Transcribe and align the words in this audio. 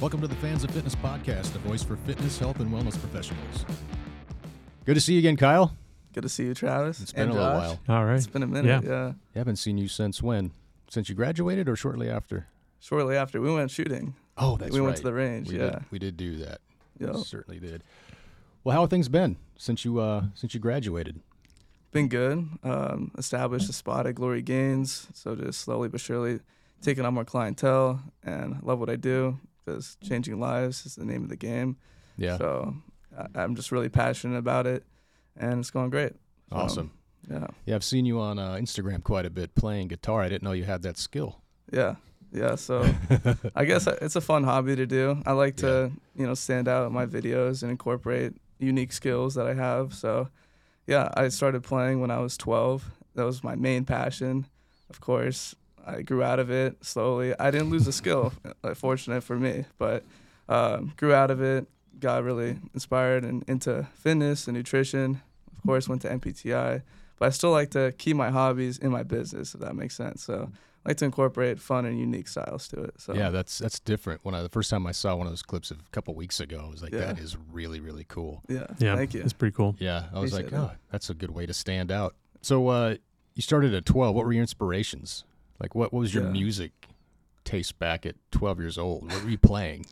Welcome 0.00 0.20
to 0.20 0.28
the 0.28 0.36
Fans 0.36 0.62
of 0.64 0.70
Fitness 0.70 0.94
podcast, 0.94 1.54
a 1.56 1.58
voice 1.58 1.82
for 1.82 1.96
fitness, 1.96 2.38
health, 2.38 2.60
and 2.60 2.70
wellness 2.72 2.98
professionals. 2.98 3.64
Good 4.84 4.94
to 4.94 5.00
see 5.00 5.14
you 5.14 5.18
again, 5.18 5.36
Kyle. 5.36 5.74
Good 6.12 6.22
to 6.22 6.28
see 6.28 6.44
you, 6.44 6.54
Travis. 6.54 7.00
It's 7.00 7.12
been 7.12 7.22
and 7.24 7.30
a 7.32 7.34
little 7.34 7.48
Josh. 7.60 7.78
while. 7.86 7.98
All 7.98 8.04
right. 8.04 8.16
It's 8.16 8.26
been 8.26 8.42
a 8.42 8.46
minute. 8.46 8.84
Yeah. 8.84 8.88
Yeah. 8.90 9.12
Haven't 9.34 9.56
seen 9.56 9.76
you 9.76 9.88
since 9.88 10.22
when? 10.22 10.52
Since 10.88 11.08
you 11.08 11.14
graduated 11.14 11.68
or 11.68 11.76
shortly 11.76 12.08
after? 12.08 12.46
Shortly 12.80 13.16
after 13.16 13.40
we 13.40 13.52
went 13.52 13.70
shooting, 13.70 14.14
Oh, 14.36 14.56
that's 14.56 14.72
we 14.72 14.78
right. 14.78 14.86
went 14.86 14.96
to 14.98 15.02
the 15.02 15.12
range. 15.12 15.50
we 15.50 15.58
yeah. 15.58 15.70
did, 15.70 15.84
we 15.90 15.98
did 15.98 16.16
do 16.16 16.36
that. 16.38 16.60
Yep. 17.00 17.16
Certainly 17.16 17.60
did. 17.60 17.82
Well, 18.62 18.74
how 18.74 18.82
have 18.82 18.90
things 18.90 19.08
been 19.08 19.36
since 19.56 19.84
you 19.84 19.98
uh, 19.98 20.24
since 20.34 20.54
you 20.54 20.60
graduated? 20.60 21.20
Been 21.90 22.08
good. 22.08 22.48
Um, 22.62 23.10
established 23.18 23.68
a 23.68 23.72
spot 23.72 24.06
at 24.06 24.14
Glory 24.14 24.42
Gains. 24.42 25.08
So 25.12 25.34
just 25.34 25.60
slowly 25.60 25.88
but 25.88 26.00
surely 26.00 26.40
taking 26.82 27.04
on 27.04 27.14
more 27.14 27.24
clientele 27.24 28.00
and 28.22 28.54
I 28.54 28.58
love 28.62 28.78
what 28.78 28.88
I 28.90 28.94
do 28.96 29.38
because 29.68 29.96
changing 30.02 30.40
lives 30.40 30.86
is 30.86 30.94
the 30.96 31.04
name 31.04 31.22
of 31.22 31.28
the 31.28 31.36
game. 31.36 31.76
Yeah, 32.16 32.36
So 32.38 32.74
I, 33.16 33.26
I'm 33.34 33.54
just 33.54 33.70
really 33.70 33.88
passionate 33.88 34.38
about 34.38 34.66
it 34.66 34.84
and 35.36 35.60
it's 35.60 35.70
going 35.70 35.90
great. 35.90 36.12
So, 36.50 36.56
awesome. 36.56 36.92
Yeah. 37.30 37.46
Yeah, 37.66 37.74
I've 37.74 37.84
seen 37.84 38.06
you 38.06 38.20
on 38.20 38.38
uh, 38.38 38.54
Instagram 38.54 39.02
quite 39.02 39.26
a 39.26 39.30
bit 39.30 39.54
playing 39.54 39.88
guitar. 39.88 40.22
I 40.22 40.28
didn't 40.28 40.42
know 40.42 40.52
you 40.52 40.64
had 40.64 40.82
that 40.82 40.96
skill. 40.96 41.42
Yeah. 41.70 41.96
Yeah. 42.32 42.54
So 42.54 42.82
I 43.54 43.64
guess 43.64 43.86
it's 43.86 44.16
a 44.16 44.20
fun 44.20 44.44
hobby 44.44 44.76
to 44.76 44.86
do. 44.86 45.22
I 45.26 45.32
like 45.32 45.56
to, 45.56 45.92
you 46.16 46.26
know, 46.26 46.34
stand 46.34 46.68
out 46.68 46.86
in 46.86 46.92
my 46.92 47.06
videos 47.06 47.62
and 47.62 47.70
incorporate 47.70 48.34
unique 48.58 48.92
skills 48.92 49.34
that 49.34 49.46
I 49.46 49.54
have. 49.54 49.94
So, 49.94 50.28
yeah, 50.86 51.10
I 51.14 51.28
started 51.28 51.62
playing 51.62 52.00
when 52.00 52.10
I 52.10 52.18
was 52.18 52.36
12. 52.36 52.90
That 53.14 53.24
was 53.24 53.44
my 53.44 53.54
main 53.54 53.84
passion. 53.84 54.46
Of 54.90 55.00
course, 55.00 55.54
I 55.88 56.02
grew 56.02 56.22
out 56.22 56.38
of 56.38 56.50
it 56.50 56.84
slowly. 56.84 57.34
I 57.38 57.50
didn't 57.50 57.70
lose 57.70 57.84
the 57.86 57.92
skill, 57.92 58.32
like, 58.62 58.76
fortunate 58.76 59.22
for 59.22 59.36
me, 59.36 59.64
but 59.78 60.04
um, 60.48 60.92
grew 60.96 61.14
out 61.14 61.30
of 61.30 61.40
it. 61.42 61.66
Got 61.98 62.22
really 62.24 62.58
inspired 62.74 63.24
and 63.24 63.42
into 63.48 63.86
fitness 63.94 64.46
and 64.46 64.56
nutrition. 64.56 65.20
Of 65.56 65.62
course, 65.66 65.88
went 65.88 66.02
to 66.02 66.08
NPTI, 66.08 66.82
but 67.18 67.26
I 67.26 67.30
still 67.30 67.50
like 67.50 67.70
to 67.70 67.92
keep 67.98 68.16
my 68.16 68.30
hobbies 68.30 68.78
in 68.78 68.90
my 68.92 69.02
business, 69.02 69.54
if 69.54 69.60
that 69.60 69.74
makes 69.74 69.96
sense. 69.96 70.22
So 70.22 70.52
I 70.86 70.90
like 70.90 70.96
to 70.98 71.04
incorporate 71.06 71.58
fun 71.58 71.84
and 71.86 71.98
unique 71.98 72.28
styles 72.28 72.68
to 72.68 72.84
it. 72.84 72.94
So 73.00 73.14
Yeah, 73.14 73.30
that's 73.30 73.58
that's 73.58 73.80
different. 73.80 74.20
When 74.24 74.34
I 74.36 74.42
the 74.42 74.48
first 74.48 74.70
time 74.70 74.86
I 74.86 74.92
saw 74.92 75.16
one 75.16 75.26
of 75.26 75.32
those 75.32 75.42
clips 75.42 75.72
a 75.72 75.76
couple 75.90 76.14
weeks 76.14 76.38
ago, 76.38 76.62
I 76.64 76.70
was 76.70 76.82
like, 76.82 76.92
Yeah. 76.92 77.00
that 77.00 77.18
is 77.18 77.36
really 77.52 77.80
really 77.80 78.04
cool. 78.08 78.42
yeah, 78.48 78.66
Yeah. 78.78 78.94
thank 78.94 79.12
you. 79.14 79.22
It's 79.22 79.32
pretty 79.32 79.54
cool. 79.56 79.74
Yeah, 79.80 80.04
I 80.14 80.20
was 80.20 80.32
like, 80.32 80.46
Appreciate 80.46 80.66
oh, 80.66 80.70
that's 80.92 81.10
a 81.10 81.14
good 81.14 81.32
way 81.32 81.46
to 81.46 81.52
stand 81.52 81.90
out. 81.90 82.14
So 82.42 82.68
uh, 82.68 82.94
you 83.34 83.42
started 83.42 83.74
at 83.74 83.84
12. 83.84 84.14
What 84.14 84.24
were 84.24 84.32
your 84.32 84.42
inspirations? 84.42 85.24
Like, 85.60 85.74
what, 85.74 85.92
what 85.92 86.00
was 86.00 86.14
your 86.14 86.24
Yeah. 86.24 86.30
music 86.30 86.72
taste 87.44 87.78
back 87.78 88.06
at 88.06 88.16
12 88.30 88.60
years 88.60 88.78
old? 88.78 89.10
What 89.10 89.22
were 89.24 89.30
you 89.30 89.38
playing? 89.38 89.86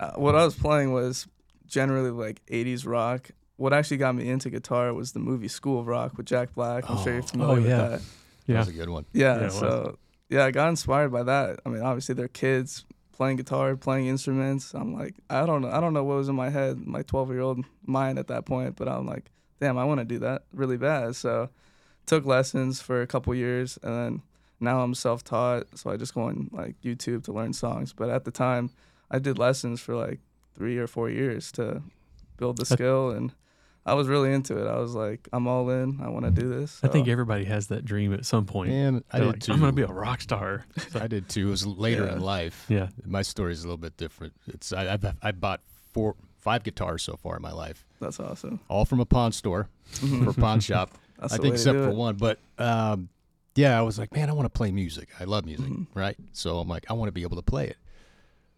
Uh, 0.00 0.12
what 0.12 0.34
I 0.36 0.44
was 0.44 0.54
playing 0.54 0.92
was 0.92 1.26
generally 1.66 2.10
like 2.10 2.40
80s 2.46 2.86
rock. 2.86 3.30
What 3.56 3.72
actually 3.72 3.96
got 3.96 4.14
me 4.14 4.28
into 4.28 4.48
guitar 4.50 4.94
was 4.94 5.12
the 5.12 5.18
movie 5.18 5.48
School 5.48 5.80
of 5.80 5.86
Rock 5.88 6.16
with 6.16 6.26
Jack 6.26 6.54
Black. 6.54 6.88
I'm 6.88 7.02
sure 7.02 7.12
you're 7.14 7.22
Oh. 7.22 7.26
familiar 7.26 7.60
Oh, 7.60 7.68
yeah. 7.68 7.76
that. 7.88 7.90
That 8.00 8.02
Yeah. 8.46 8.58
was 8.60 8.68
a 8.68 8.72
good 8.72 8.88
one. 8.88 9.04
Yeah, 9.12 9.34
Yeah, 9.34 9.40
it 9.40 9.44
was. 9.46 9.54
so 9.58 9.98
yeah, 10.30 10.44
I 10.44 10.50
got 10.52 10.68
inspired 10.68 11.10
by 11.10 11.24
that. 11.24 11.60
I 11.66 11.68
mean, 11.68 11.82
obviously 11.82 12.14
they're 12.14 12.28
kids 12.28 12.84
playing 13.12 13.36
guitar, 13.36 13.74
playing 13.74 14.06
instruments. 14.06 14.72
I'm 14.74 14.94
like, 14.94 15.16
I 15.28 15.44
don't 15.44 15.62
know, 15.62 15.70
I 15.70 15.80
don't 15.80 15.92
know 15.92 16.04
what 16.04 16.16
was 16.18 16.28
in 16.28 16.36
my 16.36 16.50
head, 16.50 16.86
my 16.86 17.02
12 17.02 17.30
year 17.30 17.40
old 17.40 17.64
mind 17.84 18.18
at 18.18 18.28
that 18.28 18.46
point, 18.46 18.76
but 18.76 18.88
I'm 18.88 19.06
like, 19.06 19.32
damn, 19.58 19.76
I 19.76 19.84
want 19.84 19.98
to 19.98 20.04
do 20.04 20.20
that 20.20 20.44
really 20.54 20.76
bad. 20.76 21.16
So 21.16 21.48
took 22.06 22.24
lessons 22.24 22.80
for 22.80 23.02
a 23.02 23.06
couple 23.08 23.34
years, 23.34 23.76
and 23.82 23.92
then 23.94 24.22
now 24.60 24.80
I'm 24.80 24.94
self 24.94 25.22
taught. 25.24 25.64
So 25.78 25.90
I 25.90 25.96
just 25.96 26.14
go 26.14 26.22
on 26.22 26.48
like 26.52 26.80
YouTube 26.82 27.24
to 27.24 27.32
learn 27.32 27.52
songs. 27.52 27.92
But 27.92 28.10
at 28.10 28.24
the 28.24 28.30
time, 28.30 28.70
I 29.10 29.18
did 29.18 29.38
lessons 29.38 29.80
for 29.80 29.94
like 29.94 30.20
three 30.54 30.78
or 30.78 30.86
four 30.86 31.08
years 31.10 31.52
to 31.52 31.82
build 32.36 32.58
the 32.58 32.66
skill 32.66 33.10
and. 33.10 33.32
I 33.86 33.94
was 33.94 34.06
really 34.06 34.34
into 34.34 34.58
it. 34.62 34.68
I 34.68 34.78
was 34.80 34.94
like, 34.94 35.26
I'm 35.32 35.46
all 35.46 35.70
in. 35.70 35.98
I 36.02 36.08
want 36.10 36.26
to 36.26 36.30
do 36.30 36.46
this. 36.46 36.78
I 36.82 36.88
think 36.88 37.08
everybody 37.08 37.44
has 37.46 37.68
that 37.68 37.86
dream 37.86 38.12
at 38.12 38.26
some 38.26 38.44
point. 38.44 38.70
And 38.70 39.02
I 39.10 39.16
They're 39.16 39.26
did 39.28 39.32
like, 39.32 39.40
too. 39.40 39.52
I'm 39.54 39.60
going 39.60 39.72
to 39.72 39.76
be 39.76 39.80
a 39.80 39.86
rock 39.86 40.20
star. 40.20 40.66
I 40.94 41.06
did 41.06 41.30
too. 41.30 41.46
It 41.46 41.50
was 41.50 41.66
later 41.66 42.04
Yeah. 42.04 42.12
in 42.12 42.20
life. 42.20 42.66
Yeah. 42.68 42.88
My 43.06 43.22
story 43.22 43.52
is 43.52 43.64
a 43.64 43.66
little 43.66 43.78
bit 43.78 43.96
different. 43.96 44.34
It's 44.46 44.74
I, 44.74 44.92
I've 44.92 45.06
I 45.22 45.32
bought 45.32 45.62
four 45.94 46.16
five 46.36 46.64
guitars 46.64 47.02
so 47.02 47.16
far 47.16 47.36
in 47.36 47.40
my 47.42 47.52
life, 47.52 47.86
that's 47.98 48.20
awesome. 48.20 48.60
all 48.68 48.84
from 48.84 49.00
a 49.00 49.06
pawn 49.06 49.32
store 49.32 49.70
or 50.26 50.34
pawn 50.34 50.60
shop. 50.60 50.90
That's 51.18 51.32
I 51.32 51.36
the 51.38 51.42
think 51.44 51.52
way 51.52 51.56
to 51.56 51.62
except 51.62 51.78
do 51.78 51.84
for 51.84 51.90
one. 51.92 52.16
But 52.16 52.40
um, 52.58 53.08
yeah, 53.58 53.78
I 53.78 53.82
was 53.82 53.98
like, 53.98 54.12
man, 54.14 54.30
I 54.30 54.32
want 54.32 54.46
to 54.46 54.56
play 54.56 54.70
music. 54.70 55.08
I 55.20 55.24
love 55.24 55.44
music, 55.44 55.66
Mhm. 55.66 55.86
right? 55.94 56.16
So 56.32 56.58
I'm 56.60 56.68
like, 56.68 56.84
I 56.88 56.92
want 56.92 57.08
to 57.08 57.12
be 57.12 57.22
able 57.22 57.36
to 57.36 57.42
play 57.42 57.66
it. 57.66 57.76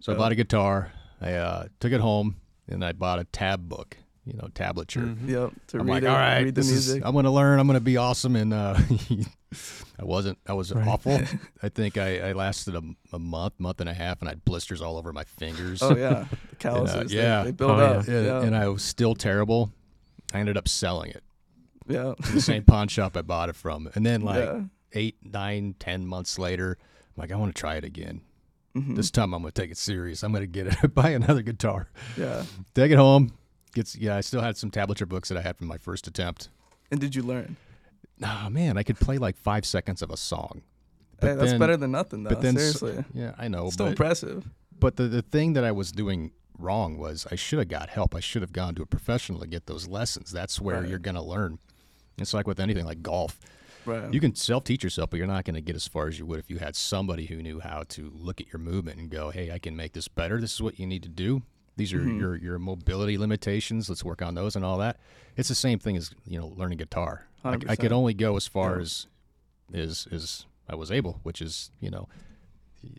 So 0.00 0.12
I 0.12 0.16
bought 0.16 0.32
a 0.32 0.34
guitar. 0.34 0.92
I 1.20 1.32
uh, 1.34 1.64
took 1.80 1.92
it 1.92 2.00
home 2.00 2.36
and 2.68 2.84
I 2.84 2.92
bought 2.92 3.18
a 3.18 3.24
tab 3.24 3.68
book, 3.68 3.96
you 4.24 4.34
know, 4.34 4.48
tablature. 4.54 5.04
Mhm. 5.16 5.28
Yep. 5.28 5.52
To 5.68 5.78
I'm 5.78 5.86
read 5.86 5.92
like, 5.94 6.02
it, 6.02 6.06
all 6.08 6.16
right, 6.16 6.42
read 6.44 6.54
the 6.54 6.60
this 6.60 6.70
is- 6.70 6.92
I'm 6.92 7.12
going 7.12 7.24
to 7.24 7.30
learn. 7.30 7.58
I'm 7.60 7.66
going 7.66 7.78
to 7.78 7.84
be 7.84 7.96
awesome. 7.96 8.36
And 8.36 8.52
uh, 8.54 8.78
I 9.98 10.04
wasn't. 10.04 10.38
I 10.46 10.52
was 10.54 10.72
Right. 10.72 10.86
awful. 10.86 11.20
I 11.62 11.68
think 11.68 11.98
I, 11.98 12.30
I 12.30 12.32
lasted 12.32 12.74
a, 12.76 12.82
a 13.12 13.18
month, 13.18 13.54
month 13.58 13.80
and 13.80 13.88
a 13.90 13.94
half, 13.94 14.20
and 14.20 14.28
I 14.28 14.32
had 14.32 14.44
blisters 14.44 14.80
all 14.80 14.96
over 14.96 15.12
my 15.12 15.24
fingers. 15.24 15.82
oh 15.82 15.96
yeah, 15.96 16.24
the 16.50 16.56
calluses. 16.56 17.12
yeah. 17.12 17.40
They, 17.42 17.50
they 17.50 17.52
build 17.52 17.70
Oh, 17.72 17.74
up. 17.84 18.08
and, 18.08 18.24
Yeah. 18.26 18.42
and 18.42 18.56
I 18.56 18.68
was 18.68 18.82
still 18.82 19.14
terrible. 19.14 19.72
I 20.32 20.38
ended 20.40 20.56
up 20.56 20.68
selling 20.68 21.10
it 21.10 21.24
yeah. 21.88 22.14
to 22.22 22.32
the 22.32 22.40
same 22.40 22.62
pawn 22.62 22.86
shop 22.88 23.16
I 23.16 23.22
bought 23.22 23.48
it 23.48 23.56
from. 23.56 23.90
And 23.94 24.06
then 24.06 24.20
like 24.22 24.44
yeah. 24.44 24.60
Eight, 24.92 25.16
nine, 25.22 25.74
ten 25.78 26.06
months 26.06 26.38
later, 26.38 26.76
I'm 26.80 27.20
like, 27.20 27.32
I 27.32 27.36
want 27.36 27.54
to 27.54 27.60
try 27.60 27.76
it 27.76 27.84
again. 27.84 28.20
Mhm. 28.76 28.94
This 28.96 29.10
time 29.10 29.34
I'm 29.34 29.42
gonna 29.42 29.50
take 29.52 29.70
it 29.70 29.76
serious. 29.76 30.22
I'm 30.22 30.32
gonna 30.32 30.46
get 30.46 30.66
it, 30.68 30.94
buy 30.94 31.10
another 31.10 31.42
guitar, 31.42 31.88
yeah. 32.16 32.44
take 32.74 32.92
it 32.92 32.98
home. 32.98 33.32
Gets 33.74 33.96
yeah. 33.96 34.16
I 34.16 34.20
still 34.20 34.40
had 34.40 34.56
some 34.56 34.70
tablature 34.70 35.08
books 35.08 35.28
that 35.28 35.38
I 35.38 35.42
had 35.42 35.56
from 35.56 35.66
my 35.66 35.78
first 35.78 36.06
attempt. 36.06 36.48
And 36.90 37.00
did 37.00 37.14
you 37.14 37.22
learn? 37.22 37.56
Nah, 38.18 38.48
man, 38.48 38.76
I 38.76 38.82
could 38.82 38.98
play 39.00 39.18
like 39.18 39.36
five 39.36 39.64
seconds 39.64 40.02
of 40.02 40.10
a 40.10 40.16
song. 40.16 40.62
Hey, 41.20 41.34
that's 41.34 41.50
then- 41.52 41.58
better 41.58 41.76
than 41.76 41.90
nothing, 41.92 42.22
though. 42.24 42.30
but 42.30 42.42
then 42.42 42.56
Seriously, 42.56 43.04
Yeah, 43.14 43.34
I 43.38 43.48
know. 43.48 43.70
still 43.70 43.86
but 43.86 43.90
impressive. 43.90 44.48
but 44.78 44.96
the, 44.96 45.04
the 45.04 45.22
thing 45.22 45.52
that 45.54 45.64
I 45.64 45.72
was 45.72 45.90
doing 45.92 46.30
wrong 46.58 46.96
was 46.98 47.26
I 47.30 47.34
should 47.36 47.58
have 47.58 47.68
got 47.68 47.88
help. 47.90 48.14
I 48.14 48.20
should 48.20 48.42
have 48.42 48.52
gone 48.52 48.74
to 48.76 48.82
a 48.82 48.86
professional 48.86 49.40
to 49.40 49.46
get 49.46 49.66
those 49.66 49.86
lessons. 49.88 50.30
That's 50.30 50.60
where 50.60 50.80
Right. 50.80 50.88
you're 50.88 50.98
gonna 50.98 51.22
learn. 51.24 51.58
It's 52.18 52.34
like 52.34 52.46
with 52.46 52.60
anything 52.60 52.84
like 52.84 53.02
golf. 53.02 53.38
Right. 53.90 54.12
You 54.12 54.20
can 54.20 54.34
self 54.34 54.64
teach 54.64 54.82
yourself, 54.84 55.10
but 55.10 55.16
you're 55.18 55.26
not 55.26 55.44
going 55.44 55.54
to 55.54 55.60
get 55.60 55.76
as 55.76 55.86
far 55.88 56.08
as 56.08 56.18
you 56.18 56.26
would 56.26 56.38
if 56.38 56.50
you 56.50 56.58
had 56.58 56.76
somebody 56.76 57.26
who 57.26 57.42
knew 57.42 57.60
how 57.60 57.84
to 57.90 58.12
look 58.14 58.40
at 58.40 58.52
your 58.52 58.60
movement 58.60 58.98
and 58.98 59.10
go, 59.10 59.30
"Hey, 59.30 59.50
I 59.50 59.58
can 59.58 59.76
make 59.76 59.92
this 59.92 60.08
better. 60.08 60.40
This 60.40 60.54
is 60.54 60.62
what 60.62 60.78
you 60.78 60.86
need 60.86 61.02
to 61.02 61.08
do. 61.08 61.42
These 61.76 61.92
are 61.92 62.00
Mhm. 62.00 62.18
your 62.20 62.36
your 62.36 62.58
mobility 62.58 63.16
limitations. 63.18 63.88
Let's 63.88 64.04
work 64.04 64.22
on 64.22 64.34
those 64.34 64.56
and 64.56 64.64
all 64.64 64.78
that." 64.78 64.98
It's 65.36 65.48
the 65.48 65.54
same 65.54 65.78
thing 65.78 65.96
as 65.96 66.10
you 66.26 66.38
know 66.38 66.48
learning 66.56 66.78
guitar. 66.78 67.26
I, 67.44 67.56
I 67.68 67.76
could 67.76 67.92
only 67.92 68.12
go 68.14 68.36
as 68.36 68.46
far 68.46 68.76
Yeah. 68.76 68.82
as 68.82 69.06
as 69.72 70.08
as 70.10 70.46
I 70.68 70.74
was 70.74 70.90
able, 70.90 71.20
which 71.22 71.40
is 71.40 71.70
you 71.80 71.90
know 71.90 72.08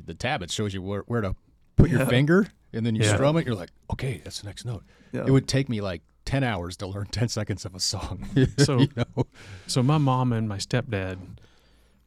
the 0.06 0.14
tab. 0.16 0.42
It 0.42 0.52
shows 0.52 0.74
you 0.74 0.82
where, 0.82 1.02
where 1.02 1.22
to 1.22 1.36
put 1.76 1.90
your 1.90 2.06
finger, 2.06 2.48
and 2.74 2.86
then 2.86 2.96
you 2.96 3.04
Yeah. 3.04 3.14
strum 3.16 3.38
it. 3.38 3.46
You're 3.46 3.56
like, 3.56 3.72
okay, 3.92 4.22
that's 4.24 4.42
the 4.42 4.48
next 4.48 4.66
note. 4.66 4.84
yeah. 5.12 5.26
It 5.26 5.32
would 5.32 5.48
take 5.48 5.68
me 5.70 5.82
like 5.82 6.02
ten 6.32 6.44
hours 6.46 6.78
to 6.78 6.88
learn 6.88 7.06
ten 7.08 7.28
seconds 7.28 7.66
of 7.66 7.76
a 7.76 7.80
song. 7.80 8.26
So- 8.58 8.80
you 8.80 8.90
know? 8.96 9.26
So 9.68 9.84
my 9.84 9.98
mom 9.98 10.32
and 10.32 10.48
my 10.48 10.58
stepdad 10.58 11.18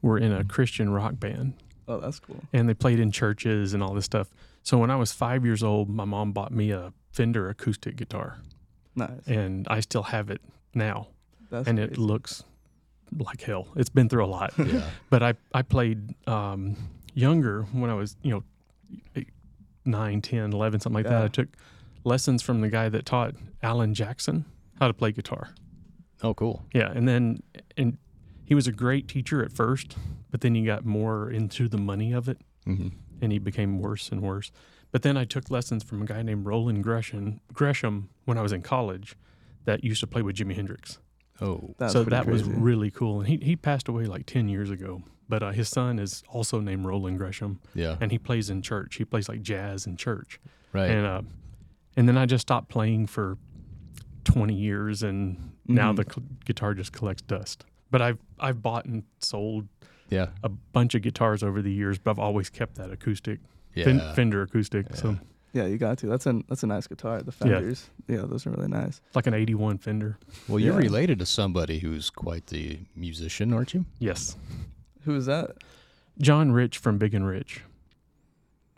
were 0.00 0.18
in 0.18 0.32
a 0.32 0.44
Christian 0.44 0.90
rock 0.90 1.20
band 1.20 1.54
oh, 1.88 2.00
that's 2.00 2.20
cool. 2.20 2.42
and 2.52 2.68
they 2.68 2.74
played 2.74 3.00
in 3.00 3.10
churches 3.10 3.74
and 3.74 3.82
all 3.82 3.92
this 3.94 4.04
stuff. 4.06 4.28
So 4.62 4.78
when 4.78 4.90
I 4.90 4.96
was 4.96 5.12
five 5.12 5.44
years 5.44 5.62
old, 5.62 5.88
my 5.90 6.04
mom 6.06 6.32
bought 6.32 6.52
me 6.52 6.70
a 6.70 6.92
Fender 7.12 7.48
acoustic 7.48 7.96
guitar 7.96 8.38
Nice. 8.96 9.10
and 9.26 9.68
I 9.68 9.80
still 9.80 10.02
have 10.04 10.30
it 10.30 10.40
now. 10.74 11.08
That's 11.50 11.68
and 11.68 11.78
it 11.78 11.96
looks 11.98 12.42
like 13.16 13.42
hell. 13.42 13.68
It's 13.76 13.90
been 13.90 14.08
through 14.08 14.24
a 14.24 14.32
lot. 14.38 14.52
yeah. 14.58 14.88
but 15.10 15.22
I 15.22 15.34
I 15.52 15.62
played 15.62 16.14
um, 16.26 16.76
younger 17.14 17.62
when 17.72 17.90
I 17.90 17.94
was 17.94 18.16
you 18.22 18.30
know 18.32 18.42
eight, 19.16 19.28
9, 19.84 20.20
10, 20.22 20.52
11, 20.52 20.80
something 20.80 20.94
like 20.94 21.10
that. 21.10 21.22
I 21.24 21.28
took 21.28 21.48
lessons 22.04 22.42
from 22.42 22.60
the 22.60 22.68
guy 22.68 22.88
that 22.88 23.06
taught 23.06 23.34
Alan 23.62 23.94
Jackson 23.94 24.44
how 24.78 24.88
to 24.88 24.94
play 24.94 25.12
guitar. 25.12 25.54
Oh, 26.22 26.34
cool. 26.34 26.64
Yeah, 26.72 26.90
and 26.94 27.08
then 27.08 27.42
and 27.76 27.98
he 28.44 28.54
was 28.54 28.66
a 28.66 28.72
great 28.72 29.08
teacher 29.08 29.42
at 29.42 29.52
first, 29.52 29.96
but 30.30 30.40
then 30.40 30.54
he 30.54 30.64
got 30.64 30.84
more 30.84 31.30
into 31.30 31.68
the 31.68 31.78
money 31.78 32.12
of 32.12 32.28
it, 32.28 32.38
hmm 32.64 32.88
and 33.22 33.30
he 33.32 33.38
became 33.38 33.78
worse 33.78 34.10
and 34.10 34.20
worse. 34.20 34.50
But 34.90 35.02
then 35.02 35.16
I 35.16 35.24
took 35.24 35.48
lessons 35.48 35.84
from 35.84 36.02
a 36.02 36.04
guy 36.04 36.20
named 36.22 36.44
Roland 36.44 36.82
Gresham 36.82 37.40
Gresham 37.52 38.10
when 38.24 38.36
I 38.36 38.42
was 38.42 38.52
in 38.52 38.60
college, 38.60 39.16
that 39.64 39.82
used 39.82 40.00
to 40.00 40.06
play 40.06 40.22
with 40.22 40.36
Jimi 40.36 40.54
Hendrix. 40.54 40.98
Oh, 41.40 41.74
That's 41.78 41.92
so 41.92 42.04
pretty 42.04 42.16
that 42.16 42.26
was 42.26 42.44
really 42.44 42.90
cool. 42.90 43.20
And 43.20 43.28
he, 43.28 43.38
he 43.38 43.56
passed 43.56 43.88
away 43.88 44.04
like 44.04 44.26
10 44.26 44.48
years 44.48 44.70
ago. 44.70 45.02
But 45.28 45.42
uh, 45.42 45.50
his 45.52 45.68
son 45.68 45.98
is 45.98 46.22
also 46.28 46.60
named 46.60 46.84
Roland 46.84 47.18
Gresham, 47.18 47.58
yeah. 47.74 47.96
and 47.98 48.12
he 48.12 48.18
plays 48.18 48.50
in 48.50 48.60
church. 48.60 48.96
He 48.96 49.06
plays 49.06 49.26
like 49.26 49.40
jazz 49.40 49.86
in 49.86 49.96
church. 49.96 50.38
Right. 50.74 50.90
And 50.90 51.06
uh, 51.06 51.22
and 51.96 52.08
then 52.08 52.16
I 52.18 52.26
just 52.26 52.42
stopped 52.42 52.68
playing 52.68 53.06
for 53.06 53.36
20 54.24 54.54
years, 54.54 55.02
and 55.02 55.52
now 55.66 55.92
Mhm. 55.92 55.96
the 55.96 56.04
cl- 56.12 56.26
guitar 56.44 56.74
just 56.74 56.92
collects 56.92 57.22
dust. 57.22 57.64
But 57.90 58.02
I've 58.02 58.18
I've 58.38 58.62
bought 58.62 58.86
and 58.86 59.04
sold 59.20 59.68
yeah. 60.10 60.28
a 60.42 60.48
bunch 60.48 60.94
of 60.94 61.02
guitars 61.02 61.42
over 61.42 61.62
the 61.62 61.72
years, 61.72 61.98
but 61.98 62.10
I've 62.12 62.18
always 62.18 62.50
kept 62.50 62.74
that 62.76 62.90
acoustic 62.90 63.40
Yeah. 63.74 63.84
Fen- 63.84 64.14
Fender 64.14 64.42
acoustic. 64.42 64.94
So 64.96 65.18
Yeah, 65.52 65.66
you 65.66 65.78
got 65.78 65.98
to. 65.98 66.06
That's 66.08 66.26
a 66.26 66.40
that's 66.48 66.64
a 66.64 66.66
nice 66.66 66.86
guitar. 66.88 67.22
The 67.22 67.30
Fenders. 67.30 67.88
Yeah, 68.08 68.22
those 68.22 68.44
are 68.46 68.50
really 68.50 68.66
nice. 68.68 69.00
Like 69.14 69.26
an 69.28 69.34
81 69.34 69.78
Fender. 69.78 70.18
Well, 70.48 70.58
you're 70.58 70.72
Yeah. 70.74 70.78
related 70.88 71.18
to 71.20 71.26
somebody 71.26 71.78
who's 71.78 72.10
quite 72.10 72.46
the 72.48 72.80
musician, 72.96 73.52
aren't 73.52 73.72
you? 73.72 73.84
Yes. 74.00 74.36
Who 75.04 75.14
is 75.14 75.26
that? 75.26 75.58
John 76.18 76.50
Rich 76.50 76.78
from 76.78 76.98
Big 76.98 77.14
and 77.14 77.26
Rich. 77.26 77.62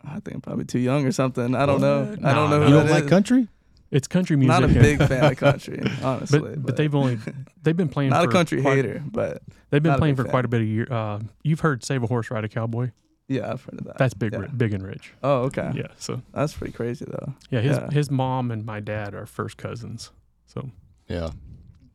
I 0.09 0.19
think 0.19 0.35
I'm 0.35 0.41
probably 0.41 0.65
too 0.65 0.79
young 0.79 1.05
or 1.05 1.11
something. 1.11 1.55
I 1.55 1.65
don't 1.65 1.81
know. 1.81 2.05
What? 2.05 2.25
I 2.25 2.33
don't 2.33 2.49
know 2.49 2.59
who 2.61 2.67
You 2.67 2.73
that 2.75 2.81
don't 2.83 2.91
like 2.91 3.03
is. 3.05 3.09
country? 3.09 3.47
It's 3.89 4.07
country 4.07 4.35
music. 4.35 4.49
Not 4.49 4.63
a 4.63 4.67
big 4.67 4.97
fan 5.07 5.31
of 5.31 5.37
country, 5.37 5.81
honestly. 6.03 6.39
but, 6.39 6.61
but 6.65 6.75
they've 6.77 6.93
only 6.93 7.19
they've 7.63 7.77
been 7.77 7.87
playing 7.89 8.09
not 8.09 8.23
for 8.23 8.29
a 8.29 8.33
country 8.33 8.61
quite, 8.61 8.75
hater, 8.77 9.01
but 9.05 9.41
They've 9.69 9.83
been 9.83 9.97
playing 9.97 10.15
for 10.15 10.23
fan. 10.23 10.31
quite 10.31 10.45
a 10.45 10.47
bit 10.49 10.61
of 10.61 10.67
year. 10.67 10.87
Uh, 10.91 11.19
you've 11.43 11.61
heard 11.61 11.83
"Save 11.85 12.03
a 12.03 12.07
Horse, 12.07 12.29
Ride 12.31 12.43
a 12.43 12.49
Cowboy." 12.49 12.91
yeah, 13.29 13.51
I've 13.51 13.61
heard 13.63 13.79
of 13.79 13.85
that. 13.85 13.97
That's 13.97 14.13
big, 14.13 14.31
yeah. 14.33 14.47
Big 14.55 14.73
and 14.73 14.81
rich. 14.85 15.13
Oh, 15.23 15.43
okay. 15.43 15.71
Yeah. 15.75 15.87
So 15.97 16.21
That's 16.33 16.53
pretty 16.53 16.71
crazy 16.73 17.05
though. 17.07 17.33
yeah, 17.49 17.59
his 17.61 17.77
Yeah. 17.77 17.89
his 17.91 18.09
mom 18.11 18.51
and 18.51 18.65
my 18.65 18.79
dad 18.79 19.13
are 19.13 19.25
first 19.25 19.57
cousins. 19.57 20.11
So 20.47 20.69
Yeah. 21.09 21.29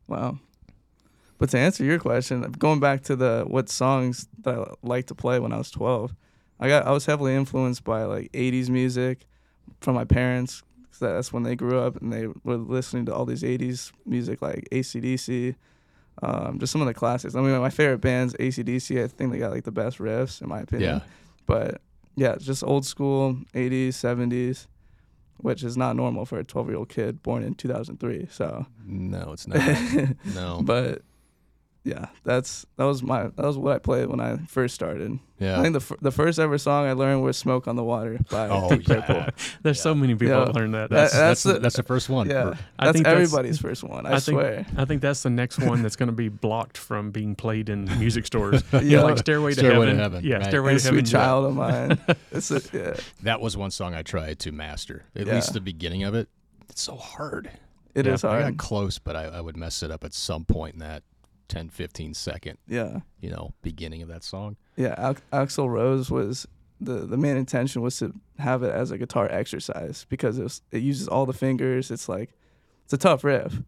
Wow. 0.07 0.37
But 1.39 1.49
to 1.49 1.57
answer 1.59 1.83
your 1.83 1.99
question, 1.99 2.41
going 2.57 2.79
back 2.79 3.01
to 3.03 3.15
the 3.15 3.43
what 3.47 3.69
songs 3.69 4.27
that 4.43 4.55
I 4.57 4.65
liked 4.83 5.07
to 5.09 5.15
play 5.15 5.39
when 5.39 5.51
I 5.51 5.57
was 5.57 5.71
12, 5.71 6.13
I 6.63 6.67
got 6.69 6.87
I 6.87 6.91
was 6.91 7.05
heavily 7.05 7.35
influenced 7.35 7.83
by 7.83 8.03
like 8.05 8.31
80s 8.31 8.69
music 8.69 9.25
from 9.81 9.95
my 9.95 10.05
parents. 10.05 10.63
'cause 10.89 10.99
that's 10.99 11.33
when 11.33 11.41
they 11.43 11.55
grew 11.55 11.79
up 11.79 11.99
and 12.01 12.13
they 12.13 12.27
were 12.43 12.55
listening 12.57 13.05
to 13.07 13.13
all 13.15 13.25
these 13.25 13.43
80s 13.43 13.91
music 14.05 14.41
like 14.43 14.67
ACDC, 14.71 15.55
um, 16.21 16.59
just 16.59 16.71
some 16.71 16.81
of 16.81 16.87
the 16.87 16.93
classics. 16.93 17.33
I 17.35 17.41
mean, 17.41 17.59
my 17.59 17.71
favorite 17.71 17.97
band's 18.01 18.35
ACDC. 18.39 19.03
I 19.03 19.07
think 19.07 19.31
they 19.31 19.39
got 19.39 19.51
like 19.51 19.63
the 19.63 19.71
best 19.71 19.97
riffs 19.97 20.39
in 20.41 20.47
my 20.49 20.59
opinion. 20.61 20.97
Yeah. 20.97 20.99
But 21.47 21.81
yeah, 22.15 22.35
just 22.37 22.63
old 22.63 22.85
school 22.85 23.37
80s, 23.55 23.95
70s, 23.97 24.67
which 25.37 25.63
is 25.63 25.75
not 25.75 25.95
normal 25.95 26.25
for 26.27 26.37
a 26.37 26.43
12 26.43 26.67
year 26.69 26.77
old 26.77 26.89
kid 26.89 27.23
born 27.23 27.41
in 27.43 27.55
2003. 27.55 28.27
So, 28.29 28.67
No, 28.85 29.31
it's 29.33 29.47
not. 29.47 29.57
no. 30.35 30.61
but 30.63 31.01
yeah, 31.85 32.05
that's 32.23 32.65
that 32.77 32.85
was 32.85 33.03
my 33.03 33.23
that 33.23 33.37
was 33.45 33.57
what 33.57 33.75
I 33.75 33.79
played 33.79 34.07
when 34.07 34.19
I 34.21 34.37
first 34.47 34.73
started. 34.73 35.19
yeah. 35.37 35.59
I 35.59 35.61
think 35.63 35.73
the 35.73 35.79
fir- 35.81 35.97
the 36.01 36.11
first 36.11 36.39
ever 36.39 36.57
song 36.57 36.85
I 36.85 36.93
learned 36.93 37.23
was 37.23 37.35
"Smoke 37.37 37.67
on 37.67 37.75
the 37.75 37.83
Water" 37.83 38.19
by 38.31 38.47
Oh, 38.47 38.69
Deep 38.69 38.87
yeah. 38.87 39.01
Purple. 39.01 39.33
there's 39.63 39.81
so 39.81 39.93
many 39.93 40.13
people 40.15 40.27
Yeah. 40.37 40.45
that 40.45 40.55
learn 40.55 40.71
that. 40.71 40.89
That's, 40.89 41.11
that's, 41.11 41.13
that's 41.13 41.43
the, 41.43 41.53
the- 41.53 41.59
that's 41.59 41.75
the 41.75 41.83
first 41.83 42.07
one. 42.07 42.29
Yeah, 42.29 42.53
For- 42.53 42.59
I 42.79 42.85
that's 42.85 42.93
think 42.95 43.05
that's- 43.05 43.23
everybody's 43.27 43.59
first 43.59 43.83
one. 43.83 44.05
I, 44.05 44.11
I 44.11 44.19
think- 44.19 44.23
swear. 44.39 44.65
I 44.77 44.85
think 44.85 45.01
that's 45.01 45.23
the 45.23 45.29
next 45.29 45.59
one 45.59 45.81
that's 45.83 45.97
going 45.97 46.07
to 46.07 46.13
be 46.15 46.29
blocked 46.29 46.77
from 46.77 47.11
being 47.11 47.35
played 47.35 47.67
in 47.67 47.83
music 47.99 48.25
stores. 48.27 48.63
Yeah. 48.71 48.79
yeah, 48.83 49.01
like 49.03 49.17
Stairway 49.17 49.51
to 49.53 49.59
Stairway 49.59 49.87
to 49.87 49.95
Heaven. 49.95 49.99
Heaven, 49.99 50.23
Yeah, 50.23 50.35
right. 50.37 50.45
Stairway 50.45 50.71
And 50.71 50.79
to 50.79 50.85
Heaven. 50.87 51.05
Sweet 51.05 51.11
Child 51.11 51.45
of 51.47 51.55
Mine. 51.55 51.99
It's 52.31 52.49
a, 52.49 52.61
yeah, 52.71 52.95
that 53.23 53.41
was 53.41 53.57
one 53.57 53.71
song 53.71 53.93
I 53.93 54.03
tried 54.03 54.39
to 54.39 54.51
master. 54.53 55.03
At 55.17 55.27
Yeah. 55.27 55.35
least 55.35 55.51
the 55.53 55.59
beginning 55.61 56.03
of 56.03 56.15
it. 56.15 56.29
It's 56.69 56.81
so 56.81 56.95
hard. 56.95 57.49
it 57.93 58.07
is 58.07 58.23
Yeah, 58.23 58.29
I 58.29 58.33
got 58.37 58.41
hard. 58.43 58.57
close, 58.57 58.97
but 58.99 59.15
I, 59.17 59.25
I 59.25 59.41
would 59.41 59.57
mess 59.57 59.83
it 59.83 59.91
up 59.91 60.03
at 60.05 60.13
some 60.13 60.45
point 60.45 60.73
in 60.75 60.79
that 60.79 61.03
10, 61.53 61.69
15 61.69 62.13
second, 62.13 62.57
Yeah, 62.67 62.99
you 63.19 63.29
know, 63.29 63.53
beginning 63.61 64.01
of 64.01 64.07
that 64.09 64.23
song. 64.23 64.55
yeah. 64.75 64.95
Al- 64.97 65.15
Axl 65.45 65.69
Rose 65.69 66.09
was 66.11 66.47
the 66.81 67.05
the 67.05 67.17
main 67.17 67.37
intention 67.37 67.81
was 67.81 67.97
to 67.99 68.13
have 68.39 68.63
it 68.63 68.73
as 68.73 68.91
a 68.91 68.97
guitar 68.97 69.27
exercise 69.31 70.05
because 70.09 70.37
it 70.39 70.43
was, 70.43 70.61
it 70.71 70.81
uses 70.81 71.07
all 71.07 71.25
the 71.25 71.33
fingers. 71.33 71.91
It's 71.91 72.09
like 72.09 72.31
it's 72.85 72.93
a 72.93 72.97
tough 72.97 73.23
riff. 73.23 73.61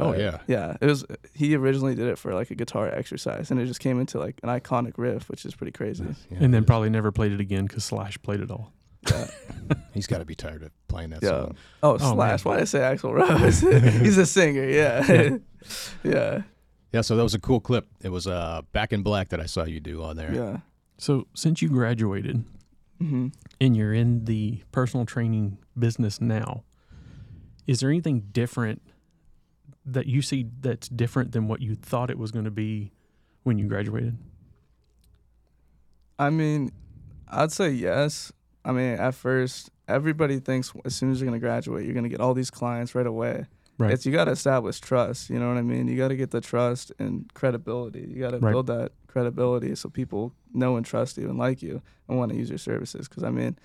Oh, 0.00 0.14
yeah. 0.14 0.38
yeah. 0.46 0.76
It 0.80 0.86
was. 0.86 1.04
He 1.34 1.56
originally 1.56 1.94
did 1.96 2.06
it 2.06 2.18
for 2.18 2.32
like 2.32 2.50
a 2.52 2.54
guitar 2.54 2.88
exercise, 2.88 3.50
and 3.50 3.58
it 3.60 3.66
just 3.66 3.80
came 3.80 3.98
into 4.00 4.18
like 4.18 4.38
an 4.44 4.48
iconic 4.48 4.92
riff, 4.96 5.28
which 5.28 5.44
is 5.44 5.54
pretty 5.56 5.72
crazy. 5.72 6.04
Yeah, 6.30 6.38
and 6.40 6.54
then 6.54 6.64
probably 6.64 6.88
never 6.88 7.10
played 7.10 7.32
it 7.32 7.40
again 7.40 7.66
because 7.66 7.84
Slash 7.84 8.16
played 8.22 8.40
it 8.40 8.50
all. 8.50 8.72
Yeah. 9.10 9.26
He's 9.94 10.06
got 10.06 10.18
to 10.18 10.24
be 10.24 10.34
tired 10.36 10.62
of 10.62 10.70
playing 10.88 11.10
that 11.10 11.22
Yeah. 11.22 11.28
song. 11.30 11.56
Oh, 11.82 11.94
Oh, 11.94 11.98
Slash. 12.14 12.44
man. 12.44 12.50
Why 12.52 12.56
did 12.56 12.62
I 12.62 12.64
say 12.66 12.78
Axl 12.78 13.12
Rose? 13.12 13.60
He's 14.00 14.18
a 14.18 14.26
singer. 14.26 14.64
Yeah. 14.68 15.02
Yeah. 16.04 16.12
yeah. 16.12 16.42
Yeah, 16.92 17.02
so 17.02 17.16
that 17.16 17.22
was 17.22 17.34
a 17.34 17.38
cool 17.38 17.60
clip. 17.60 17.86
It 18.02 18.08
was 18.10 18.26
uh, 18.26 18.62
Back 18.72 18.92
in 18.92 19.02
Black 19.02 19.28
that 19.28 19.40
I 19.40 19.46
saw 19.46 19.64
you 19.64 19.80
do 19.80 20.02
on 20.02 20.16
there. 20.16 20.34
Yeah. 20.34 20.56
So 20.96 21.26
since 21.34 21.62
you 21.62 21.68
graduated 21.68 22.44
hmm 22.98 23.28
and 23.60 23.76
you're 23.76 23.94
in 23.94 24.24
the 24.24 24.62
personal 24.72 25.06
training 25.06 25.58
business 25.78 26.20
now, 26.20 26.64
is 27.66 27.80
there 27.80 27.90
anything 27.90 28.24
different 28.32 28.82
that 29.84 30.06
you 30.06 30.22
see 30.22 30.46
that's 30.60 30.88
different 30.88 31.32
than 31.32 31.46
what 31.48 31.60
you 31.60 31.74
thought 31.74 32.10
it 32.10 32.18
was 32.18 32.30
going 32.30 32.44
to 32.44 32.50
be 32.50 32.92
when 33.44 33.58
you 33.58 33.66
graduated? 33.66 34.18
I 36.18 36.30
mean, 36.30 36.72
I'd 37.28 37.52
say 37.52 37.70
yes. 37.70 38.32
I 38.64 38.72
mean, 38.72 38.98
at 38.98 39.14
first, 39.14 39.70
everybody 39.86 40.40
thinks 40.40 40.72
as 40.84 40.94
soon 40.94 41.12
as 41.12 41.20
you're 41.20 41.26
gonna 41.26 41.38
graduate, 41.38 41.84
you're 41.84 41.94
gonna 41.94 42.08
get 42.08 42.20
all 42.20 42.34
these 42.34 42.50
clients 42.50 42.94
right 42.94 43.06
away. 43.06 43.46
Right. 43.78 43.92
It's 43.92 44.04
you 44.04 44.12
got 44.12 44.24
to 44.24 44.32
establish 44.32 44.80
trust. 44.80 45.30
You 45.30 45.38
know 45.38 45.48
what 45.48 45.56
I 45.56 45.62
mean? 45.62 45.86
You 45.86 45.96
got 45.96 46.08
to 46.08 46.16
get 46.16 46.32
the 46.32 46.40
trust 46.40 46.90
and 46.98 47.32
credibility. 47.32 48.00
You 48.12 48.18
got 48.20 48.30
to 48.32 48.38
Right. 48.38 48.50
build 48.52 48.66
that 48.66 48.92
credibility 49.06 49.74
so 49.76 49.88
people 49.88 50.34
know 50.52 50.76
and 50.76 50.84
trust 50.84 51.16
you 51.16 51.28
and 51.28 51.38
like 51.38 51.62
you 51.62 51.80
and 52.08 52.18
want 52.18 52.32
to 52.32 52.36
use 52.36 52.48
your 52.48 52.58
services. 52.58 53.08
Because 53.08 53.22
I 53.22 53.30
mean, 53.30 53.56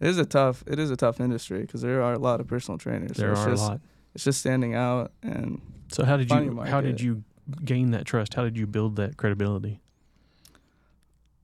it 0.00 0.08
is 0.08 0.18
a 0.18 0.26
tough 0.26 0.64
it 0.66 0.78
is 0.80 0.90
a 0.90 0.96
tough 0.96 1.20
industry 1.20 1.60
because 1.60 1.82
there 1.82 2.02
are 2.02 2.12
a 2.14 2.18
lot 2.18 2.40
of 2.40 2.46
personal 2.48 2.78
trainers. 2.78 3.16
So 3.16 3.22
there 3.22 3.32
it's 3.32 3.40
are 3.46 3.50
just, 3.50 3.62
a 3.62 3.66
lot. 3.66 3.80
It's 4.14 4.24
just 4.24 4.40
standing 4.40 4.74
out 4.74 5.12
and 5.22 5.60
So 5.92 6.04
how 6.04 6.16
did 6.16 6.30
you 6.30 6.60
how 6.62 6.80
did 6.80 7.00
you 7.00 7.22
gain 7.64 7.92
that 7.92 8.06
trust? 8.06 8.34
How 8.34 8.42
did 8.44 8.58
you 8.58 8.66
build 8.66 8.96
that 8.96 9.16
credibility? 9.16 9.80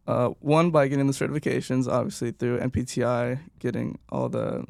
Uh, 0.07 0.29
one 0.39 0.71
by 0.71 0.87
getting 0.87 1.07
the 1.09 1.13
certifications, 1.13 1.89
obviously 1.89 2.31
through 2.31 2.61
NPTI, 2.61 3.41
getting 3.59 3.99
all 4.09 4.29
the 4.29 4.65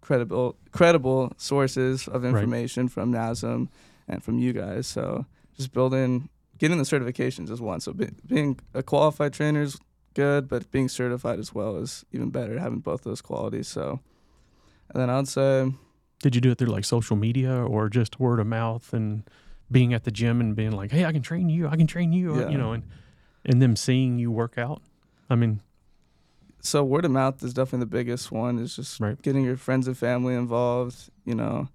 credible 0.00 0.56
credible 0.72 1.32
sources 1.36 2.06
of 2.08 2.22
Right. 2.22 2.30
information 2.30 2.88
from 2.88 3.12
NASM 3.12 3.68
and 4.08 4.22
from 4.22 4.38
you 4.38 4.52
guys. 4.52 4.86
So 4.86 5.26
just 5.56 5.72
building, 5.72 6.28
getting 6.58 6.78
the 6.78 6.84
certifications 6.84 7.50
is 7.50 7.60
one. 7.60 7.80
So 7.80 7.92
be, 7.92 8.08
being 8.26 8.58
a 8.74 8.82
qualified 8.82 9.32
trainer 9.32 9.62
is 9.62 9.78
good, 10.14 10.48
but 10.48 10.70
being 10.70 10.88
certified 10.88 11.38
as 11.38 11.54
well 11.54 11.76
is 11.76 12.04
even 12.12 12.30
better. 12.30 12.58
Having 12.58 12.80
both 12.80 13.02
those 13.02 13.20
qualities. 13.20 13.68
So, 13.68 14.00
and 14.90 15.00
then 15.02 15.10
I'd 15.10 15.28
say 15.28 15.72
Did 16.20 16.34
you 16.34 16.40
do 16.40 16.50
it 16.50 16.58
through 16.58 16.68
like 16.68 16.84
social 16.84 17.16
media 17.16 17.52
or 17.52 17.88
just 17.90 18.18
word 18.20 18.40
of 18.40 18.46
mouth 18.46 18.92
and 18.94 19.28
being 19.70 19.92
at 19.92 20.04
the 20.04 20.10
gym 20.10 20.40
and 20.40 20.54
being 20.54 20.70
like, 20.72 20.92
"Hey, 20.92 21.04
I 21.04 21.12
can 21.12 21.22
train 21.22 21.48
you. 21.48 21.66
I 21.68 21.76
can 21.76 21.86
train 21.86 22.12
you." 22.12 22.38
Yeah. 22.40 22.48
You 22.50 22.56
know, 22.58 22.72
and 22.72 22.84
and 23.44 23.60
them 23.60 23.76
seeing 23.76 24.18
you 24.18 24.30
work 24.30 24.56
out. 24.58 24.80
I 25.28 25.34
mean, 25.34 25.60
so 26.66 26.82
word 26.84 27.04
of 27.04 27.10
mouth 27.10 27.42
is 27.42 27.54
definitely 27.54 27.80
the 27.80 27.86
biggest 27.86 28.32
one 28.32 28.58
is 28.58 28.76
just 28.76 29.00
Right. 29.00 29.20
getting 29.22 29.44
your 29.44 29.56
friends 29.56 29.86
and 29.86 29.96
family 29.96 30.34
involved 30.34 31.10
you 31.24 31.34
know 31.34 31.68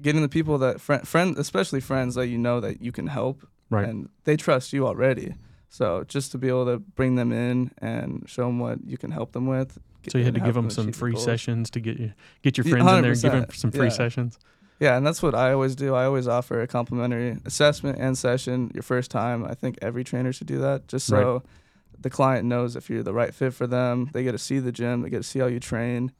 getting 0.00 0.22
the 0.22 0.28
people 0.28 0.58
that 0.58 0.80
friend, 0.80 1.06
friend 1.06 1.36
especially 1.38 1.80
friends 1.80 2.14
that 2.14 2.28
you 2.28 2.38
know 2.38 2.60
that 2.60 2.80
you 2.80 2.92
can 2.92 3.08
help 3.08 3.46
right. 3.70 3.88
and 3.88 4.08
they 4.24 4.36
trust 4.36 4.72
you 4.72 4.86
already 4.86 5.34
so 5.68 6.04
just 6.04 6.32
to 6.32 6.38
be 6.38 6.48
able 6.48 6.64
to 6.64 6.78
bring 6.78 7.16
them 7.16 7.32
in 7.32 7.70
and 7.78 8.24
show 8.26 8.46
them 8.46 8.58
what 8.58 8.78
you 8.84 8.96
can 8.96 9.10
help 9.10 9.32
them 9.32 9.46
with 9.46 9.78
so 10.08 10.16
you 10.16 10.24
had 10.24 10.34
to 10.34 10.40
give 10.40 10.54
help 10.54 10.66
them 10.66 10.70
some 10.70 10.92
free 10.92 11.12
goals. 11.12 11.24
sessions 11.24 11.68
to 11.70 11.80
get 11.80 11.98
you 11.98 12.12
get 12.42 12.56
your 12.56 12.64
friends 12.64 12.90
in 12.90 13.02
there 13.02 13.12
and 13.12 13.22
give 13.22 13.32
them 13.32 13.46
some 13.52 13.70
free 13.70 13.86
yeah. 13.88 13.92
sessions. 13.92 14.38
yeah 14.80 14.96
and 14.96 15.06
that's 15.06 15.22
what 15.22 15.34
i 15.34 15.52
always 15.52 15.74
do 15.74 15.94
i 15.94 16.04
always 16.04 16.26
offer 16.26 16.62
a 16.62 16.66
complimentary 16.66 17.36
assessment 17.44 17.98
and 17.98 18.16
session 18.16 18.70
your 18.72 18.82
first 18.82 19.10
time 19.10 19.44
i 19.44 19.54
think 19.54 19.76
every 19.82 20.04
trainer 20.04 20.32
should 20.32 20.46
do 20.46 20.58
that 20.58 20.88
just 20.88 21.06
so 21.06 21.42
the 22.00 22.10
client 22.10 22.44
knows 22.46 22.76
if 22.76 22.88
you're 22.88 23.02
the 23.02 23.12
right 23.14 23.34
fit 23.34 23.52
for 23.54 23.66
them 23.66 24.10
they 24.12 24.22
get 24.22 24.32
to 24.32 24.38
see 24.38 24.58
the 24.58 24.72
gym 24.72 25.02
they 25.02 25.10
get 25.10 25.18
to 25.18 25.22
see 25.28 25.38
how 25.38 25.46
you 25.46 25.58
train 25.60 26.12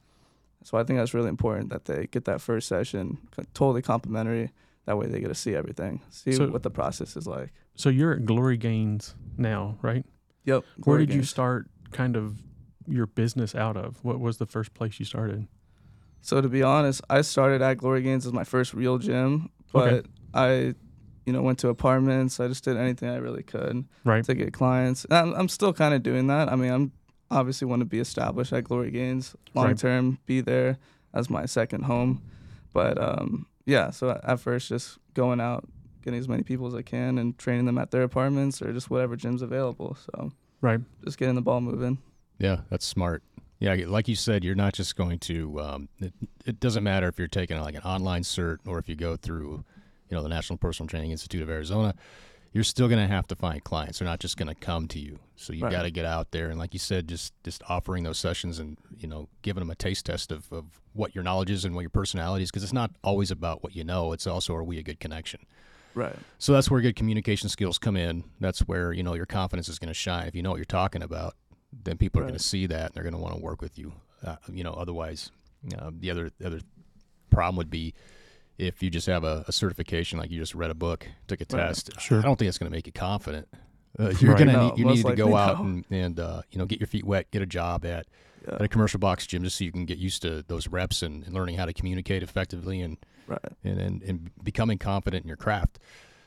so 0.63 0.77
i 0.77 0.83
think 0.83 0.97
that's 0.99 1.13
really 1.13 1.29
important 1.29 1.69
that 1.69 1.85
they 1.85 2.07
get 2.07 2.25
that 2.25 2.41
first 2.41 2.67
session 2.67 3.17
totally 3.53 3.81
complimentary 3.81 4.51
that 4.85 4.97
way 4.97 5.07
they 5.07 5.19
get 5.19 5.27
to 5.29 5.35
see 5.35 5.55
everything 5.55 6.01
see 6.09 6.31
So- 6.33 6.49
what 6.49 6.63
the 6.63 6.71
process 6.71 7.15
is 7.15 7.25
like 7.27 7.51
So 7.75 7.89
you're 7.89 8.13
at 8.13 8.25
Glory 8.25 8.57
Gains 8.57 9.15
now, 9.37 9.77
right? 9.81 10.05
yep 10.43 10.63
Where 10.75 10.97
Glory 10.97 11.05
did 11.05 11.15
you 11.15 11.23
start 11.23 11.67
kind 11.91 12.15
of 12.17 12.39
your 12.87 13.05
business 13.05 13.53
out 13.55 13.77
of? 13.77 14.03
What 14.03 14.19
was 14.19 14.37
the 14.37 14.45
first 14.47 14.73
place 14.73 14.99
you 14.99 15.05
started? 15.05 15.47
So 16.21 16.41
to 16.41 16.49
be 16.49 16.61
honest, 16.63 17.01
I 17.09 17.21
started 17.21 17.61
at 17.61 17.77
Glory 17.77 18.01
Gains 18.01 18.25
as 18.25 18.33
my 18.33 18.43
first 18.43 18.73
real 18.73 18.97
gym, 18.97 19.49
but 19.71 19.93
Okay. 19.93 20.07
I, 20.33 20.75
you 21.25 21.33
know, 21.33 21.41
went 21.41 21.59
to 21.59 21.69
apartments. 21.69 22.39
I 22.39 22.47
just 22.47 22.63
did 22.63 22.77
anything 22.77 23.09
I 23.09 23.17
really 23.17 23.43
could 23.43 23.85
Right. 24.03 24.23
to 24.25 24.33
get 24.33 24.53
clients. 24.53 25.05
And 25.05 25.13
I'm, 25.13 25.33
I'm 25.33 25.47
still 25.49 25.73
kind 25.73 25.93
of 25.93 26.03
doing 26.03 26.27
that. 26.27 26.51
I 26.51 26.55
mean, 26.55 26.71
I'm 26.71 26.91
obviously 27.31 27.67
want 27.67 27.81
to 27.81 27.85
be 27.85 27.99
established 27.99 28.51
at 28.53 28.63
Glory 28.63 28.91
Gains 28.91 29.35
long 29.53 29.67
Right. 29.67 29.77
term, 29.77 30.19
be 30.25 30.41
there 30.41 30.77
as 31.13 31.29
my 31.29 31.45
second 31.45 31.83
home. 31.83 32.21
But 32.73 32.97
um, 33.01 33.45
yeah, 33.65 33.89
so 33.91 34.19
at 34.23 34.39
first 34.39 34.69
just 34.69 34.97
going 35.13 35.39
out, 35.41 35.67
getting 36.03 36.19
as 36.19 36.27
many 36.27 36.43
people 36.43 36.65
as 36.67 36.73
I 36.75 36.81
can, 36.81 37.17
and 37.17 37.37
training 37.37 37.65
them 37.65 37.77
at 37.77 37.91
their 37.91 38.03
apartments 38.03 38.61
or 38.61 38.71
just 38.73 38.89
whatever 38.89 39.15
gym's 39.15 39.41
available. 39.41 39.95
So 40.11 40.31
Right. 40.61 40.79
just 41.05 41.17
getting 41.17 41.35
the 41.35 41.41
ball 41.41 41.61
moving. 41.61 41.97
Yeah, 42.37 42.61
that's 42.69 42.85
smart. 42.85 43.21
Yeah, 43.59 43.75
like 43.87 44.07
you 44.07 44.15
said, 44.15 44.45
you're 44.45 44.55
not 44.55 44.73
just 44.73 44.95
going 44.95 45.19
to. 45.19 45.59
Um, 45.59 45.89
it, 45.99 46.13
it 46.45 46.59
doesn't 46.61 46.83
matter 46.83 47.07
if 47.09 47.19
you're 47.19 47.27
taking 47.27 47.59
like 47.59 47.75
an 47.75 47.81
online 47.81 48.21
cert 48.23 48.59
or 48.65 48.79
if 48.79 48.87
you 48.87 48.95
go 48.95 49.17
through, 49.17 49.65
you 50.09 50.17
know, 50.17 50.23
the 50.23 50.29
National 50.29 50.57
Personal 50.57 50.87
Training 50.87 51.11
Institute 51.11 51.41
of 51.41 51.49
Arizona. 51.49 51.93
you're 52.51 52.63
still 52.63 52.87
going 52.87 52.99
to 52.99 53.07
have 53.07 53.27
to 53.27 53.35
find 53.35 53.63
clients. 53.63 53.99
They're 53.99 54.07
not 54.07 54.19
just 54.19 54.35
going 54.35 54.47
to 54.47 54.55
come 54.55 54.87
to 54.87 54.97
you. 54.99 55.19
So 55.35 55.53
you 55.53 55.63
Right. 55.63 55.71
got 55.71 55.83
to 55.83 55.91
get 55.91 56.03
out 56.05 56.31
there 56.31 56.49
and, 56.49 56.57
like 56.57 56.73
you 56.73 56.79
said, 56.79 57.07
just 57.07 57.31
just 57.43 57.61
offering 57.69 58.03
those 58.03 58.17
sessions 58.17 58.57
and 58.57 58.75
you 58.97 59.07
know 59.07 59.29
giving 59.43 59.61
them 59.61 59.69
a 59.69 59.75
taste 59.75 60.07
test 60.07 60.31
of, 60.31 60.51
of 60.51 60.65
what 60.93 61.13
your 61.13 61.23
knowledge 61.23 61.51
is 61.51 61.63
and 61.63 61.75
what 61.75 61.81
your 61.81 61.91
personality 61.91 62.43
is, 62.43 62.49
because 62.49 62.63
it's 62.63 62.73
not 62.73 62.89
always 63.03 63.29
about 63.29 63.61
what 63.63 63.75
you 63.75 63.83
know. 63.83 64.13
It's 64.13 64.25
also 64.25 64.55
are 64.55 64.63
we 64.63 64.79
a 64.79 64.83
good 64.83 64.99
connection. 64.99 65.41
Right. 65.93 66.15
So 66.39 66.51
that's 66.53 66.71
where 66.71 66.81
good 66.81 66.95
communication 66.95 67.49
skills 67.49 67.77
come 67.77 67.95
in. 67.95 68.23
That's 68.39 68.61
where 68.61 68.93
you 68.93 69.03
know 69.03 69.13
your 69.13 69.27
confidence 69.27 69.69
is 69.69 69.77
going 69.77 69.89
to 69.89 69.93
shine. 69.93 70.25
If 70.27 70.33
you 70.35 70.41
know 70.41 70.49
what 70.49 70.57
you're 70.57 70.65
talking 70.65 71.03
about, 71.03 71.35
then 71.71 71.97
people 71.97 72.19
are 72.19 72.23
going 72.25 72.33
to 72.37 72.43
see 72.43 72.65
that 72.65 72.85
and 72.87 72.93
they're 72.95 73.03
going 73.03 73.13
to 73.13 73.19
want 73.21 73.35
to 73.35 73.41
work 73.41 73.61
with 73.61 73.77
you. 73.77 73.93
Uh, 74.25 74.37
you 74.51 74.63
know, 74.63 74.73
otherwise, 74.73 75.29
uh, 75.77 75.91
the 75.99 76.09
other 76.09 76.31
the 76.39 76.47
other 76.47 76.61
problem 77.29 77.57
would 77.57 77.69
be 77.69 77.93
if 78.59 78.83
you 78.83 78.89
just 78.89 79.07
have 79.07 79.23
a, 79.23 79.43
a 79.47 79.51
certification, 79.51 80.19
like 80.19 80.29
you 80.29 80.39
just 80.39 80.53
read 80.53 80.69
a 80.69 80.75
book, 80.75 81.07
took 81.27 81.41
a 81.41 81.45
Right. 81.51 81.67
test. 81.67 81.91
Sure. 81.99 82.19
I 82.19 82.21
don't 82.21 82.37
think 82.37 82.49
it's 82.49 82.57
going 82.57 82.69
to 82.71 82.75
make 82.75 82.85
you 82.85 82.93
confident. 82.93 83.47
Uh, 83.97 84.09
you're 84.19 84.31
Right. 84.33 84.39
gonna 84.39 84.53
No, 84.53 84.69
need, 84.69 84.77
you 84.77 84.85
need 84.85 85.05
to 85.05 85.15
go 85.15 85.35
out 85.35 85.59
no. 85.59 85.65
and, 85.65 85.85
and 85.89 86.19
uh, 86.19 86.41
you 86.51 86.59
know 86.59 86.65
get 86.65 86.79
your 86.79 86.87
feet 86.87 87.05
wet, 87.05 87.31
get 87.31 87.41
a 87.41 87.45
job 87.45 87.85
at 87.85 88.05
Yeah. 88.47 88.55
at 88.55 88.61
a 88.61 88.67
commercial 88.67 88.99
box 88.99 89.25
gym, 89.25 89.43
just 89.43 89.57
so 89.57 89.63
you 89.63 89.71
can 89.71 89.85
get 89.85 89.97
used 89.97 90.21
to 90.21 90.43
those 90.47 90.67
reps 90.67 91.01
and, 91.01 91.23
and 91.23 91.33
learning 91.33 91.55
how 91.57 91.65
to 91.65 91.73
communicate 91.73 92.21
effectively 92.21 92.81
and 92.81 92.97
Right. 93.27 93.39
and, 93.63 93.79
and, 93.79 94.03
and 94.03 94.31
becoming 94.43 94.77
confident 94.77 95.23
in 95.23 95.27
your 95.27 95.37
craft. 95.37 95.79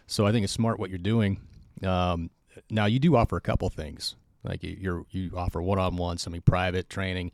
So 0.06 0.26
I 0.26 0.32
think 0.32 0.44
it's 0.44 0.52
smart 0.52 0.78
what 0.78 0.88
you're 0.90 0.98
doing. 0.98 1.40
Um, 1.84 2.30
now 2.70 2.86
you 2.86 2.98
do 2.98 3.16
offer 3.16 3.36
a 3.36 3.40
couple 3.40 3.68
things, 3.70 4.14
like 4.44 4.62
you- 4.62 4.76
you're 4.80 5.06
you 5.10 5.32
offer 5.36 5.60
one-on-one, 5.62 6.18
semi 6.18 6.40
private 6.40 6.88
training, 6.88 7.32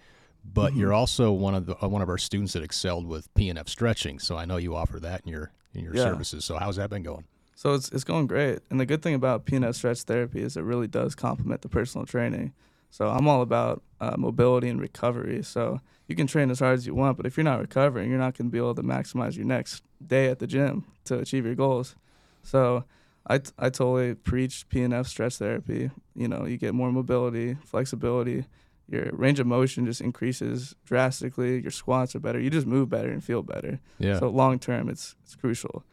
but 0.53 0.73
Mhm. 0.73 0.77
you're 0.79 0.93
also 0.93 1.33
one 1.33 1.55
of 1.55 1.67
the 1.67 1.77
uh, 1.85 1.89
one 1.89 2.03
of 2.03 2.09
our 2.09 2.19
students 2.19 2.53
that 2.55 2.63
excelled 2.63 3.07
with 3.07 3.33
PNF 3.35 3.69
stretching. 3.69 4.19
So 4.19 4.37
I 4.37 4.45
know 4.45 4.57
you 4.57 4.75
offer 4.75 4.99
that 5.01 5.23
in 5.25 5.31
your 5.33 5.53
in 5.75 5.85
your 5.85 5.95
Yeah. 5.95 6.05
services. 6.05 6.45
So 6.45 6.57
how's 6.57 6.77
that 6.77 6.91
been 6.91 7.03
going? 7.03 7.25
So 7.55 7.75
it's 7.75 7.91
it's 7.91 8.05
going 8.05 8.27
great. 8.27 8.61
And 8.71 8.79
the 8.81 8.87
good 8.87 9.03
thing 9.03 9.15
about 9.15 9.45
PNF 9.47 9.75
stretch 9.75 10.03
therapy 10.03 10.41
is 10.43 10.57
it 10.57 10.63
really 10.63 10.87
does 10.87 11.15
complement 11.15 11.63
the 11.63 11.69
personal 11.69 12.07
training. 12.07 12.53
So 12.91 13.09
I'm 13.09 13.29
all 13.29 13.43
about 13.43 13.83
uh, 14.01 14.15
mobility 14.17 14.69
and 14.69 14.81
recovery. 14.81 15.43
So 15.43 15.81
you 16.07 16.17
can 16.17 16.27
train 16.27 16.51
as 16.51 16.61
hard 16.61 16.75
as 16.79 16.87
you 16.87 16.95
want, 16.95 17.17
but 17.19 17.27
if 17.27 17.37
you're 17.37 17.45
not 17.45 17.61
recovering, 17.61 18.09
you're 18.09 18.19
not 18.19 18.37
going 18.39 18.49
to 18.49 18.53
be 18.53 18.57
able 18.59 18.75
to 18.77 18.83
maximize 18.83 19.37
your 19.37 19.45
next 19.45 19.83
day 20.07 20.29
at 20.29 20.39
the 20.39 20.47
gym 20.47 20.85
to 21.05 21.19
achieve 21.19 21.45
your 21.45 21.55
goals. 21.55 21.97
So 22.43 22.85
I, 23.27 23.39
t- 23.39 23.51
I 23.59 23.69
totally 23.69 24.15
preach 24.15 24.67
PNF 24.71 25.07
stretch 25.07 25.37
therapy. 25.37 25.91
You 26.17 26.29
know, 26.29 26.47
you 26.47 26.57
get 26.57 26.73
more 26.75 26.91
mobility, 26.91 27.57
flexibility. 27.67 28.47
Your 28.89 29.11
range 29.13 29.39
of 29.39 29.47
motion 29.47 29.85
just 29.85 30.01
increases 30.01 30.75
drastically. 30.85 31.61
Your 31.61 31.71
squats 31.71 32.15
are 32.17 32.21
better. 32.21 32.41
You 32.41 32.49
just 32.51 32.67
move 32.67 32.89
better 32.89 33.11
and 33.11 33.23
feel 33.23 33.43
better. 33.43 33.81
Yeah. 33.99 34.19
So 34.19 34.29
long 34.31 34.59
term, 34.59 34.89
it's 34.89 35.15
it's 35.25 35.35
crucial. 35.35 35.85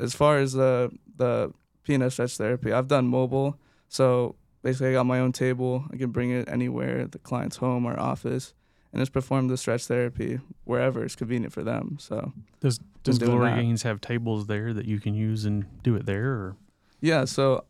As 0.00 0.14
far 0.14 0.38
as 0.38 0.52
the 0.54 0.90
the 1.16 1.52
PNF 1.86 2.12
stretch 2.12 2.36
therapy, 2.36 2.72
I've 2.72 2.88
done 2.88 3.06
mobile. 3.06 3.56
So 3.88 4.34
basically, 4.62 4.88
I 4.88 4.92
got 4.94 5.06
my 5.06 5.20
own 5.20 5.30
table. 5.32 5.84
I 5.92 5.96
can 5.96 6.10
bring 6.10 6.30
it 6.30 6.48
anywhere, 6.48 7.06
the 7.06 7.18
client's 7.20 7.58
home 7.58 7.86
or 7.86 7.98
office, 8.00 8.54
and 8.92 9.00
just 9.00 9.12
perform 9.12 9.46
the 9.48 9.56
stretch 9.56 9.86
therapy 9.86 10.40
wherever 10.64 11.04
it's 11.04 11.14
convenient 11.14 11.52
for 11.52 11.62
them. 11.62 11.98
So 12.00 12.32
Does 12.60 12.80
does 13.04 13.18
Glory 13.18 13.50
that. 13.50 13.60
Gains 13.60 13.82
have 13.82 14.00
tables 14.00 14.46
there 14.46 14.72
that 14.72 14.86
you 14.86 14.98
can 14.98 15.14
use 15.14 15.44
and 15.44 15.66
do 15.82 15.94
it 15.94 16.06
there? 16.06 16.30
Or 16.32 16.56
yeah, 17.00 17.26
so 17.26 17.56
th- 17.56 17.64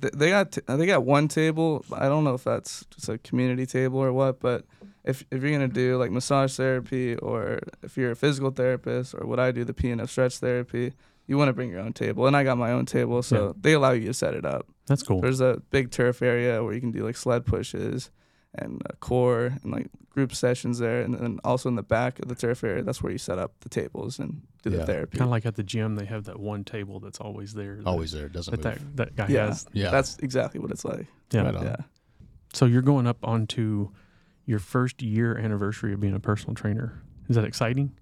they 0.00 0.30
got 0.30 0.52
t- 0.52 0.60
they 0.66 0.86
got 0.86 1.04
one 1.04 1.28
table. 1.28 1.84
I 1.92 2.08
don't 2.08 2.24
know 2.24 2.34
if 2.34 2.44
that's 2.44 2.84
just 2.94 3.08
a 3.08 3.18
community 3.18 3.66
table 3.66 3.98
or 3.98 4.12
what, 4.12 4.40
but 4.40 4.64
if 5.04 5.24
if 5.30 5.42
you're 5.42 5.52
gonna 5.52 5.68
do 5.68 5.96
like 5.96 6.10
massage 6.10 6.54
therapy 6.56 7.16
or 7.16 7.60
if 7.82 7.96
you're 7.96 8.10
a 8.12 8.16
physical 8.16 8.50
therapist 8.50 9.14
or 9.14 9.26
what 9.26 9.38
I 9.40 9.52
do, 9.52 9.64
the 9.64 9.74
PNF 9.74 10.08
stretch 10.08 10.38
therapy, 10.38 10.92
you 11.26 11.38
want 11.38 11.48
to 11.48 11.52
bring 11.52 11.70
your 11.70 11.80
own 11.80 11.92
table. 11.92 12.26
And 12.26 12.36
I 12.36 12.44
got 12.44 12.58
my 12.58 12.72
own 12.72 12.86
table, 12.86 13.22
so 13.22 13.46
Yeah. 13.46 13.52
they 13.60 13.72
allow 13.74 13.92
you 13.92 14.06
to 14.06 14.14
set 14.14 14.34
it 14.34 14.44
up. 14.44 14.66
that's 14.86 15.02
cool. 15.02 15.20
There's 15.20 15.40
a 15.40 15.60
big 15.70 15.90
turf 15.90 16.22
area 16.22 16.62
where 16.62 16.72
you 16.72 16.80
can 16.80 16.92
do 16.92 17.04
like 17.04 17.16
sled 17.16 17.44
pushes 17.46 18.10
and 18.58 18.82
uh, 18.88 18.94
core 19.00 19.46
and 19.62 19.72
like 19.72 19.88
group 20.10 20.34
sessions 20.34 20.78
there, 20.78 21.02
and 21.02 21.14
then 21.14 21.38
also 21.44 21.68
in 21.68 21.74
the 21.76 21.82
back 21.82 22.18
of 22.20 22.28
the 22.28 22.34
turf 22.34 22.64
area, 22.64 22.82
that's 22.82 23.02
where 23.02 23.12
you 23.12 23.18
set 23.18 23.38
up 23.38 23.52
the 23.60 23.68
tables 23.68 24.18
and 24.18 24.42
do 24.62 24.70
Yeah. 24.70 24.78
the 24.78 24.86
therapy. 24.86 25.18
Kind 25.18 25.28
of 25.28 25.30
like 25.32 25.44
at 25.46 25.56
the 25.56 25.62
gym, 25.62 25.96
they 25.96 26.06
have 26.06 26.24
that 26.24 26.38
one 26.40 26.64
table 26.64 27.00
that's 27.00 27.20
always 27.20 27.52
there. 27.54 27.76
that- 27.76 27.86
Always 27.86 28.12
there. 28.12 28.28
Doesn't 28.28 28.62
that 28.62 28.80
move. 28.80 28.96
that, 28.96 29.16
that 29.16 29.28
guy 29.28 29.34
Yeah. 29.34 29.46
has. 29.48 29.66
yeah. 29.72 29.90
That's 29.90 30.18
exactly 30.18 30.58
what 30.60 30.70
it's 30.70 30.84
like. 30.84 31.06
Yeah. 31.32 31.42
Right 31.42 31.54
on. 31.54 31.64
Yeah. 31.64 31.76
So 32.54 32.64
you're 32.66 32.82
going 32.82 33.06
up 33.06 33.18
onto 33.22 33.90
your 34.46 34.58
first 34.58 35.02
year 35.02 35.36
anniversary 35.36 35.92
of 35.92 36.00
being 36.00 36.14
a 36.14 36.20
personal 36.20 36.54
trainer. 36.54 37.02
Is 37.28 37.36
that 37.36 37.44
exciting? 37.44 37.92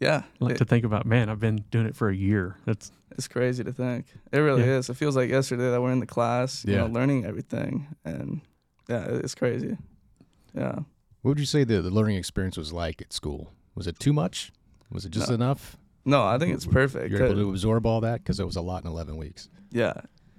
Yeah. 0.00 0.24
I 0.40 0.44
like 0.44 0.54
It- 0.56 0.58
to 0.58 0.64
think 0.64 0.84
about, 0.84 1.06
man, 1.06 1.28
I've 1.30 1.40
been 1.40 1.64
doing 1.70 1.86
it 1.86 1.96
for 1.96 2.08
a 2.10 2.14
year. 2.16 2.58
That's 2.66 2.90
It's 3.12 3.28
crazy 3.28 3.62
to 3.62 3.72
think. 3.72 4.06
It 4.32 4.38
really 4.38 4.62
Yeah. 4.64 4.78
is. 4.78 4.90
It 4.90 4.94
feels 4.96 5.14
like 5.16 5.30
yesterday 5.30 5.70
that 5.70 5.80
we're 5.80 5.92
in 5.92 6.00
the 6.00 6.06
class, 6.06 6.64
you 6.64 6.72
Yeah. 6.72 6.80
know, 6.80 6.86
learning 6.88 7.24
everything, 7.24 7.86
and 8.04 8.40
yeah, 8.88 9.04
it's 9.08 9.34
crazy. 9.34 9.76
Yeah. 10.54 10.80
What 11.22 11.30
would 11.30 11.38
you 11.40 11.46
say 11.46 11.64
the, 11.64 11.80
the 11.82 11.90
learning 11.90 12.16
experience 12.16 12.56
was 12.56 12.72
like 12.72 13.00
at 13.00 13.12
school? 13.12 13.52
Was 13.74 13.86
it 13.86 13.98
too 13.98 14.12
much? 14.12 14.52
Was 14.90 15.04
it 15.04 15.10
just 15.10 15.28
No. 15.30 15.34
enough? 15.34 15.76
No, 16.04 16.22
I 16.24 16.38
think 16.38 16.54
it's 16.54 16.66
perfect. 16.66 17.10
You're 17.10 17.24
able 17.24 17.36
to 17.36 17.50
absorb 17.50 17.86
all 17.86 18.00
that 18.02 18.22
because 18.22 18.38
it 18.38 18.44
was 18.44 18.56
a 18.56 18.60
lot 18.60 18.84
in 18.84 18.90
11 18.90 19.16
weeks. 19.16 19.48
Yeah. 19.70 19.94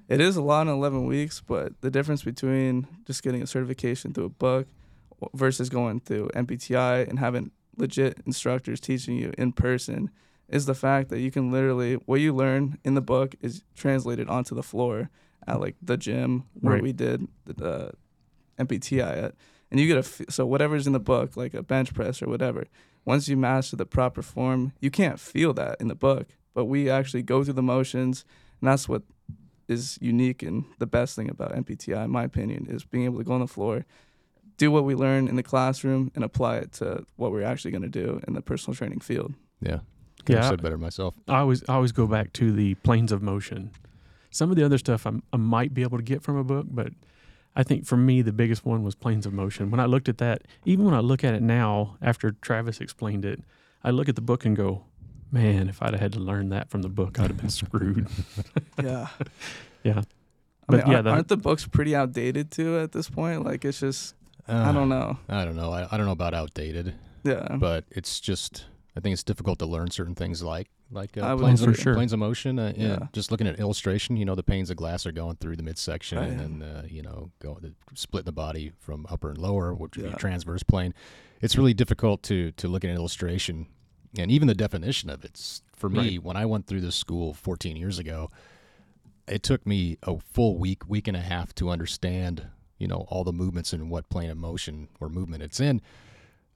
It 0.08 0.22
is 0.22 0.36
a 0.38 0.42
lot 0.44 0.68
in 0.68 0.74
11 0.74 1.06
weeks, 1.08 1.42
but 1.46 1.74
the 1.82 1.90
difference 1.90 2.22
between 2.24 2.88
just 3.06 3.24
getting 3.24 3.42
a 3.42 3.48
certification 3.48 4.14
through 4.14 4.26
a 4.26 4.30
book 4.30 4.68
versus 5.34 5.70
going 5.70 6.00
through 6.02 6.30
NPTI 6.36 7.10
and 7.10 7.18
having 7.18 7.50
legit 7.78 8.20
instructors 8.28 8.80
teaching 8.80 9.16
you 9.18 9.34
in 9.40 9.52
person 9.52 10.12
is 10.48 10.68
the 10.68 10.76
fact 10.76 11.10
that 11.10 11.20
you 11.20 11.32
can 11.32 11.52
literally, 11.52 11.96
what 12.06 12.22
you 12.22 12.32
learn 12.34 12.78
in 12.86 12.94
the 12.94 13.02
book 13.02 13.34
is 13.42 13.64
translated 13.76 14.30
onto 14.30 14.54
the 14.54 14.62
floor 14.62 15.10
at 15.48 15.60
like 15.60 15.76
the 15.82 15.98
gym 15.98 16.44
where 16.62 16.76
Right. 16.76 16.84
we 16.84 16.94
did 16.94 17.28
the 17.46 17.66
uh, 17.66 17.92
NPTI 18.60 19.24
at. 19.24 19.36
And 19.72 19.80
you 19.80 19.88
get 19.88 19.98
a, 19.98 20.00
f- 20.00 20.22
so 20.30 20.46
whatever's 20.46 20.88
in 20.88 20.94
the 20.94 21.00
book, 21.00 21.36
like 21.36 21.54
a 21.54 21.64
bench 21.64 21.94
press 21.94 22.22
or 22.22 22.28
whatever, 22.28 22.66
once 23.04 23.28
you 23.28 23.36
master 23.38 23.76
the 23.76 23.86
proper 23.86 24.22
form, 24.22 24.74
you 24.80 24.90
can't 24.92 25.20
feel 25.20 25.54
that 25.54 25.80
in 25.82 25.88
the 25.88 25.96
book. 25.96 26.28
But 26.54 26.66
we 26.66 26.90
actually 26.90 27.24
go 27.24 27.44
through 27.44 27.54
the 27.56 27.62
motions, 27.64 28.24
and 28.62 28.70
that's 28.70 28.88
what 28.88 29.02
is 29.68 29.98
unique 30.02 30.44
and 30.44 30.64
the 30.78 30.86
best 30.86 31.16
thing 31.16 31.30
about 31.30 31.52
NPTI, 31.54 32.06
in 32.06 32.12
my 32.12 32.24
opinion, 32.24 32.68
is 32.70 32.84
being 32.86 33.06
able 33.06 33.18
to 33.18 33.24
go 33.24 33.34
on 33.34 33.40
the 33.42 33.48
floor, 33.48 33.86
do 34.58 34.72
what 34.72 34.86
we 34.86 34.96
learn 34.96 35.28
in 35.28 35.36
the 35.36 35.44
classroom, 35.44 36.12
and 36.16 36.24
apply 36.24 36.58
it 36.58 36.72
to 36.74 37.06
what 37.18 37.32
we're 37.32 37.44
actually 37.44 37.72
going 37.72 37.82
to 37.82 37.90
do 37.90 38.22
in 38.28 38.34
the 38.36 38.42
personal 38.42 38.76
training 38.76 39.00
field. 39.00 39.34
Yeah. 39.60 39.80
Couldn't 40.26 40.36
have 40.38 40.46
Yeah. 40.46 40.50
said 40.52 40.62
better 40.62 40.78
myself. 40.78 41.16
I 41.28 41.40
always 41.40 41.64
I 41.68 41.74
always 41.74 41.92
go 41.92 42.08
back 42.08 42.32
to 42.34 42.52
the 42.52 42.76
planes 42.76 43.12
of 43.12 43.22
motion. 43.22 43.72
Some 44.30 44.50
of 44.52 44.56
the 44.56 44.64
other 44.64 44.78
stuff 44.78 45.06
I'm, 45.06 45.24
I 45.34 45.38
might 45.38 45.74
be 45.74 45.82
able 45.82 45.98
to 45.98 46.04
get 46.04 46.22
from 46.24 46.38
a 46.38 46.44
book, 46.44 46.68
but 46.70 46.94
I 47.56 47.64
think 47.64 47.86
for 47.86 47.98
me 47.98 48.22
the 48.22 48.34
biggest 48.34 48.66
one 48.66 48.84
was 48.84 48.96
planes 48.96 49.26
of 49.26 49.34
motion. 49.34 49.72
When 49.72 49.80
I 49.80 49.86
looked 49.86 50.10
at 50.10 50.18
that, 50.18 50.44
even 50.66 50.86
when 50.86 50.94
I 50.94 51.00
look 51.00 51.24
at 51.24 51.34
it 51.34 51.42
now 51.42 51.98
after 52.02 52.32
Travis 52.42 52.82
explained 52.82 53.24
it, 53.26 53.42
I 53.84 53.92
look 53.92 54.10
at 54.10 54.16
the 54.16 54.22
book 54.22 54.46
and 54.46 54.56
go, 54.58 54.84
"Man, 55.32 55.70
if 55.70 55.82
I'd 55.82 55.94
have 55.94 56.02
had 56.02 56.14
to 56.14 56.20
learn 56.20 56.50
that 56.50 56.70
from 56.70 56.82
the 56.82 56.90
book, 56.90 57.20
I'd 57.20 57.28
have 57.30 57.38
been 57.38 57.50
screwed." 57.62 58.08
Yeah. 58.82 59.08
yeah, 59.84 59.92
I 59.94 59.96
mean, 59.96 60.06
But 60.68 60.88
yeah, 60.88 60.94
aren't, 60.96 61.04
that- 61.06 61.12
aren't 61.14 61.28
the 61.30 61.38
books 61.38 61.66
pretty 61.68 61.96
outdated 61.96 62.52
too 62.52 62.78
at 62.80 62.92
this 62.92 63.10
point? 63.10 63.46
Like, 63.46 63.64
it's 63.64 63.80
just, 63.80 64.16
Uh, 64.50 64.66
I 64.70 64.72
don't 64.72 64.90
know. 64.90 65.18
I 65.30 65.46
don't 65.46 65.56
know. 65.56 65.72
I, 65.72 65.88
I 65.92 65.98
don't 65.98 66.06
know 66.06 66.12
about 66.12 66.34
outdated, 66.34 66.94
Yeah. 67.24 67.56
but 67.58 67.86
it's 67.92 68.20
just 68.20 68.66
I 68.98 69.00
think 69.00 69.14
it's 69.14 69.24
difficult 69.24 69.60
to 69.60 69.66
learn 69.66 69.92
certain 69.92 70.16
things 70.16 70.42
like 70.44 70.68
like 70.92 71.18
uh, 71.18 71.36
planes, 71.38 71.62
agree. 71.62 71.74
of, 71.74 71.80
sure. 71.80 71.94
planes 71.96 72.14
of 72.14 72.20
motion. 72.20 72.60
Uh, 72.60 72.74
yeah. 72.76 73.00
Just 73.14 73.32
looking 73.32 73.48
at 73.48 73.60
illustration, 73.60 74.18
you 74.18 74.26
know, 74.26 74.36
the 74.36 74.44
panes 74.44 74.70
of 74.70 74.78
glass 74.78 75.06
are 75.06 75.12
going 75.12 75.36
through 75.38 75.56
the 75.56 75.64
midsection 75.64 76.18
Right. 76.20 76.30
and 76.30 76.40
then 76.62 76.62
uh, 76.62 76.84
you 76.88 77.02
know 77.02 77.32
go 77.40 77.58
the, 77.62 77.74
split 77.96 78.26
the 78.26 78.32
body 78.32 78.72
from 78.80 79.06
upper 79.10 79.30
and 79.30 79.38
lower, 79.38 79.74
which 79.74 79.98
would 79.98 80.06
Yeah. 80.06 80.12
be 80.12 80.18
transverse 80.18 80.64
plane. 80.64 80.94
It's 81.42 81.58
really 81.58 81.74
difficult 81.74 82.24
to 82.24 82.52
to 82.52 82.68
look 82.68 82.84
at 82.84 82.90
an 82.90 82.96
illustration 82.96 83.68
and 84.18 84.32
even 84.32 84.48
the 84.48 84.56
definition 84.56 85.10
of 85.10 85.26
it's 85.26 85.62
For 85.76 85.90
me, 85.90 86.00
Right. 86.12 86.24
when 86.24 86.38
I 86.38 86.46
went 86.46 86.68
through 86.68 86.80
this 86.82 86.96
school 86.96 87.34
14 87.34 87.76
years 87.76 88.00
ago, 88.00 88.30
it 89.28 89.44
took 89.44 89.66
me 89.68 89.98
a 90.04 90.18
full 90.20 90.58
week, 90.58 90.88
week 90.88 91.08
and 91.10 91.18
a 91.18 91.22
half 91.22 91.54
to 91.56 91.70
understand, 91.70 92.48
you 92.78 92.88
know, 92.88 93.06
all 93.10 93.26
the 93.26 93.34
movements 93.34 93.74
and 93.74 93.90
what 93.90 94.08
plane 94.10 94.30
of 94.30 94.38
motion 94.38 94.88
or 95.02 95.10
movement 95.10 95.44
it's 95.44 95.60
in. 95.60 95.82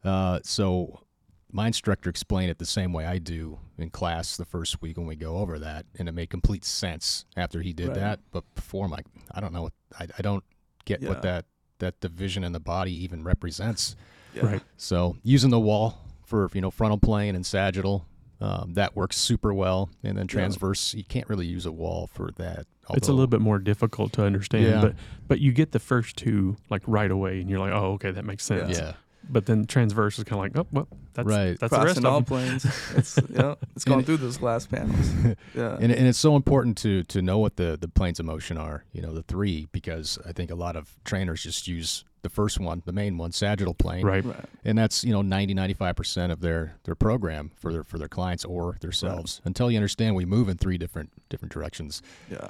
Uh, 0.03 0.39
so 0.43 1.01
my 1.51 1.67
instructor 1.67 2.09
explained 2.09 2.51
it 2.51 2.59
the 2.59 2.65
same 2.65 2.93
way 2.93 3.05
I 3.05 3.17
do 3.17 3.59
in 3.77 3.89
class 3.89 4.37
the 4.37 4.45
first 4.45 4.81
week 4.81 4.97
when 4.97 5.07
we 5.07 5.15
go 5.15 5.37
over 5.37 5.57
that, 5.59 5.85
and 5.97 6.07
it 6.07 6.11
made 6.13 6.29
complete 6.29 6.63
sense 6.65 7.25
after 7.35 7.61
he 7.61 7.73
did 7.73 7.87
Right. 7.89 7.95
that. 7.97 8.19
But 8.31 8.43
before, 8.55 8.85
I'm 8.85 8.91
like, 8.91 9.05
I 9.31 9.39
don't 9.41 9.53
know, 9.53 9.63
what, 9.63 9.73
I, 9.99 10.07
I 10.17 10.21
don't 10.21 10.43
get 10.85 11.01
Yeah. 11.01 11.09
what 11.09 11.21
that 11.23 11.45
that 11.79 11.99
division 12.01 12.43
in 12.43 12.51
the 12.51 12.59
body 12.59 12.91
even 13.03 13.23
represents. 13.23 13.95
yeah. 14.35 14.45
right. 14.45 14.61
So 14.77 15.15
using 15.23 15.49
the 15.49 15.59
wall 15.59 15.97
for 16.25 16.49
you 16.53 16.61
know 16.61 16.69
frontal 16.71 16.97
plane 16.99 17.35
and 17.35 17.45
sagittal, 17.45 18.05
um, 18.41 18.73
that 18.73 18.95
works 18.95 19.17
super 19.17 19.53
well. 19.53 19.89
And 20.03 20.17
then 20.17 20.25
Yeah. 20.25 20.33
transverse, 20.33 20.93
you 20.93 21.03
can't 21.05 21.27
really 21.29 21.45
use 21.47 21.65
a 21.65 21.71
wall 21.71 22.07
for 22.07 22.31
that. 22.37 22.67
it's 22.95 23.07
a 23.07 23.11
little 23.11 23.27
bit 23.27 23.39
more 23.41 23.59
difficult 23.59 24.11
to 24.13 24.23
understand, 24.25 24.65
Yeah. 24.65 24.81
but 24.81 24.95
but 25.27 25.39
you 25.39 25.51
get 25.51 25.71
the 25.71 25.79
first 25.79 26.15
two 26.17 26.57
like 26.69 26.81
right 26.85 27.09
away, 27.11 27.39
and 27.39 27.49
you're 27.49 27.59
like, 27.59 27.71
"Oh, 27.71 27.93
okay, 27.93 28.11
that 28.11 28.25
makes 28.25 28.43
sense." 28.43 28.77
Yeah, 28.77 28.93
but 29.31 29.45
then 29.45 29.65
transverse 29.65 30.17
is 30.17 30.23
kind 30.25 30.39
of 30.39 30.55
like, 30.55 30.65
oh, 30.65 30.67
well, 30.71 30.87
that's 31.13 31.27
Right. 31.27 31.59
that's 31.59 31.71
the 31.71 31.77
rest 31.79 32.01
Crossing 32.01 32.05
of 32.05 32.11
all 32.13 32.21
them. 32.21 32.25
planes. 32.25 32.65
It's 32.95 33.19
yeah, 33.29 33.55
it's 33.75 33.85
going 33.85 34.03
through 34.05 34.17
those 34.17 34.37
glass 34.37 34.65
panels. 34.65 35.09
Yeah. 35.55 35.75
and, 35.79 35.91
and 35.91 36.07
it's 36.07 36.17
so 36.19 36.35
important 36.35 36.77
to 36.79 37.03
to 37.03 37.21
know 37.21 37.37
what 37.39 37.55
the 37.57 37.77
the 37.79 37.87
planes 37.87 38.19
of 38.19 38.25
motion 38.25 38.57
are 38.57 38.83
you 38.91 39.01
know 39.01 39.13
the 39.13 39.23
three 39.23 39.67
because 39.71 40.17
i 40.27 40.31
think 40.31 40.49
a 40.51 40.55
lot 40.55 40.75
of 40.75 40.97
trainers 41.03 41.43
just 41.43 41.67
use 41.67 42.05
the 42.21 42.29
first 42.29 42.59
one 42.59 42.81
the 42.85 42.91
main 42.91 43.17
one 43.17 43.31
sagittal 43.31 43.73
plane 43.73 44.05
Right. 44.05 44.23
right. 44.25 44.45
and 44.63 44.77
that's 44.77 45.03
you 45.03 45.11
know 45.11 45.21
90 45.21 45.53
95% 45.55 46.31
of 46.31 46.39
their 46.41 46.75
their 46.83 46.95
program 46.95 47.51
for 47.55 47.71
their 47.73 47.83
for 47.83 47.97
their 47.97 48.07
clients 48.07 48.45
or 48.45 48.77
themselves 48.81 49.41
until 49.45 49.69
you 49.71 49.77
understand 49.77 50.15
we 50.15 50.25
move 50.25 50.49
in 50.49 50.57
three 50.57 50.77
different 50.77 51.09
different 51.29 51.51
directions 51.51 52.01
Yeah. 52.31 52.49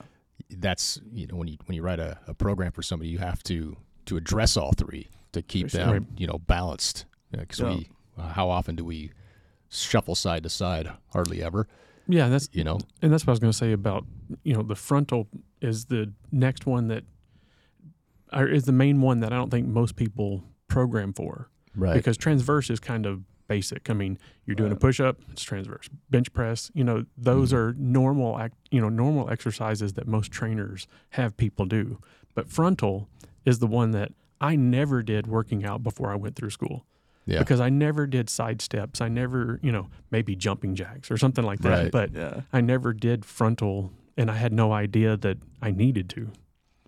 that's 0.50 1.00
you 1.14 1.28
know 1.28 1.36
when 1.36 1.48
you 1.48 1.58
when 1.66 1.76
you 1.76 1.82
write 1.82 2.00
a, 2.00 2.18
a 2.28 2.34
program 2.34 2.72
for 2.72 2.82
somebody 2.84 3.10
you 3.10 3.20
have 3.20 3.42
to 3.44 3.78
to 4.06 4.18
address 4.18 4.58
all 4.58 4.72
three 4.74 5.08
to 5.34 5.42
keep 5.42 5.70
sure. 5.70 5.86
them 5.86 6.08
you 6.18 6.28
know 6.28 6.38
balanced 6.40 7.06
because 7.32 7.60
Yeah. 7.60 7.70
we 7.76 7.90
uh, 8.18 8.30
how 8.34 8.50
often 8.50 8.76
do 8.76 8.84
we 8.84 9.12
shuffle 9.70 10.16
side 10.16 10.44
to 10.44 10.50
side 10.50 10.90
hardly 11.14 11.44
ever 11.44 11.68
Yeah, 12.08 12.28
that's 12.30 12.50
you 12.52 12.64
know 12.64 12.80
and 13.02 13.12
that's 13.14 13.26
what 13.26 13.32
I 13.32 13.34
was 13.34 13.40
going 13.40 13.52
to 13.52 13.58
say 13.58 13.72
about 13.72 14.06
you 14.44 14.54
know 14.54 14.64
the 14.64 14.76
frontal 14.76 15.28
is 15.62 15.86
the 15.86 16.12
next 16.32 16.66
one 16.66 16.88
that 16.88 17.04
or 18.32 18.48
is 18.48 18.64
the 18.66 18.72
main 18.72 19.02
one 19.02 19.20
that 19.22 19.34
I 19.34 19.36
don't 19.38 19.50
think 19.50 19.68
most 19.68 19.96
people 19.96 20.44
program 20.68 21.14
for 21.14 21.50
right 21.76 21.94
because 21.94 22.18
transverse 22.18 22.70
is 22.70 22.80
kind 22.80 23.06
of 23.06 23.22
basic. 23.48 23.90
I 23.90 23.94
mean, 23.94 24.20
you're 24.46 24.54
doing 24.56 24.72
a 24.72 24.76
push 24.76 25.00
up, 25.00 25.18
it's 25.32 25.42
transverse. 25.42 25.90
Bench 26.12 26.32
press, 26.34 26.70
you 26.76 26.84
know, 26.84 27.06
those 27.18 27.52
Mhm. 27.52 27.56
are 27.58 27.74
normal 27.80 28.38
act, 28.38 28.54
you 28.70 28.80
know, 28.80 28.90
normal 28.90 29.28
exercises 29.32 29.94
that 29.94 30.08
most 30.08 30.32
trainers 30.32 30.86
have 31.12 31.36
people 31.36 31.66
do. 31.66 31.98
But 32.36 32.48
frontal 32.48 33.10
is 33.46 33.58
the 33.58 33.66
one 33.66 33.90
that 33.92 34.12
I 34.42 34.56
never 34.56 35.04
did 35.04 35.28
working 35.28 35.66
out 35.66 35.84
before 35.84 36.12
I 36.12 36.16
went 36.16 36.36
through 36.36 36.52
school 36.52 36.86
yeah 37.26 37.40
because 37.40 37.60
I 37.60 37.70
never 37.70 38.08
did 38.08 38.30
side 38.30 38.62
steps. 38.62 39.02
I 39.02 39.08
never, 39.10 39.60
you 39.62 39.72
know, 39.72 39.90
maybe 40.12 40.36
jumping 40.36 40.76
jacks 40.76 41.12
or 41.12 41.18
something 41.18 41.44
like 41.46 41.60
that, 41.60 41.70
Right. 41.84 41.92
but 41.92 42.14
Yeah. 42.14 42.42
I 42.54 42.62
never 42.62 42.94
did 42.94 43.26
frontal 43.26 43.92
and 44.18 44.32
I 44.32 44.36
had 44.36 44.52
no 44.54 44.72
idea 44.74 45.16
that 45.18 45.38
I 45.62 45.72
needed 45.72 46.10
to. 46.10 46.32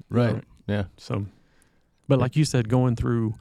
right 0.09 0.33
Right. 0.35 0.43
yeah 0.67 0.85
So, 0.97 1.25
but 2.07 2.19
like 2.19 2.35
you 2.35 2.43
said, 2.45 2.67
going 2.69 2.95
through, 2.95 3.35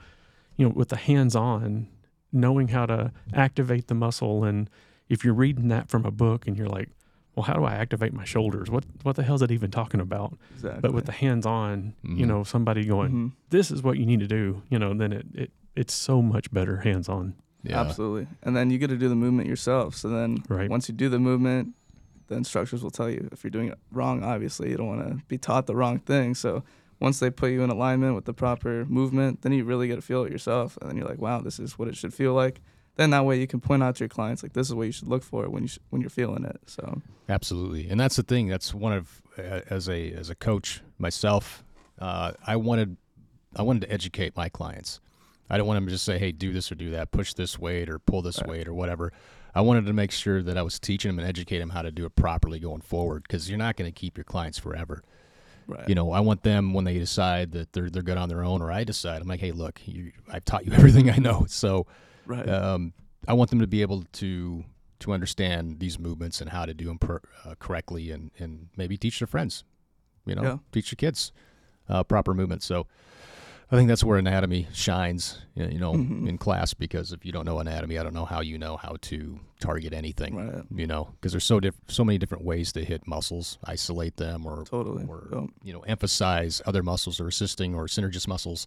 you 0.56 0.66
know, 0.66 0.72
with 0.74 0.88
the 0.90 0.96
hands 0.96 1.34
on, 1.34 1.88
knowing 2.32 2.68
how 2.68 2.86
to 2.86 3.12
activate 3.34 3.86
the 3.88 3.94
muscle. 3.94 4.44
And 4.44 4.68
if 5.08 5.24
you're 5.24 5.34
reading 5.34 5.68
that 5.68 5.88
from 5.88 6.04
a 6.04 6.10
book 6.12 6.46
and 6.46 6.56
you're 6.56 6.68
like, 6.68 6.88
well, 7.40 7.46
how 7.46 7.54
do 7.54 7.64
I 7.64 7.74
activate 7.74 8.12
my 8.12 8.24
shoulders? 8.24 8.70
What, 8.70 8.84
what 9.02 9.16
the 9.16 9.22
hell 9.22 9.34
is 9.36 9.42
it 9.42 9.50
even 9.50 9.70
talking 9.70 10.00
about? 10.00 10.36
Exactly. 10.54 10.80
But 10.82 10.92
with 10.92 11.06
the 11.06 11.12
hands 11.12 11.46
on, 11.46 11.94
you 12.02 12.24
Mhm. 12.26 12.28
know, 12.28 12.44
somebody 12.44 12.84
going, 12.84 13.12
Mhm. 13.12 13.32
this 13.48 13.70
is 13.70 13.82
what 13.82 13.96
you 13.98 14.04
need 14.04 14.20
to 14.20 14.26
do, 14.26 14.62
you 14.68 14.78
know, 14.78 14.92
then 14.92 15.12
it, 15.12 15.26
it, 15.34 15.50
it's 15.74 15.94
so 15.94 16.20
much 16.20 16.50
better 16.52 16.78
hands 16.78 17.08
on. 17.08 17.34
yeah 17.62 17.80
Absolutely. 17.80 18.26
And 18.42 18.54
then 18.56 18.70
you 18.70 18.76
get 18.78 18.88
to 18.88 18.96
do 18.98 19.08
the 19.08 19.14
movement 19.14 19.48
yourself. 19.48 19.94
So 19.94 20.08
then 20.08 20.42
Right. 20.48 20.68
once 20.68 20.88
you 20.88 20.94
do 20.94 21.08
the 21.08 21.18
movement, 21.18 21.74
the 22.28 22.36
instructors 22.36 22.82
will 22.82 22.90
tell 22.90 23.08
you 23.10 23.28
if 23.32 23.42
you're 23.42 23.50
doing 23.50 23.68
it 23.68 23.78
wrong, 23.90 24.22
obviously. 24.22 24.70
You 24.70 24.76
don't 24.76 24.86
want 24.86 25.08
to 25.08 25.24
be 25.28 25.38
taught 25.38 25.66
the 25.66 25.74
wrong 25.74 25.98
thing. 25.98 26.34
So 26.34 26.62
once 27.00 27.18
they 27.20 27.30
put 27.30 27.50
you 27.52 27.62
in 27.62 27.70
alignment 27.70 28.14
with 28.14 28.24
the 28.26 28.34
proper 28.34 28.84
movement, 28.86 29.40
then 29.42 29.52
you 29.52 29.64
really 29.64 29.88
get 29.88 29.96
to 29.96 30.02
feel 30.02 30.24
it 30.24 30.30
yourself. 30.32 30.76
And 30.80 30.88
then 30.90 30.96
you're 30.98 31.08
like, 31.08 31.18
wow, 31.20 31.40
this 31.40 31.58
is 31.58 31.78
what 31.78 31.88
it 31.88 31.96
should 31.96 32.12
feel 32.14 32.34
like. 32.34 32.60
Then 32.96 33.10
that 33.10 33.24
way 33.24 33.38
you 33.40 33.46
can 33.46 33.60
point 33.60 33.82
out 33.82 33.96
to 33.96 34.00
your 34.00 34.08
clients, 34.08 34.42
like, 34.42 34.52
this 34.52 34.68
is 34.68 34.74
what 34.74 34.82
you 34.84 34.92
should 34.92 35.08
look 35.08 35.22
for 35.22 35.48
when, 35.48 35.62
you 35.62 35.68
sh- 35.68 35.78
when 35.88 36.02
you're 36.02 36.10
feeling 36.10 36.44
it. 36.44 36.60
So, 36.66 37.00
Absolutely, 37.28 37.88
and 37.88 37.98
that's 37.98 38.16
the 38.16 38.22
thing. 38.22 38.48
That's 38.48 38.74
one 38.74 38.92
of 38.92 39.22
as 39.38 39.88
a 39.88 40.12
as 40.12 40.28
a 40.30 40.34
coach 40.34 40.82
myself. 40.98 41.64
Uh, 41.98 42.32
I 42.46 42.56
wanted 42.56 42.96
I 43.56 43.62
wanted 43.62 43.82
to 43.82 43.92
educate 43.92 44.36
my 44.36 44.48
clients. 44.48 45.00
I 45.48 45.56
don't 45.56 45.66
want 45.66 45.78
them 45.78 45.86
to 45.86 45.92
just 45.92 46.04
say, 46.04 46.18
"Hey, 46.18 46.32
do 46.32 46.52
this 46.52 46.70
or 46.70 46.74
do 46.74 46.90
that, 46.90 47.10
push 47.12 47.32
this 47.34 47.58
weight 47.58 47.88
or 47.88 47.98
pull 47.98 48.22
this 48.22 48.38
Right. 48.40 48.48
weight 48.50 48.68
or 48.68 48.74
whatever." 48.74 49.12
I 49.54 49.62
wanted 49.62 49.86
to 49.86 49.92
make 49.92 50.10
sure 50.12 50.42
that 50.42 50.56
I 50.58 50.62
was 50.62 50.78
teaching 50.78 51.08
them 51.08 51.18
and 51.18 51.26
educating 51.28 51.60
them 51.68 51.70
how 51.70 51.82
to 51.82 51.90
do 51.90 52.04
it 52.04 52.14
properly 52.14 52.58
going 52.60 52.82
forward 52.82 53.24
because 53.26 53.48
you're 53.48 53.58
not 53.58 53.76
going 53.76 53.90
to 53.90 53.98
keep 53.98 54.16
your 54.16 54.22
clients 54.24 54.58
forever. 54.58 55.02
right. 55.66 55.88
You 55.88 55.94
know, 55.96 56.12
I 56.12 56.20
want 56.20 56.42
them 56.44 56.72
when 56.72 56.84
they 56.84 56.98
decide 56.98 57.50
that 57.52 57.72
they're 57.72 57.90
they're 57.90 58.02
good 58.02 58.18
on 58.18 58.28
their 58.28 58.42
own, 58.44 58.60
or 58.62 58.70
I 58.72 58.84
decide, 58.84 59.22
I'm 59.22 59.28
like, 59.28 59.40
"Hey, 59.40 59.52
look, 59.52 59.80
you, 59.86 60.12
I've 60.30 60.44
taught 60.44 60.66
you 60.66 60.72
everything 60.80 61.08
I 61.10 61.16
know." 61.16 61.46
So 61.48 61.86
right. 62.30 62.48
um, 62.48 62.92
I 63.28 63.32
want 63.34 63.50
them 63.50 63.60
to 63.60 63.66
be 63.66 63.82
able 63.82 64.04
to 64.14 64.64
to 65.00 65.12
understand 65.12 65.80
these 65.80 65.98
movements 65.98 66.40
and 66.42 66.50
how 66.50 66.66
to 66.66 66.74
do 66.74 66.84
them 66.84 66.98
per, 66.98 67.20
uh, 67.44 67.54
correctly, 67.58 68.10
and 68.10 68.30
and 68.38 68.68
maybe 68.76 68.96
teach 68.96 69.18
their 69.18 69.26
friends, 69.26 69.64
you 70.26 70.34
know, 70.34 70.42
Yeah. 70.42 70.58
teach 70.72 70.92
your 70.92 70.96
kids 70.96 71.32
uh, 71.88 72.04
proper 72.04 72.34
movement. 72.34 72.62
So 72.62 72.86
I 73.72 73.76
think 73.76 73.88
that's 73.88 74.02
where 74.04 74.18
anatomy 74.18 74.66
shines, 74.72 75.38
you 75.54 75.78
know, 75.78 75.92
Mhm. 75.94 76.28
in 76.28 76.38
class. 76.38 76.74
Because 76.74 77.12
if 77.12 77.24
you 77.24 77.30
don't 77.32 77.44
know 77.44 77.58
anatomy, 77.60 77.98
I 77.98 78.02
don't 78.02 78.14
know 78.14 78.24
how 78.24 78.40
you 78.40 78.58
know 78.58 78.76
how 78.76 78.96
to 79.02 79.38
target 79.60 79.92
anything, 79.92 80.34
right. 80.36 80.64
you 80.74 80.86
know, 80.86 81.08
because 81.12 81.32
there's 81.32 81.44
so 81.44 81.60
diff- 81.60 81.80
so 81.88 82.04
many 82.04 82.18
different 82.18 82.44
ways 82.44 82.72
to 82.72 82.84
hit 82.84 83.06
muscles, 83.06 83.58
isolate 83.64 84.16
them, 84.16 84.44
or 84.46 84.64
Totally. 84.64 85.04
or 85.06 85.48
you 85.62 85.72
know 85.72 85.80
emphasize 85.80 86.60
other 86.66 86.82
muscles 86.82 87.20
or 87.20 87.28
assisting 87.28 87.74
or 87.74 87.86
synergist 87.86 88.26
muscles. 88.28 88.66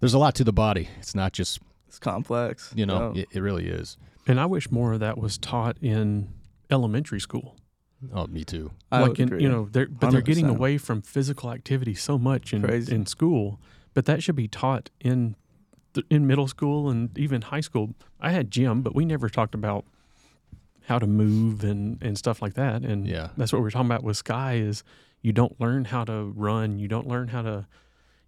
There's 0.00 0.14
a 0.14 0.18
lot 0.18 0.34
to 0.36 0.44
the 0.44 0.52
body. 0.52 0.88
It's 0.98 1.14
not 1.14 1.32
just 1.32 1.58
It's 1.90 1.98
complex. 1.98 2.72
you 2.76 2.86
know, 2.86 3.12
Yep. 3.14 3.16
it, 3.32 3.36
it 3.38 3.40
really 3.40 3.66
is. 3.68 3.96
And 4.28 4.38
I 4.38 4.46
wish 4.46 4.70
more 4.70 4.92
of 4.92 5.00
that 5.00 5.18
was 5.18 5.36
taught 5.38 5.76
in 5.82 6.28
elementary 6.70 7.18
school. 7.20 7.56
Oh, 8.14 8.28
me 8.28 8.44
too. 8.44 8.70
I 8.92 9.00
like 9.00 9.08
would 9.10 9.18
in, 9.20 9.28
agree. 9.28 9.42
you 9.42 9.48
know, 9.48 9.68
they're 9.72 9.88
but 9.88 10.10
they're 10.12 10.20
getting 10.22 10.48
away 10.48 10.78
from 10.78 11.02
physical 11.02 11.50
activity 11.50 11.94
so 11.94 12.16
much 12.16 12.52
in 12.54 12.62
Crazy. 12.62 12.94
in 12.94 13.06
school. 13.06 13.58
But 13.92 14.04
that 14.06 14.22
should 14.22 14.36
be 14.36 14.46
taught 14.46 14.88
in 15.00 15.34
th- 15.94 16.06
in 16.08 16.26
middle 16.28 16.46
school 16.46 16.88
and 16.88 17.16
even 17.18 17.42
high 17.42 17.60
school. 17.60 17.94
I 18.20 18.30
had 18.30 18.50
gym, 18.52 18.82
but 18.82 18.94
we 18.94 19.04
never 19.04 19.28
talked 19.28 19.54
about 19.56 19.84
how 20.86 20.98
to 21.00 21.06
move 21.08 21.64
and 21.64 22.00
and 22.00 22.16
stuff 22.16 22.40
like 22.40 22.54
that. 22.54 22.82
And 22.82 23.06
Yeah. 23.08 23.30
that's 23.36 23.52
what 23.52 23.62
we're 23.62 23.70
talking 23.72 23.86
about 23.90 24.04
with 24.04 24.16
Sky 24.16 24.54
is 24.54 24.84
you 25.22 25.32
don't 25.32 25.60
learn 25.60 25.86
how 25.86 26.04
to 26.04 26.32
run, 26.36 26.78
you 26.78 26.86
don't 26.88 27.08
learn 27.08 27.28
how 27.28 27.42
to 27.42 27.66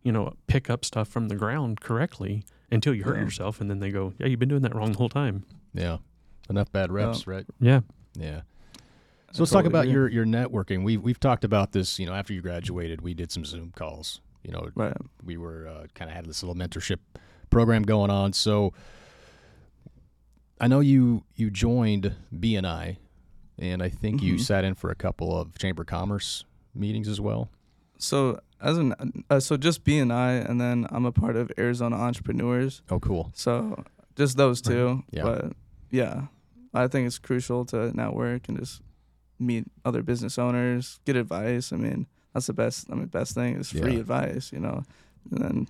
you 0.03 0.11
know 0.11 0.35
pick 0.49 0.69
up 0.69 0.85
stuff 0.85 1.07
from 1.09 1.29
the 1.29 1.37
ground 1.37 1.81
correctly 1.81 2.45
until 2.73 2.95
you 2.95 3.05
hurt 3.05 3.17
Yeah. 3.19 3.23
yourself, 3.25 3.61
and 3.61 3.71
then 3.71 3.79
they 3.81 3.91
go, 3.91 4.13
"Yeah, 4.19 4.27
you've 4.27 4.41
been 4.41 4.49
doing 4.49 4.63
that 4.63 4.75
wrong 4.75 4.93
the 4.93 4.99
whole 4.99 5.09
time." 5.09 5.45
Yeah. 5.75 5.99
Enough 6.51 6.73
bad 6.73 6.91
reps, 6.91 7.27
right? 7.27 7.47
Yeah, 7.61 7.81
Yeah. 8.19 8.41
I 9.29 9.33
So 9.33 9.43
let's 9.43 9.53
talk 9.53 9.65
about 9.65 9.85
agree. 9.85 9.93
your 9.95 10.09
your 10.09 10.25
networking. 10.27 10.83
We've 10.85 11.01
we've 11.03 11.21
talked 11.21 11.45
about 11.45 11.73
this. 11.73 11.99
You 11.99 12.07
know, 12.07 12.13
after 12.15 12.33
you 12.33 12.43
graduated, 12.43 13.01
we 13.01 13.15
did 13.15 13.31
some 13.31 13.45
Zoom 13.45 13.71
calls. 13.77 14.21
You 14.43 14.53
know, 14.53 14.69
Right. 14.75 14.97
we 15.25 15.37
were 15.37 15.69
uh, 15.69 15.87
kind 15.95 16.11
of 16.11 16.17
had 16.17 16.27
this 16.27 16.43
little 16.43 16.57
mentorship 16.57 16.99
program 17.49 17.83
going 17.85 18.11
on. 18.11 18.33
So 18.33 18.73
I 20.61 20.69
know 20.69 20.81
you 20.81 21.25
you 21.37 21.51
joined 21.51 22.15
BNI, 22.37 22.99
and 23.59 23.83
I 23.83 23.89
think 23.89 24.23
you 24.23 24.35
Mhm. 24.35 24.41
sat 24.41 24.65
in 24.65 24.75
for 24.75 24.91
a 24.91 24.95
couple 24.95 25.37
of 25.39 25.57
Chamber 25.59 25.83
of 25.83 25.87
Commerce 25.89 26.45
meetings 26.75 27.09
as 27.09 27.21
well. 27.21 27.51
So 28.03 28.41
as 28.61 28.79
an 28.79 28.95
uh, 29.31 29.41
so 29.41 29.57
just 29.57 29.85
BNI, 29.85 30.49
and 30.49 30.61
then 30.61 30.87
I'm 30.91 31.05
a 31.07 31.13
part 31.13 31.37
of 31.37 31.51
Arizona 31.59 31.97
Entrepreneurs. 31.97 32.83
Oh, 32.91 32.99
cool. 33.01 33.31
So 33.35 33.85
just 34.17 34.37
those 34.37 34.61
Right. 34.67 34.75
two. 34.75 35.05
Yeah. 35.11 35.23
But 35.23 35.53
yeah, 35.91 36.27
I 36.75 36.89
think 36.89 37.07
it's 37.07 37.19
crucial 37.19 37.65
to 37.67 37.97
network 37.97 38.49
and 38.49 38.59
just 38.59 38.83
meet 39.39 39.65
other 39.85 40.03
business 40.03 40.39
owners, 40.39 41.01
get 41.05 41.17
advice. 41.17 41.73
I 41.73 41.77
mean, 41.77 42.07
that's 42.33 42.47
the 42.47 42.53
best. 42.53 42.87
I 42.91 42.95
mean, 42.95 43.07
best 43.07 43.35
thing 43.35 43.57
is 43.57 43.71
free 43.71 43.95
Yeah. 43.95 44.01
advice. 44.01 44.53
You 44.53 44.61
know, 44.61 44.83
and 45.31 45.43
then 45.43 45.69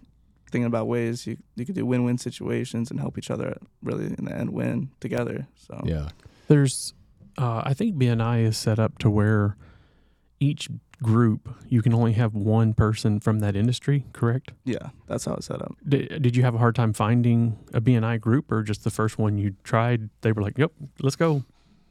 thinking 0.50 0.66
about 0.66 0.86
ways 0.86 1.26
you 1.26 1.36
you 1.54 1.64
could 1.66 1.74
do 1.74 1.84
win-win 1.86 2.18
situations 2.18 2.90
and 2.90 2.98
help 3.00 3.16
each 3.18 3.30
other 3.30 3.56
really 3.82 4.06
in 4.18 4.24
the 4.24 4.34
end 4.34 4.50
win 4.50 4.90
together. 5.00 5.46
So 5.56 5.80
Yeah. 5.84 6.08
There's, 6.48 6.92
uh, 7.38 7.62
I 7.64 7.72
think 7.74 7.96
BNI 7.96 8.40
is 8.44 8.56
set 8.58 8.78
up 8.78 8.98
to 8.98 9.08
where 9.08 9.56
each 10.42 10.68
group 11.02 11.48
you 11.68 11.82
can 11.82 11.92
only 11.94 12.12
have 12.12 12.32
one 12.34 12.74
person 12.74 13.18
from 13.20 13.40
that 13.40 13.56
industry. 13.56 14.04
Correct? 14.12 14.52
yeah, 14.64 14.90
that's 15.08 15.24
how 15.24 15.34
it's 15.34 15.46
set 15.46 15.60
up. 15.62 15.74
Did, 15.88 16.22
did 16.22 16.36
you 16.36 16.42
have 16.44 16.54
a 16.54 16.58
hard 16.58 16.74
time 16.74 16.92
finding 16.92 17.58
a 17.72 17.80
BNI 17.80 18.20
group, 18.20 18.50
or 18.52 18.62
just 18.62 18.84
the 18.84 18.90
first 18.90 19.18
one 19.18 19.38
you 19.38 19.54
tried? 19.64 20.10
They 20.22 20.32
were 20.32 20.42
like, 20.42 20.58
"Yep, 20.58 20.72
let's 21.00 21.16
go." 21.16 21.44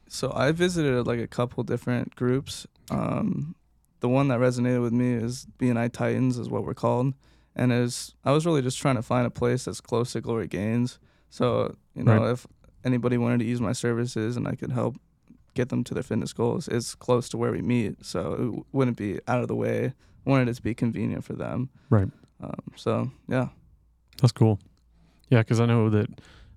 So 0.08 0.30
I 0.34 0.52
visited 0.52 1.06
like 1.06 1.20
a 1.20 1.26
couple 1.26 1.62
different 1.64 2.14
groups. 2.16 2.66
Um, 2.90 3.54
the 4.00 4.08
one 4.08 4.28
that 4.28 4.40
resonated 4.40 4.82
with 4.82 4.92
me 4.92 5.12
is 5.14 5.46
BNI 5.58 5.90
Titans, 5.92 6.38
is 6.38 6.48
what 6.50 6.64
we're 6.64 6.74
called, 6.74 7.14
and 7.56 7.72
is 7.72 8.14
I 8.24 8.32
was 8.32 8.44
really 8.46 8.62
just 8.62 8.78
trying 8.80 8.96
to 8.96 9.02
find 9.02 9.26
a 9.26 9.30
place 9.30 9.64
that's 9.64 9.80
close 9.80 10.12
to 10.12 10.20
Glory 10.20 10.48
Gains. 10.48 10.98
So 11.30 11.74
you 11.94 12.04
know, 12.04 12.16
Right. 12.22 12.32
if 12.32 12.46
anybody 12.84 13.16
wanted 13.18 13.38
to 13.38 13.44
use 13.44 13.60
my 13.60 13.72
services 13.72 14.36
and 14.36 14.46
I 14.48 14.54
could 14.56 14.72
help 14.72 14.96
get 15.54 15.68
them 15.68 15.84
to 15.84 15.94
their 15.94 16.02
fitness 16.02 16.32
goals, 16.32 16.68
is 16.68 16.94
close 16.94 17.28
to 17.30 17.36
where 17.36 17.52
we 17.52 17.62
meet, 17.62 18.04
so 18.04 18.32
it 18.32 18.64
wouldn't 18.72 18.96
be 18.96 19.20
out 19.28 19.42
of 19.42 19.48
the 19.48 19.54
way. 19.56 19.92
I 20.26 20.30
wanted 20.30 20.48
it 20.48 20.54
to 20.54 20.62
be 20.62 20.74
convenient 20.74 21.24
for 21.24 21.32
them. 21.34 21.70
Right. 21.90 22.08
Um, 22.42 22.54
so 22.76 23.10
yeah, 23.28 23.48
That's 24.20 24.32
cool. 24.32 24.58
Yeah, 25.28 25.38
because 25.40 25.60
I 25.60 25.66
know 25.66 25.88
that 25.90 26.08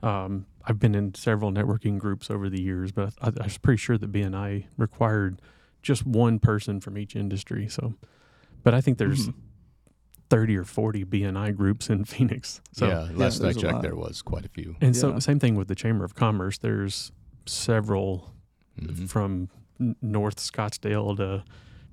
um, 0.03 0.45
I've 0.65 0.79
been 0.79 0.95
in 0.95 1.13
several 1.15 1.51
networking 1.51 1.97
groups 1.97 2.29
over 2.29 2.49
the 2.49 2.61
years, 2.61 2.91
but 2.91 3.13
I, 3.21 3.27
I 3.39 3.43
was 3.45 3.57
pretty 3.57 3.77
sure 3.77 3.97
that 3.97 4.11
BNI 4.11 4.65
required 4.77 5.41
just 5.81 6.05
one 6.05 6.39
person 6.39 6.79
from 6.81 6.97
each 6.97 7.15
industry. 7.15 7.67
So, 7.69 7.93
but 8.63 8.73
I 8.73 8.81
think 8.81 8.97
there's 8.97 9.27
Mhm. 9.29 9.33
30 10.29 10.57
or 10.57 10.63
40 10.63 11.05
BNI 11.05 11.55
groups 11.55 11.89
in 11.89 12.03
Phoenix. 12.13 12.59
So, 12.71 12.87
yeah, 12.87 13.07
last 13.13 13.43
I 13.43 13.53
checked, 13.53 13.81
there 13.83 13.95
was 13.95 14.21
quite 14.23 14.45
a 14.45 14.49
few. 14.49 14.75
and 14.81 14.95
so 14.95 15.17
same 15.19 15.39
thing 15.39 15.55
with 15.55 15.67
the 15.67 15.75
Chamber 15.75 16.03
of 16.03 16.15
Commerce. 16.15 16.57
There's 16.57 17.11
several 17.45 18.33
Mhm. 18.79 19.09
from 19.09 19.49
North 20.01 20.37
Scottsdale 20.37 21.15
to 21.17 21.43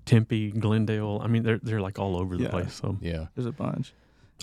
Tempe, 0.04 0.50
Glendale. 0.52 1.20
I 1.22 1.26
mean, 1.28 1.42
they're 1.42 1.58
they're 1.58 1.80
like 1.80 1.98
all 1.98 2.16
over 2.16 2.36
the 2.36 2.44
Yeah. 2.44 2.50
place. 2.50 2.74
So 2.74 2.98
Yeah, 3.00 3.26
There's 3.34 3.46
a 3.46 3.52
bunch. 3.52 3.92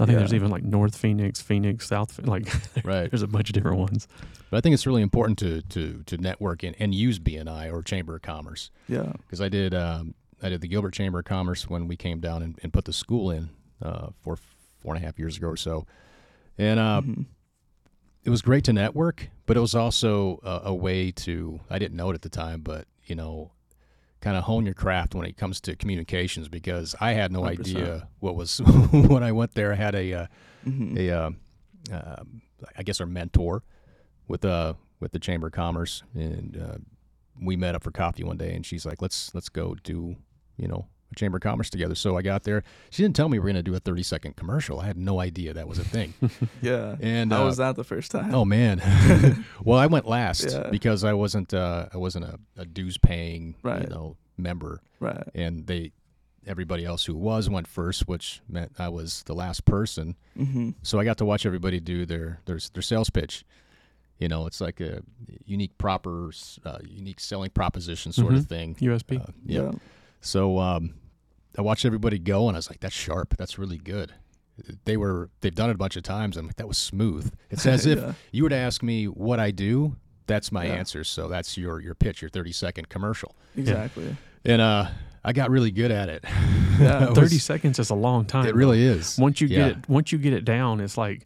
I 0.02 0.06
think 0.06 0.17
there's 0.17 0.34
even 0.34 0.49
like 0.49 0.63
North 0.63 0.95
Phoenix, 0.95 1.41
Phoenix, 1.41 1.86
South. 1.88 2.25
Like 2.25 2.45
right. 2.86 3.12
there's 3.12 3.21
a 3.21 3.28
bunch 3.28 3.49
of 3.49 3.54
different 3.54 3.80
ones. 3.80 4.08
But 4.49 4.58
I 4.58 4.62
think 4.62 4.73
it's 4.73 4.88
really 4.88 5.02
important 5.02 5.38
to 5.39 5.62
to 5.63 6.04
to 6.06 6.17
network 6.17 6.63
and, 6.63 6.75
and 6.80 6.95
use 6.95 7.19
BNI 7.19 7.69
or 7.73 7.82
Chamber 7.84 8.15
of 8.15 8.21
Commerce 8.21 8.71
Yeah. 8.88 9.12
because 9.17 9.41
I 9.41 9.49
did 9.49 9.73
um, 9.73 10.13
I 10.41 10.47
did 10.47 10.62
the 10.62 10.69
Gilbert 10.69 10.93
Chamber 10.93 11.19
of 11.19 11.25
Commerce 11.25 11.69
when 11.69 11.88
we 11.89 11.97
came 11.97 12.21
down 12.21 12.41
and, 12.43 12.58
and 12.63 12.71
put 12.71 12.86
the 12.86 12.93
school 12.93 13.30
in 13.30 13.49
uh, 13.82 14.12
four 14.21 14.38
four 14.82 14.95
and 14.95 15.04
a 15.04 15.06
half 15.06 15.19
years 15.19 15.36
ago 15.36 15.47
or 15.47 15.58
so, 15.58 15.86
and 16.58 16.80
uh, 16.80 17.02
Mhm. 17.04 17.25
it 18.23 18.30
was 18.30 18.41
great 18.41 18.63
to 18.65 18.71
network, 18.73 19.28
but 19.49 19.57
it 19.57 19.59
was 19.59 19.75
also 19.75 20.39
a, 20.43 20.69
a 20.69 20.73
way 20.73 21.12
to 21.12 21.59
I 21.69 21.77
didn't 21.79 21.97
know 21.97 22.09
it 22.12 22.13
at 22.13 22.21
the 22.21 22.29
time, 22.29 22.62
but 22.62 22.85
you 23.05 23.15
know, 23.15 23.51
kind 24.21 24.38
of 24.38 24.43
hone 24.45 24.63
your 24.65 24.75
craft 24.75 25.15
when 25.15 25.25
it 25.25 25.35
comes 25.35 25.59
to 25.62 25.75
communications 25.75 26.47
because 26.47 26.95
I 27.01 27.13
had 27.13 27.31
no 27.31 27.41
100%. 27.41 27.59
idea 27.59 28.07
what 28.19 28.35
was 28.35 28.59
when 28.91 29.23
I 29.23 29.31
went 29.31 29.55
there. 29.55 29.71
I 29.73 29.75
had 29.75 29.95
a 29.95 30.13
uh, 30.13 30.27
Mhm. 30.65 30.97
a 30.97 31.12
uh, 31.12 31.29
uh, 31.95 32.23
I 32.77 32.83
guess 32.83 32.99
our 33.01 33.07
mentor 33.07 33.63
with 34.27 34.43
uh 34.45 34.73
with 34.99 35.12
the 35.13 35.19
Chamber 35.19 35.47
of 35.47 35.53
Commerce, 35.53 36.03
and 36.13 36.57
uh, 36.57 36.77
we 37.41 37.55
met 37.55 37.73
up 37.75 37.83
for 37.83 37.91
coffee 37.91 38.23
one 38.23 38.38
day, 38.38 38.53
and 38.55 38.65
she's 38.65 38.85
like, 38.85 39.01
"Let's 39.01 39.33
let's 39.33 39.49
go 39.49 39.75
do 39.83 40.17
you 40.57 40.67
know 40.67 40.88
Chamber 41.15 41.38
of 41.38 41.41
Commerce 41.43 41.69
together." 41.69 41.95
So 41.95 42.17
I 42.17 42.22
got 42.22 42.43
there. 42.43 42.63
She 42.89 43.04
didn't 43.04 43.15
tell 43.15 43.30
me 43.30 43.38
we 43.38 43.39
were 43.39 43.48
going 43.48 43.56
to 43.56 43.63
do 43.63 43.76
a 43.76 43.80
thirty 43.80 44.04
second 44.04 44.36
commercial. 44.36 44.80
I 44.80 44.86
had 44.88 44.98
no 44.98 45.19
idea 45.19 45.54
that 45.54 45.67
was 45.67 45.80
a 45.80 45.84
thing. 45.84 46.13
Yeah. 46.62 46.95
And 47.02 47.32
How 47.32 47.43
uh, 47.43 47.45
was 47.45 47.58
that 47.58 47.76
the 47.76 47.84
first 47.84 48.12
time? 48.12 48.34
Oh 48.36 48.45
man. 48.45 48.80
well, 49.63 49.80
I 49.80 49.88
went 49.88 50.08
last 50.08 50.52
Yeah. 50.52 50.69
because 50.69 51.04
I 51.04 51.13
wasn't 51.13 51.54
uh, 51.54 51.88
I 51.93 51.98
wasn't 51.98 52.26
a, 52.26 52.39
a 52.58 52.65
dues 52.65 52.98
paying 52.98 53.56
Right. 53.63 53.82
you 53.84 53.88
know 53.89 54.17
member, 54.38 54.82
Right. 55.00 55.24
and 55.36 55.67
they 55.67 55.91
everybody 56.48 56.84
else 56.86 57.06
who 57.06 57.15
was 57.15 57.50
went 57.50 57.67
first, 57.67 58.08
which 58.08 58.41
meant 58.50 58.72
I 58.80 58.89
was 58.89 59.24
the 59.24 59.36
last 59.36 59.65
person. 59.65 60.15
Mm-hmm. 60.38 60.72
So 60.82 61.00
I 61.00 61.04
got 61.04 61.17
to 61.17 61.26
watch 61.26 61.45
everybody 61.45 61.80
do 61.80 62.06
their 62.06 62.39
their 62.45 62.60
their 62.74 62.82
sales 62.82 63.10
pitch. 63.10 63.45
You 64.17 64.28
know, 64.28 64.48
it's 64.48 64.60
like 64.60 64.82
a 64.82 65.02
unique 65.45 65.78
proper 65.78 66.32
uh, 66.65 66.80
unique 66.84 67.19
selling 67.22 67.52
proposition 67.52 68.12
sort 68.12 68.34
of 68.34 68.41
Mhm. 68.45 68.50
thing. 68.50 68.76
USP. 68.82 69.22
Uh, 69.22 69.32
yeah. 69.45 69.72
So 70.21 70.60
um, 70.60 70.95
I 71.58 71.62
watched 71.62 71.86
everybody 71.86 72.19
go, 72.19 72.47
and 72.47 72.55
I 72.55 72.60
was 72.60 72.69
like, 72.69 72.79
"That's 72.79 72.95
sharp. 72.95 73.36
That's 73.38 73.58
really 73.58 73.77
good." 73.77 74.13
They 74.86 74.97
were 74.97 75.29
they've 75.41 75.55
done 75.55 75.69
it 75.69 75.73
a 75.73 75.77
bunch 75.77 75.95
of 75.95 76.03
times. 76.03 76.36
I'm 76.38 76.47
like, 76.47 76.58
"That 76.58 76.67
was 76.67 76.77
smooth." 76.77 77.32
It's 77.49 77.65
as 77.65 77.86
if 77.86 77.99
Yeah. 77.99 78.13
you 78.32 78.43
were 78.43 78.49
to 78.49 78.55
ask 78.55 78.84
me 78.84 79.05
what 79.05 79.39
I 79.39 79.51
do. 79.51 79.95
That's 80.27 80.51
my 80.51 80.65
Yeah. 80.65 80.73
answer. 80.73 81.03
So 81.03 81.27
that's 81.27 81.58
your 81.58 81.79
your 81.79 81.95
pitch, 81.95 82.21
your 82.21 82.29
30 82.29 82.51
second 82.51 82.89
commercial, 82.89 83.36
Exactly. 83.58 84.15
and 84.45 84.62
uh, 84.62 84.89
I 85.23 85.34
got 85.34 85.49
really 85.49 85.71
good 85.71 85.91
at 85.91 86.10
it. 86.10 86.23
Yeah, 86.79 87.10
I 87.10 87.13
30 87.13 87.19
was- 87.21 87.43
seconds 87.43 87.77
is 87.77 87.89
a 87.89 87.95
long 87.95 88.23
time. 88.23 88.45
It 88.45 88.55
really 88.55 88.82
is. 88.84 89.17
Once 89.17 89.41
you 89.41 89.47
Yeah. 89.49 89.58
get 89.58 89.67
it, 89.79 89.89
once 89.89 90.13
you 90.13 90.17
get 90.17 90.32
it 90.32 90.45
down, 90.45 90.79
it's 90.79 90.97
like 90.97 91.25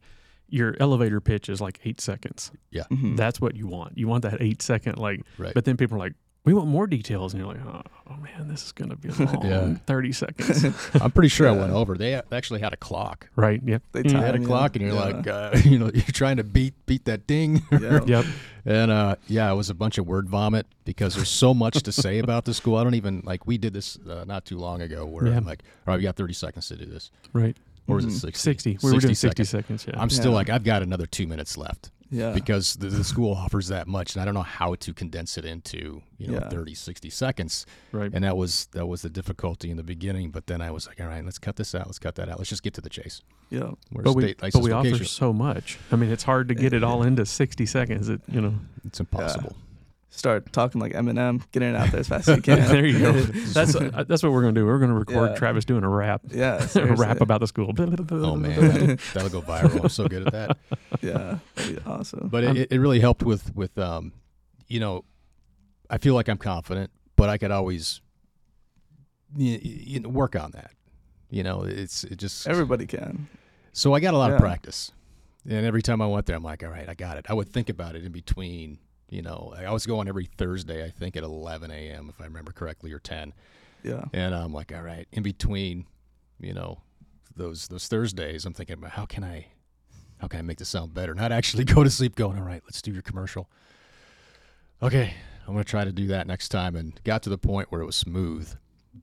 your 0.49 0.75
elevator 0.79 1.21
pitch 1.21 1.47
is 1.47 1.61
like 1.61 1.79
eight 1.85 2.01
seconds. 2.01 2.51
Mhm. 2.73 3.15
That's 3.17 3.39
what 3.39 3.55
you 3.55 3.67
want. 3.67 3.95
You 3.95 4.07
want 4.07 4.23
that 4.23 4.41
eight 4.41 4.63
second 4.63 4.97
like. 4.97 5.21
Right. 5.37 5.53
But 5.53 5.65
then 5.65 5.77
people 5.77 5.97
are 5.97 5.99
like, 5.99 6.13
we 6.45 6.53
want 6.53 6.67
more 6.67 6.87
details, 6.87 7.33
and 7.33 7.41
you're 7.41 7.53
like, 7.53 7.65
oh, 7.65 7.81
oh 8.09 8.15
man, 8.17 8.47
this 8.49 8.65
is 8.65 8.71
gonna 8.73 8.95
be 8.97 9.07
a 9.09 9.13
long 9.13 9.45
Yeah. 9.45 9.73
30 9.85 10.11
seconds, 10.11 10.65
I'm 11.01 11.11
pretty 11.11 11.29
sure 11.29 11.47
I 11.47 11.51
went 11.51 11.71
over. 11.71 11.95
They 11.97 12.21
actually 12.31 12.59
had 12.59 12.73
a 12.73 12.77
clock. 12.77 13.29
right? 13.35 13.61
Yep. 13.63 13.81
They 13.93 13.99
Yeah. 13.99 14.03
They 14.03 14.09
time 14.13 14.21
had 14.23 14.35
a 14.35 14.39
clock, 14.45 14.75
and 14.75 14.85
you're 14.85 14.93
Yeah. 14.95 15.01
like, 15.01 15.27
uh, 15.27 15.57
you 15.63 15.79
know, 15.79 15.89
you're 15.93 16.03
trying 16.11 16.37
to 16.37 16.43
beat 16.43 16.73
beat 16.85 17.05
that 17.05 17.27
ding. 17.27 17.63
Yeah. 17.71 17.99
Yep. 18.05 18.25
And 18.65 18.91
uh, 18.91 19.15
yeah, 19.27 19.51
it 19.51 19.55
was 19.55 19.69
a 19.69 19.73
bunch 19.73 19.97
of 19.97 20.05
word 20.07 20.29
vomit 20.29 20.65
because 20.85 21.15
there's 21.15 21.29
so 21.29 21.53
much 21.53 21.81
to 21.83 21.91
say 21.91 22.19
about 22.19 22.45
the 22.45 22.53
school. 22.53 22.77
I 22.77 22.83
don't 22.83 22.95
even 22.95 23.21
like. 23.25 23.45
We 23.47 23.57
did 23.57 23.73
this 23.73 23.97
uh, 24.09 24.23
not 24.25 24.45
too 24.45 24.57
long 24.57 24.81
ago, 24.81 25.05
where 25.05 25.27
Yeah. 25.27 25.37
I'm 25.37 25.45
like, 25.45 25.63
all 25.87 25.93
right, 25.93 25.97
we 25.97 26.03
got 26.03 26.15
30 26.15 26.33
seconds 26.33 26.67
to 26.69 26.75
do 26.77 26.85
this, 26.85 27.11
Right. 27.33 27.55
or 27.87 27.99
is 27.99 28.05
it 28.05 28.09
Mhm. 28.09 28.19
60? 28.21 28.39
60. 28.39 28.77
We 28.83 28.93
were 28.93 28.99
doing 28.99 29.15
60 29.15 29.43
seconds. 29.45 29.81
seconds. 29.81 29.85
Yeah. 29.87 30.01
I'm 30.01 30.09
still 30.09 30.31
Yeah. 30.31 30.35
like, 30.37 30.49
I've 30.49 30.63
got 30.63 30.81
another 30.81 31.05
two 31.05 31.27
minutes 31.27 31.57
left 31.57 31.91
Yeah. 32.13 32.31
because 32.33 32.75
the, 32.75 32.87
the 32.89 33.03
school 33.03 33.33
offers 33.33 33.67
that 33.69 33.87
much, 33.87 34.13
and 34.15 34.21
I 34.21 34.25
don't 34.25 34.33
know 34.33 34.41
how 34.43 34.75
to 34.75 34.93
condense 34.93 35.37
it 35.37 35.45
into 35.45 36.01
you 36.17 36.27
know 36.27 36.39
Yeah. 36.39 36.49
30, 36.49 36.73
60 36.75 37.09
seconds. 37.09 37.65
right. 37.91 38.11
And 38.13 38.23
that 38.23 38.37
was 38.37 38.67
that 38.71 38.85
was 38.85 39.01
the 39.01 39.09
difficulty 39.09 39.69
in 39.71 39.77
the 39.77 39.83
beginning. 39.83 40.31
But 40.31 40.47
then 40.47 40.61
I 40.61 40.71
was 40.71 40.87
like, 40.87 41.01
all 41.01 41.07
right, 41.07 41.25
let's 41.25 41.39
cut 41.39 41.55
this 41.55 41.73
out. 41.75 41.87
Let's 41.87 41.99
cut 41.99 42.15
that 42.15 42.29
out. 42.29 42.37
Let's 42.37 42.49
just 42.49 42.63
get 42.63 42.73
to 42.75 42.81
the 42.81 42.89
chase. 42.89 43.21
yeah. 43.49 43.71
We're 43.91 44.01
a 44.01 44.03
but 44.03 44.13
we, 44.13 44.33
but 44.39 44.55
we 44.61 44.71
offer 44.71 45.03
so 45.05 45.33
much. 45.33 45.79
I 45.91 45.95
mean, 45.95 46.11
it's 46.11 46.23
hard 46.23 46.47
to 46.49 46.55
get 46.55 46.73
it 46.73 46.83
all 46.83 47.03
into 47.03 47.25
60 47.25 47.65
seconds. 47.65 48.09
It, 48.09 48.21
you 48.31 48.41
know, 48.41 48.53
It's 48.85 48.99
impossible. 48.99 49.55
Start 50.15 50.53
talking 50.53 50.79
like 50.79 50.93
Eminem, 50.93 51.41
getting 51.51 51.69
it 51.69 51.75
out 51.75 51.89
there 51.89 51.99
as 52.01 52.07
fast 52.07 52.27
as 52.29 52.35
you 52.35 52.41
can. 52.43 52.59
there 52.67 52.85
you 52.85 52.99
go. 52.99 53.11
That's 53.53 53.75
uh, 53.75 54.03
that's 54.07 54.21
what 54.21 54.31
we're 54.31 54.41
gonna 54.41 54.53
do. 54.53 54.63
We're 54.63 54.77
gonna 54.77 54.93
record 54.93 55.31
Yeah. 55.31 55.35
Travis 55.35 55.65
doing 55.65 55.83
a 55.83 55.89
rap, 55.89 56.21
yeah. 56.29 56.63
a 56.75 56.85
rap 56.93 57.19
about 57.19 57.39
the 57.41 57.47
school. 57.47 57.73
Oh 57.77 58.35
man, 58.35 58.53
that'll, 58.55 58.95
that'll 59.13 59.29
go 59.29 59.41
viral. 59.41 59.81
I'm 59.81 59.89
so 59.89 60.07
good 60.07 60.27
at 60.27 60.31
that. 60.33 60.57
Yeah. 61.01 61.39
That'd 61.55 61.75
be 61.77 61.81
awesome. 61.89 62.27
But 62.29 62.43
it, 62.43 62.71
it 62.71 62.79
really 62.79 62.99
helped 62.99 63.23
with 63.23 63.55
with 63.55 63.75
um, 63.79 64.13
you 64.67 64.79
know, 64.79 65.03
I 65.89 65.97
feel 65.97 66.13
like 66.13 66.27
I'm 66.29 66.37
confident, 66.37 66.91
but 67.15 67.29
I 67.29 67.39
could 67.39 67.49
always 67.51 67.99
you, 69.35 69.59
you 69.63 69.99
know, 69.99 70.09
work 70.09 70.35
on 70.35 70.51
that. 70.51 70.71
You 71.31 71.41
know, 71.41 71.63
it's 71.63 72.03
it 72.03 72.17
just 72.17 72.47
Everybody 72.47 72.85
can. 72.85 73.27
so 73.71 73.93
I 73.95 73.99
got 73.99 74.13
a 74.13 74.17
lot 74.17 74.31
of 74.31 74.39
practice, 74.39 74.91
and 75.49 75.65
every 75.65 75.81
time 75.81 76.01
I 76.03 76.05
went 76.07 76.27
there, 76.27 76.35
I'm 76.35 76.43
like, 76.43 76.63
all 76.63 76.69
right, 76.69 76.87
I 76.87 76.93
got 76.93 77.17
it. 77.17 77.25
I 77.29 77.33
would 77.33 77.49
think 77.51 77.69
about 77.69 77.95
it 77.95 78.05
in 78.05 78.11
between. 78.11 78.77
You 79.13 79.21
know, 79.21 79.53
I 79.55 79.71
was 79.71 79.85
going 79.85 80.07
every 80.07 80.25
Thursday, 80.25 80.83
I 80.83 80.89
think 80.89 81.15
at 81.15 81.23
11 81.23 81.69
a.m. 81.69 82.09
if 82.09 82.19
I 82.19 82.23
remember 82.25 82.51
correctly, 82.51 82.91
or 82.91 82.97
10. 82.97 83.31
Yeah. 83.83 84.05
And 84.11 84.33
I'm 84.33 84.51
like, 84.51 84.73
all 84.73 84.81
right, 84.81 85.07
in 85.11 85.21
between, 85.21 85.85
you 86.39 86.53
know, 86.53 86.79
those 87.35 87.67
those 87.67 87.87
Thursdays, 87.87 88.43
I'm 88.45 88.53
thinking 88.53 88.73
about 88.79 88.91
how 88.91 89.05
can 89.05 89.23
I 89.23 89.47
how 90.17 90.27
can 90.27 90.39
I 90.39 90.41
make 90.41 90.57
this 90.57 90.69
sound 90.69 90.93
better? 90.95 91.13
Not 91.13 91.31
actually 91.31 91.63
go 91.75 91.83
to 91.83 91.89
sleep 91.91 92.15
going, 92.15 92.37
all 92.39 92.43
right, 92.45 92.63
let's 92.65 92.81
do 92.81 92.91
your 92.91 93.03
commercial. 93.03 93.47
Okay, 94.81 95.13
I'm 95.47 95.53
gonna 95.53 95.63
try 95.63 95.83
to 95.83 95.91
do 95.91 96.07
that 96.07 96.25
next 96.25 96.49
time 96.49 96.75
and 96.75 96.99
got 97.03 97.21
to 97.23 97.29
the 97.29 97.37
point 97.37 97.71
where 97.71 97.81
it 97.81 97.85
was 97.85 97.95
smooth. 97.95 98.51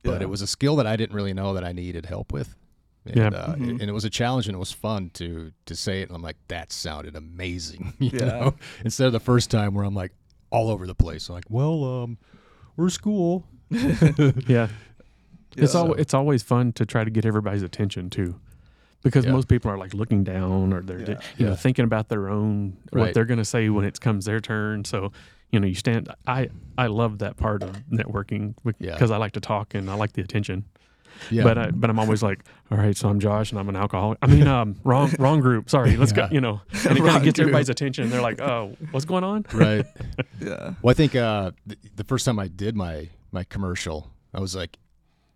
But 0.03 0.17
Yeah. 0.17 0.23
it 0.23 0.29
was 0.29 0.43
a 0.43 0.47
skill 0.49 0.75
that 0.77 0.87
I 0.89 0.97
didn't 0.97 1.15
really 1.15 1.35
know 1.35 1.55
that 1.55 1.65
I 1.65 1.73
needed 1.73 2.07
help 2.07 2.33
with. 2.33 2.57
And, 3.07 3.17
Yeah. 3.17 3.29
uh, 3.29 3.55
Mhm. 3.57 3.71
and 3.81 3.83
it 3.83 3.93
was 3.93 4.05
a 4.05 4.11
challenge 4.11 4.47
and 4.47 4.55
it 4.55 4.59
was 4.59 4.73
fun 4.73 5.11
to 5.15 5.53
to 5.67 5.75
say 5.75 6.03
it 6.03 6.09
and 6.09 6.17
I'm 6.17 6.23
like, 6.23 6.37
that 6.49 6.73
sounded 6.73 7.17
amazing. 7.17 7.95
You 7.99 8.11
Yeah. 8.13 8.25
know? 8.27 8.55
Instead 8.85 9.07
of 9.07 9.13
the 9.13 9.21
first 9.21 9.51
time 9.51 9.75
where 9.75 9.85
I'm 9.85 9.95
like 9.95 10.13
all 10.51 10.69
over 10.71 10.87
the 10.87 10.95
place. 10.95 11.31
like, 11.31 11.45
well, 11.49 11.85
um, 11.85 12.19
we're 12.77 12.91
school. 12.91 13.47
Yeah. 13.71 14.69
It's 15.57 15.75
Yeah. 15.75 15.81
al- 15.81 15.95
it's 15.95 16.15
always 16.15 16.43
fun 16.43 16.73
to 16.75 16.87
try 16.87 17.03
to 17.05 17.11
get 17.11 17.25
everybody's 17.25 17.63
attention 17.63 18.09
too, 18.11 18.39
because 19.03 19.25
Yeah. 19.25 19.33
most 19.33 19.49
people 19.49 19.71
are 19.71 19.79
like 19.79 19.95
looking 19.95 20.23
down 20.25 20.73
or 20.73 20.81
they're 20.83 21.01
Yeah. 21.01 21.21
you 21.39 21.45
know 21.47 21.51
Yeah. 21.53 21.57
thinking 21.57 21.85
about 21.85 22.09
their 22.09 22.29
own 22.29 22.77
what 22.91 23.01
Right. 23.03 23.15
they're 23.15 23.25
going 23.25 23.39
to 23.39 23.45
say 23.45 23.69
when 23.69 23.85
it 23.85 24.01
comes 24.01 24.27
their 24.27 24.41
turn. 24.41 24.85
So 24.85 25.11
you 25.51 25.59
know 25.59 25.67
you 25.67 25.75
stand. 25.75 26.09
I 26.27 26.51
I 26.79 26.87
love 26.87 27.19
that 27.19 27.37
part 27.37 27.63
of 27.63 27.73
networking 27.91 28.55
Yeah. 28.79 28.93
because 28.93 29.11
I 29.11 29.17
like 29.17 29.33
to 29.33 29.41
talk 29.41 29.75
and 29.75 29.91
I 29.91 29.95
like 29.95 30.13
the 30.13 30.23
attention. 30.23 30.65
Yeah. 31.31 31.43
But 31.45 31.59
I, 31.59 31.71
but 31.71 31.91
I'm 31.91 31.99
always 31.99 32.23
like, 32.23 32.45
all 32.71 32.79
right, 32.79 32.97
so 32.97 33.09
I'm 33.09 33.21
Josh 33.21 33.51
and 33.51 33.59
I'm 33.61 33.69
an 33.69 33.77
alcoholic. 33.77 34.19
I 34.23 34.27
mean, 34.27 34.47
um, 34.47 34.77
wrong 34.85 35.13
wrong 35.19 35.41
group. 35.41 35.69
Sorry, 35.71 35.97
let's 35.97 36.13
Yeah. 36.17 36.29
go. 36.29 36.35
You 36.35 36.41
know, 36.41 36.61
and 36.89 36.99
it 36.99 37.03
kind 37.05 37.17
of 37.17 37.23
gets 37.23 37.37
group. 37.39 37.47
everybody's 37.47 37.69
attention. 37.69 38.11
They're 38.11 38.23
like, 38.23 38.41
oh, 38.41 38.77
what's 38.91 39.05
going 39.07 39.25
on? 39.25 39.45
right. 39.53 39.85
Yeah. 40.41 40.75
Well, 40.81 40.91
I 40.91 40.95
think 40.95 41.15
uh, 41.15 41.51
the, 41.67 41.77
the 41.97 42.05
first 42.05 42.25
time 42.25 42.39
I 42.39 42.49
did 42.49 42.75
my 42.75 43.09
my 43.31 43.45
commercial, 43.45 44.11
I 44.33 44.41
was 44.41 44.57
like, 44.57 44.79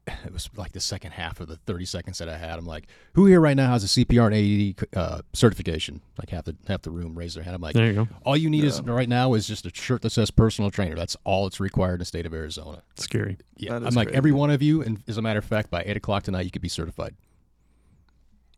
it 0.25 0.33
was 0.33 0.51
like 0.57 0.73
the 0.73 0.81
second 0.81 1.13
half 1.13 1.41
of 1.41 1.49
the 1.49 1.57
30 1.57 1.85
seconds 1.87 2.19
that 2.19 2.29
I 2.29 2.37
had. 2.37 2.59
I'm 2.59 2.67
like, 2.67 2.87
who 3.15 3.27
here 3.27 3.41
right 3.41 3.57
now 3.57 3.71
has 3.71 3.85
a 3.85 3.87
CPR 3.87 4.27
and 4.27 4.35
AED 4.35 4.97
uh, 4.99 5.23
certification? 5.33 6.01
Like 6.19 6.31
half 6.31 6.45
the 6.45 6.57
half 6.69 6.83
the 6.83 6.91
room 6.91 7.15
raised 7.19 7.37
their 7.37 7.43
hand. 7.45 7.57
I'm 7.57 7.63
like, 7.63 7.75
There 7.75 7.87
you 7.87 7.93
go. 7.95 8.09
all 8.25 8.37
you 8.37 8.51
need 8.51 8.65
is 8.65 8.83
right 8.83 9.09
now 9.09 9.33
is 9.35 9.47
just 9.47 9.65
a 9.67 9.71
shirt 9.75 10.03
that 10.03 10.11
says 10.11 10.31
personal 10.31 10.71
trainer. 10.71 10.95
That's 10.95 11.17
all 11.25 11.47
it's 11.47 11.59
required 11.61 11.95
in 11.95 11.99
the 12.01 12.05
state 12.05 12.27
of 12.27 12.35
Arizona. 12.35 12.83
It's 12.93 13.05
Scary. 13.05 13.39
Yeah, 13.57 13.77
I'm 13.77 13.87
is 13.87 13.97
like 13.97 14.09
crazy. 14.09 14.17
every 14.19 14.33
one 14.33 14.51
of 14.51 14.61
you, 14.63 14.83
and 14.83 15.03
as 15.09 15.17
a 15.17 15.23
matter 15.23 15.39
of 15.39 15.45
fact, 15.45 15.71
by 15.71 15.83
eight 15.87 15.97
o'clock 15.97 16.25
tonight, 16.25 16.45
you 16.45 16.51
could 16.51 16.63
be 16.63 16.69
certified. 16.69 17.15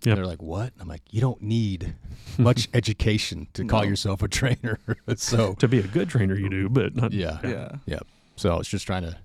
Yep. 0.03 0.17
They're 0.17 0.27
like, 0.27 0.43
what? 0.43 0.73
I'm 0.79 0.89
like, 0.89 1.03
you 1.11 1.21
don't 1.21 1.41
need 1.43 1.95
much 2.39 2.69
education 2.75 3.49
to 3.55 3.65
call 3.65 3.83
No. 3.83 3.89
yourself 3.89 4.23
a 4.23 4.29
trainer. 4.29 4.79
so 5.17 5.55
To 5.55 5.69
be 5.69 5.79
a 5.79 5.83
good 5.87 6.09
trainer, 6.09 6.35
you 6.37 6.49
do, 6.49 6.69
but 6.69 6.95
not, 6.95 7.13
yeah, 7.13 7.39
Yeah. 7.87 8.01
So 8.37 8.53
I 8.53 8.57
was 8.59 8.69
just 8.69 8.87
trying 8.87 9.03
to 9.03 9.17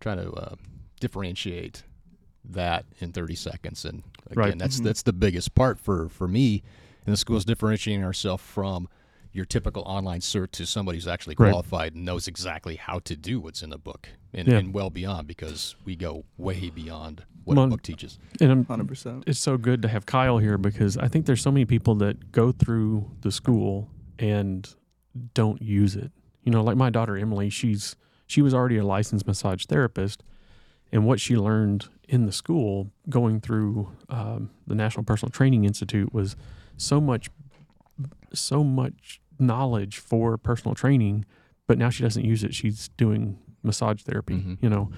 trying 0.00 0.18
to 0.18 0.30
uh, 0.32 0.54
differentiate 1.02 1.82
that 2.44 2.86
in 3.00 3.12
30 3.12 3.34
seconds, 3.34 3.84
and 3.84 4.02
again, 4.26 4.36
Right. 4.36 4.58
that's 4.58 4.80
Mhm. 4.80 4.84
that's 4.84 5.02
the 5.02 5.12
biggest 5.12 5.54
part 5.54 5.78
for 5.78 6.08
for 6.08 6.26
me 6.28 6.62
in 7.06 7.10
the 7.12 7.16
school 7.16 7.36
is 7.36 7.44
differentiating 7.44 8.04
ourselves 8.04 8.42
from 8.42 8.88
your 9.32 9.44
typical 9.44 9.82
online 9.84 10.20
cert 10.20 10.50
to 10.52 10.64
somebody 10.66 10.98
who's 10.98 11.08
actually 11.08 11.34
Right. 11.38 11.50
qualified 11.50 11.94
and 11.94 12.04
knows 12.04 12.28
exactly 12.28 12.76
how 12.76 12.98
to 13.00 13.16
do 13.16 13.40
what's 13.40 13.62
in 13.62 13.70
the 13.70 13.78
book 13.78 14.08
and, 14.32 14.46
Yeah. 14.46 14.58
and 14.58 14.74
well 14.74 14.90
beyond 14.90 15.26
because 15.26 15.74
we 15.84 15.96
go 15.96 16.24
way 16.36 16.68
beyond 16.70 17.24
what 17.44 17.56
Well, 17.56 17.66
a 17.66 17.68
book 17.70 17.82
teaches. 17.82 18.18
And 18.40 18.52
I'm, 18.52 18.64
Hundred 18.66 18.88
percent. 18.88 19.24
it's 19.26 19.38
so 19.40 19.56
good 19.56 19.80
to 19.82 19.88
have 19.88 20.04
Kyle 20.06 20.38
here 20.38 20.58
because 20.58 20.96
I 20.98 21.08
think 21.08 21.26
there's 21.26 21.40
so 21.42 21.50
many 21.50 21.64
people 21.64 21.94
that 21.96 22.30
go 22.30 22.52
through 22.52 23.10
the 23.22 23.32
school 23.32 23.90
and 24.18 24.72
don't 25.34 25.60
use 25.62 25.96
it. 25.96 26.12
You 26.44 26.52
know, 26.52 26.62
like 26.62 26.76
my 26.76 26.90
daughter 26.90 27.16
Emily, 27.16 27.50
she's 27.50 27.96
she 28.26 28.40
was 28.42 28.52
already 28.54 28.76
a 28.78 28.84
licensed 28.84 29.26
massage 29.26 29.64
therapist, 29.66 30.22
and 30.92 31.06
what 31.06 31.20
she 31.20 31.36
learned 31.36 31.88
in 32.08 32.26
the 32.26 32.32
school 32.32 32.90
going 33.08 33.40
through 33.40 33.90
um, 34.10 34.50
the 34.66 34.74
National 34.74 35.04
Personal 35.04 35.30
Training 35.30 35.64
Institute 35.64 36.12
was 36.12 36.36
so 36.76 37.00
much, 37.00 37.30
so 38.34 38.62
much 38.64 39.20
knowledge 39.38 39.98
for 39.98 40.36
personal 40.38 40.74
training, 40.74 41.24
but 41.66 41.78
now 41.78 41.90
she 41.90 42.02
doesn't 42.02 42.24
use 42.24 42.44
it. 42.44 42.54
She's 42.54 42.88
doing 42.96 43.38
massage 43.62 44.02
therapy. 44.02 44.34
Mhm. 44.34 44.58
You 44.60 44.68
know, 44.68 44.90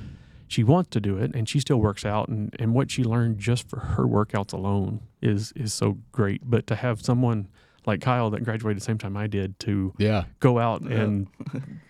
she 0.49 0.63
wants 0.65 0.91
to 0.91 1.01
do 1.01 1.17
it 1.17 1.35
and 1.35 1.49
she 1.49 1.61
still 1.61 1.79
works 1.81 2.05
out 2.05 2.29
and, 2.29 2.55
and 2.59 2.75
what 2.75 2.91
she 2.91 3.03
learned 3.05 3.39
just 3.39 3.69
for 3.69 3.79
her 3.81 4.05
workouts 4.05 4.53
alone 4.53 5.01
is 5.23 5.53
is 5.57 5.73
so 5.73 5.99
great 6.13 6.43
but 6.45 6.67
to 6.67 6.75
have 6.77 7.01
someone 7.03 7.49
like 7.87 8.01
kyle 8.03 8.29
that 8.31 8.45
graduated 8.45 8.77
the 8.81 8.85
same 8.85 8.99
time 8.99 9.17
i 9.17 9.27
did 9.27 9.59
to 9.59 9.95
Yeah, 9.99 10.25
go 10.41 10.59
out 10.59 10.83
Yeah. 10.83 11.01
and 11.01 11.27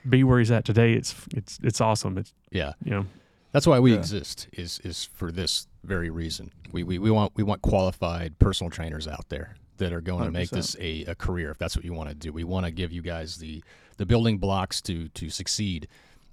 be 0.09 0.23
where 0.25 0.39
he's 0.39 0.53
at 0.53 0.65
today 0.65 0.93
it's 0.95 1.15
it's 1.35 1.59
it's 1.65 1.81
awesome 1.81 2.17
it's 2.17 2.33
yeah. 2.53 2.73
you 2.85 2.93
know 2.93 3.07
That's 3.55 3.69
why 3.69 3.79
we 3.79 3.93
Yeah. 3.93 3.99
exist. 3.99 4.49
Is 4.53 4.81
is 4.83 5.05
for 5.15 5.31
this 5.31 5.69
very 5.85 6.11
reason. 6.11 6.51
We, 6.73 6.83
we 6.83 6.99
we 6.99 7.11
want 7.13 7.33
we 7.37 7.45
want 7.45 7.63
qualified 7.63 8.37
personal 8.41 8.69
trainers 8.69 9.07
out 9.07 9.29
there 9.29 9.55
that 9.79 9.93
are 9.93 10.01
going 10.01 10.25
to 10.25 10.31
make 10.33 10.51
this 10.51 10.75
a, 10.81 11.05
a 11.05 11.15
career 11.15 11.51
if 11.53 11.59
that's 11.59 11.77
what 11.77 11.85
you 11.85 11.93
want 11.95 12.09
to 12.09 12.15
do. 12.17 12.33
We 12.33 12.43
want 12.43 12.67
to 12.67 12.73
give 12.73 12.91
you 12.93 13.01
guys 13.01 13.37
the 13.39 13.63
the 13.97 14.05
building 14.07 14.39
blocks 14.39 14.83
to 14.83 15.09
to 15.11 15.31
succeed, 15.31 15.87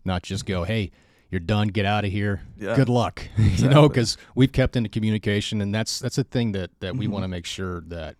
not 0.03 0.23
just 0.23 0.47
go, 0.47 0.63
hey, 0.63 0.89
you're 1.29 1.39
done, 1.39 1.67
get 1.67 1.85
out 1.85 2.05
of 2.05 2.11
here. 2.11 2.41
Yeah. 2.59 2.75
Good 2.75 2.89
luck, 2.89 3.21
you 3.37 3.69
know, 3.69 3.87
because 3.87 4.17
we've 4.33 4.51
kept 4.51 4.75
into 4.75 4.89
communication, 4.89 5.61
and 5.61 5.73
that's 5.75 5.99
that's 5.99 6.17
a 6.17 6.23
thing 6.23 6.53
that 6.53 6.71
that 6.79 6.97
we 6.97 7.05
Mhm. 7.05 7.11
want 7.11 7.23
to 7.23 7.27
make 7.27 7.45
sure 7.45 7.81
that 7.81 8.15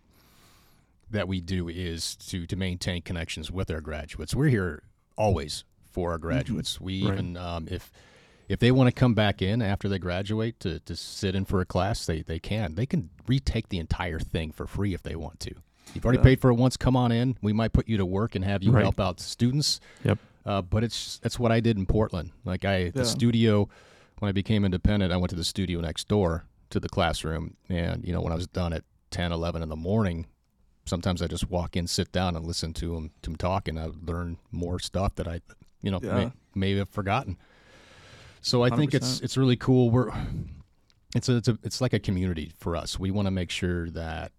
that 1.10 1.26
we 1.26 1.40
do 1.40 1.68
is 1.68 2.14
to 2.30 2.46
to 2.46 2.54
maintain 2.54 3.02
connections 3.02 3.50
with 3.50 3.68
our 3.68 3.80
graduates. 3.80 4.32
We're 4.32 4.46
here 4.48 4.84
always 5.16 5.64
for 5.90 6.12
our 6.12 6.18
graduates. 6.18 6.80
We 6.80 7.02
Right. 7.04 7.14
even 7.14 7.36
um, 7.36 7.66
if 7.68 7.90
if 8.48 8.58
they 8.58 8.70
want 8.70 8.88
to 8.88 8.92
come 8.92 9.14
back 9.14 9.40
in 9.42 9.62
after 9.62 9.88
they 9.88 9.98
graduate 9.98 10.58
to, 10.60 10.80
to 10.80 10.96
sit 10.96 11.34
in 11.34 11.44
for 11.44 11.60
a 11.60 11.64
class, 11.66 12.04
they, 12.06 12.22
they 12.22 12.38
can. 12.38 12.74
They 12.74 12.86
can 12.86 13.10
retake 13.26 13.68
the 13.68 13.78
entire 13.78 14.18
thing 14.18 14.52
for 14.52 14.66
free 14.66 14.94
if 14.94 15.02
they 15.02 15.16
want 15.16 15.40
to. 15.40 15.54
You've 15.94 16.04
already 16.04 16.18
Yeah. 16.18 16.24
paid 16.24 16.40
for 16.40 16.50
it 16.50 16.54
once. 16.54 16.76
Come 16.76 16.96
on 16.96 17.12
in. 17.12 17.36
We 17.42 17.52
might 17.52 17.72
put 17.72 17.88
you 17.88 17.96
to 17.98 18.06
work 18.06 18.34
and 18.34 18.44
have 18.44 18.62
you 18.62 18.72
Right. 18.72 18.82
help 18.82 18.98
out 19.00 19.20
students. 19.20 19.80
Yep. 20.04 20.18
Uh, 20.44 20.60
but 20.62 20.82
it's 20.82 21.18
that's 21.20 21.38
what 21.38 21.52
I 21.52 21.60
did 21.60 21.76
in 21.76 21.86
Portland. 21.86 22.30
Like 22.44 22.64
I 22.64 22.90
the 22.90 23.04
studio 23.04 23.68
when 24.18 24.28
I 24.28 24.32
became 24.32 24.64
independent, 24.64 25.12
I 25.12 25.16
went 25.16 25.30
to 25.30 25.36
the 25.36 25.44
studio 25.44 25.80
next 25.80 26.08
door 26.08 26.44
to 26.70 26.80
the 26.80 26.88
classroom, 26.88 27.56
and 27.68 28.04
you 28.04 28.12
know 28.12 28.20
when 28.22 28.32
I 28.32 28.36
was 28.36 28.46
done 28.48 28.72
at 28.72 28.82
10, 29.10 29.30
11 29.30 29.62
in 29.62 29.68
the 29.68 29.76
morning, 29.76 30.26
sometimes 30.84 31.22
I 31.22 31.26
just 31.28 31.48
walk 31.50 31.76
in, 31.76 31.86
sit 31.86 32.10
down, 32.12 32.34
and 32.34 32.44
listen 32.46 32.72
to 32.74 32.94
them 32.94 33.10
to 33.22 33.30
'em 33.30 33.36
talk, 33.36 33.68
and 33.68 33.78
I 33.78 33.88
learn 34.04 34.38
more 34.50 34.78
stuff 34.80 35.14
that 35.16 35.28
I, 35.28 35.40
you 35.82 35.90
know, 35.90 36.00
Yeah. 36.02 36.14
may, 36.14 36.32
may 36.54 36.76
have 36.78 36.88
forgotten. 36.88 37.36
So 38.42 38.62
I 38.62 38.70
think 38.70 38.92
it's 38.94 39.20
100%. 39.20 39.22
it's 39.22 39.36
really 39.36 39.56
cool. 39.56 39.90
We're 39.90 40.10
it's 41.14 41.28
a, 41.28 41.36
it's 41.36 41.48
a 41.48 41.58
it's 41.62 41.80
like 41.80 41.92
a 41.92 41.98
community 41.98 42.52
for 42.58 42.76
us. 42.76 42.98
We 42.98 43.10
want 43.10 43.26
to 43.26 43.30
make 43.30 43.50
sure 43.50 43.88
that 43.90 44.32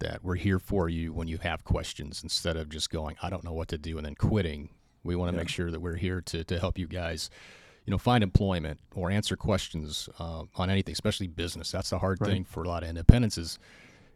that 0.00 0.22
we're 0.22 0.36
here 0.36 0.58
for 0.60 0.88
you 0.88 1.12
when 1.12 1.26
you 1.26 1.38
have 1.38 1.64
questions 1.64 2.22
instead 2.22 2.56
of 2.56 2.68
just 2.68 2.88
going, 2.90 3.16
I 3.20 3.30
don't 3.30 3.42
know 3.42 3.52
what 3.52 3.66
to 3.68 3.78
do 3.78 3.96
and 3.96 4.06
then 4.06 4.14
quitting. 4.14 4.68
We 5.02 5.16
want 5.16 5.30
to 5.30 5.34
Yeah. 5.34 5.40
make 5.42 5.48
sure 5.48 5.70
that 5.70 5.80
we're 5.80 5.96
here 5.96 6.20
to 6.20 6.44
to 6.44 6.58
help 6.60 6.78
you 6.78 6.86
guys, 6.86 7.30
you 7.86 7.90
know, 7.90 7.98
find 7.98 8.22
employment 8.22 8.80
or 8.94 9.10
answer 9.10 9.36
questions 9.36 10.08
uh, 10.18 10.44
on 10.56 10.70
anything, 10.70 10.92
especially 10.92 11.26
business. 11.26 11.70
That's 11.72 11.90
the 11.90 11.98
hard 11.98 12.20
Right. 12.20 12.30
thing 12.30 12.44
for 12.44 12.62
a 12.62 12.68
lot 12.68 12.82
of 12.82 12.88
independents 12.90 13.38
is 13.38 13.58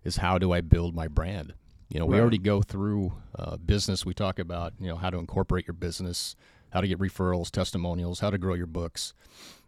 is 0.04 0.16
how 0.16 0.36
do 0.38 0.52
I 0.52 0.60
build 0.60 0.94
my 0.94 1.08
brand? 1.08 1.54
You 1.88 2.00
know, 2.00 2.06
we 2.06 2.18
already 2.18 2.38
go 2.38 2.60
through 2.62 3.12
uh, 3.38 3.56
business. 3.58 4.04
We 4.04 4.14
talk 4.14 4.38
about 4.38 4.74
you 4.78 4.88
know 4.88 4.96
how 4.96 5.10
to 5.10 5.18
incorporate 5.18 5.66
your 5.66 5.74
business, 5.74 6.36
how 6.72 6.80
to 6.80 6.88
get 6.88 6.98
referrals, 6.98 7.50
testimonials, 7.50 8.20
how 8.20 8.30
to 8.30 8.38
grow 8.38 8.54
your 8.54 8.66
books, 8.66 9.12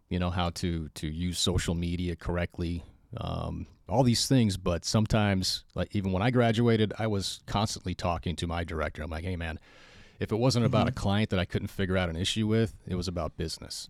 you 0.09 0.19
know 0.19 0.31
how 0.31 0.51
to 0.51 0.89
to 0.95 1.07
use 1.07 1.39
social 1.39 1.75
media 1.75 2.17
correctly, 2.17 2.83
um, 3.17 3.67
all 3.89 4.03
these 4.03 4.27
things. 4.27 4.57
But 4.57 4.85
sometimes, 4.85 5.65
like 5.75 5.95
even 5.95 6.13
when 6.13 6.23
I 6.23 6.31
graduated, 6.31 6.93
I 6.99 7.07
was 7.07 7.41
constantly 7.47 7.95
talking 7.95 8.37
to 8.37 8.47
my 8.47 8.65
director. 8.65 9.03
I'm 9.03 9.11
like, 9.11 9.25
hey 9.25 9.37
man, 9.37 9.59
if 10.21 10.33
it 10.33 10.37
wasn't 10.37 10.67
about 10.67 10.89
a 10.89 10.93
client 10.93 11.31
that 11.31 11.39
I 11.41 11.45
couldn't 11.45 11.69
figure 11.69 11.97
out 11.97 12.09
an 12.09 12.17
issue 12.17 12.47
with, 12.47 12.75
it 12.87 12.95
was 12.95 13.09
about 13.09 13.37
business. 13.37 13.89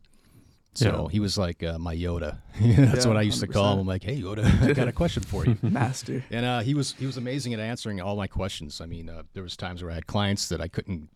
So 0.76 1.04
Yeah. 1.04 1.08
he 1.12 1.20
was 1.20 1.38
like 1.38 1.62
uh, 1.62 1.78
my 1.78 1.94
Yoda. 1.94 2.38
That's 2.60 3.04
Yeah, 3.04 3.06
what 3.08 3.16
I 3.16 3.22
used 3.22 3.38
to 3.40 3.46
call 3.46 3.74
him. 3.74 3.78
I'm 3.80 3.86
like, 3.86 4.02
hey 4.02 4.20
Yoda, 4.20 4.44
I 4.68 4.72
got 4.72 4.88
a 4.88 4.92
question 4.92 5.22
for 5.22 5.44
you. 5.46 5.56
Master. 5.62 6.24
And 6.30 6.44
uh, 6.44 6.60
he 6.60 6.74
was 6.74 6.94
he 6.98 7.06
was 7.06 7.16
amazing 7.16 7.54
at 7.54 7.60
answering 7.60 8.00
all 8.00 8.16
my 8.16 8.26
questions. 8.26 8.80
I 8.80 8.86
mean, 8.86 9.08
uh, 9.08 9.22
there 9.34 9.42
was 9.44 9.56
times 9.56 9.82
where 9.82 9.92
I 9.92 9.94
had 9.94 10.06
clients 10.08 10.48
that 10.48 10.60
I 10.60 10.66
couldn't, 10.66 11.08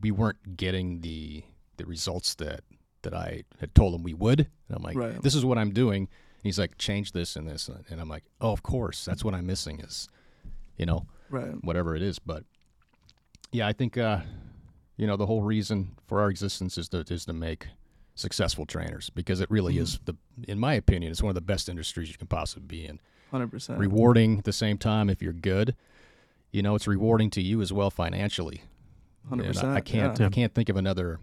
we 0.00 0.10
weren't 0.10 0.56
getting 0.56 1.00
the 1.00 1.44
the 1.76 1.84
results 1.86 2.34
that 2.36 2.60
that 3.02 3.14
I 3.14 3.42
had 3.60 3.74
told 3.74 3.94
him 3.94 4.02
we 4.02 4.14
would. 4.14 4.40
And 4.40 4.76
I'm 4.76 4.82
like, 4.82 4.96
Right. 4.96 5.20
this 5.22 5.34
is 5.34 5.44
what 5.44 5.58
I'm 5.58 5.72
doing. 5.72 6.02
And 6.02 6.44
he's 6.44 6.58
like, 6.58 6.78
change 6.78 7.12
this 7.12 7.34
and 7.36 7.48
this, 7.48 7.68
and 7.90 8.00
I'm 8.00 8.08
like, 8.08 8.24
oh, 8.40 8.52
of 8.52 8.62
course, 8.62 9.04
that's 9.04 9.24
what 9.24 9.34
I'm 9.34 9.46
missing 9.46 9.80
is, 9.80 10.08
you 10.76 10.86
know, 10.86 11.06
Right. 11.30 11.52
whatever 11.64 11.96
it 11.96 12.02
is. 12.02 12.18
But 12.18 12.44
yeah, 13.50 13.66
I 13.66 13.72
think 13.72 13.98
uh, 13.98 14.20
you 14.96 15.06
know 15.06 15.16
the 15.16 15.26
whole 15.26 15.42
reason 15.42 15.96
for 16.06 16.20
our 16.20 16.28
existence 16.30 16.78
is 16.78 16.88
to 16.90 17.04
is 17.10 17.24
to 17.26 17.32
make 17.32 17.68
successful 18.14 18.66
trainers 18.66 19.08
because 19.10 19.40
it 19.40 19.50
really 19.50 19.78
is 19.78 19.98
the 20.04 20.14
in 20.46 20.58
my 20.58 20.74
opinion 20.74 21.10
it's 21.10 21.22
one 21.22 21.30
of 21.30 21.34
the 21.34 21.40
best 21.40 21.66
industries 21.70 22.10
you 22.10 22.18
can 22.18 22.26
possibly 22.26 22.66
be 22.66 22.84
in 22.86 23.00
Hundred 23.30 23.50
percent. 23.50 23.78
rewarding 23.78 24.36
at 24.38 24.44
the 24.44 24.52
same 24.52 24.76
time 24.78 25.08
if 25.10 25.22
you're 25.22 25.32
good. 25.32 25.74
You 26.50 26.60
know, 26.62 26.74
it's 26.74 26.86
rewarding 26.86 27.30
to 27.30 27.40
you 27.40 27.62
as 27.62 27.72
well 27.72 27.90
financially. 27.90 28.62
Hundred 29.28 29.46
percent. 29.46 29.68
I, 29.76 29.80
can't 29.80 30.18
Yeah. 30.18 30.26
I 30.26 30.30
can't 30.30 30.54
think 30.54 30.68
of 30.68 30.76
another 30.76 31.20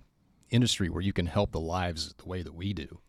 industry 0.50 0.90
where 0.90 1.02
you 1.02 1.14
can 1.14 1.26
help 1.28 1.52
the 1.52 1.60
lives 1.60 2.14
the 2.18 2.28
way 2.28 2.42
that 2.42 2.54
we 2.56 2.74
do. 2.74 3.00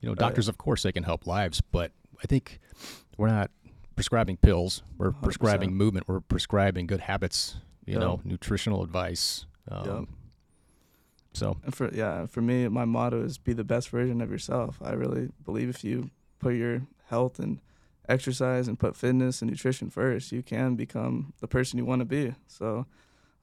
You 0.00 0.08
know, 0.08 0.14
doctors 0.14 0.48
of 0.48 0.58
course 0.58 0.82
they 0.82 0.92
can 0.92 1.02
help 1.02 1.26
lives, 1.26 1.60
but 1.60 1.92
I 2.22 2.26
think 2.26 2.60
we're 3.16 3.28
not 3.28 3.50
prescribing 3.96 4.36
pills. 4.36 4.82
We're 4.96 5.10
100%. 5.10 5.22
prescribing 5.22 5.74
movement. 5.74 6.06
We're 6.08 6.20
prescribing 6.20 6.86
good 6.86 7.00
habits. 7.00 7.56
You 7.84 7.94
Yeah. 7.94 8.00
know, 8.00 8.20
nutritional 8.24 8.84
advice. 8.84 9.46
Um, 9.68 9.84
Yeah. 9.86 10.04
So 11.34 11.56
And 11.64 11.74
for 11.74 11.92
yeah, 11.94 12.26
for 12.26 12.40
me, 12.42 12.68
my 12.68 12.84
motto 12.84 13.22
is 13.22 13.38
be 13.38 13.52
the 13.52 13.64
best 13.64 13.90
version 13.90 14.20
of 14.20 14.30
yourself. 14.30 14.78
I 14.82 14.92
really 14.92 15.30
believe 15.44 15.68
if 15.68 15.84
you 15.84 16.10
put 16.38 16.54
your 16.54 16.82
health 17.06 17.38
and 17.38 17.60
exercise 18.08 18.68
and 18.68 18.78
put 18.78 18.96
fitness 18.96 19.42
and 19.42 19.50
nutrition 19.50 19.90
first, 19.90 20.32
you 20.32 20.42
can 20.42 20.74
become 20.76 21.32
the 21.40 21.48
person 21.48 21.78
you 21.78 21.84
want 21.84 22.00
to 22.00 22.04
be. 22.06 22.34
So 22.46 22.86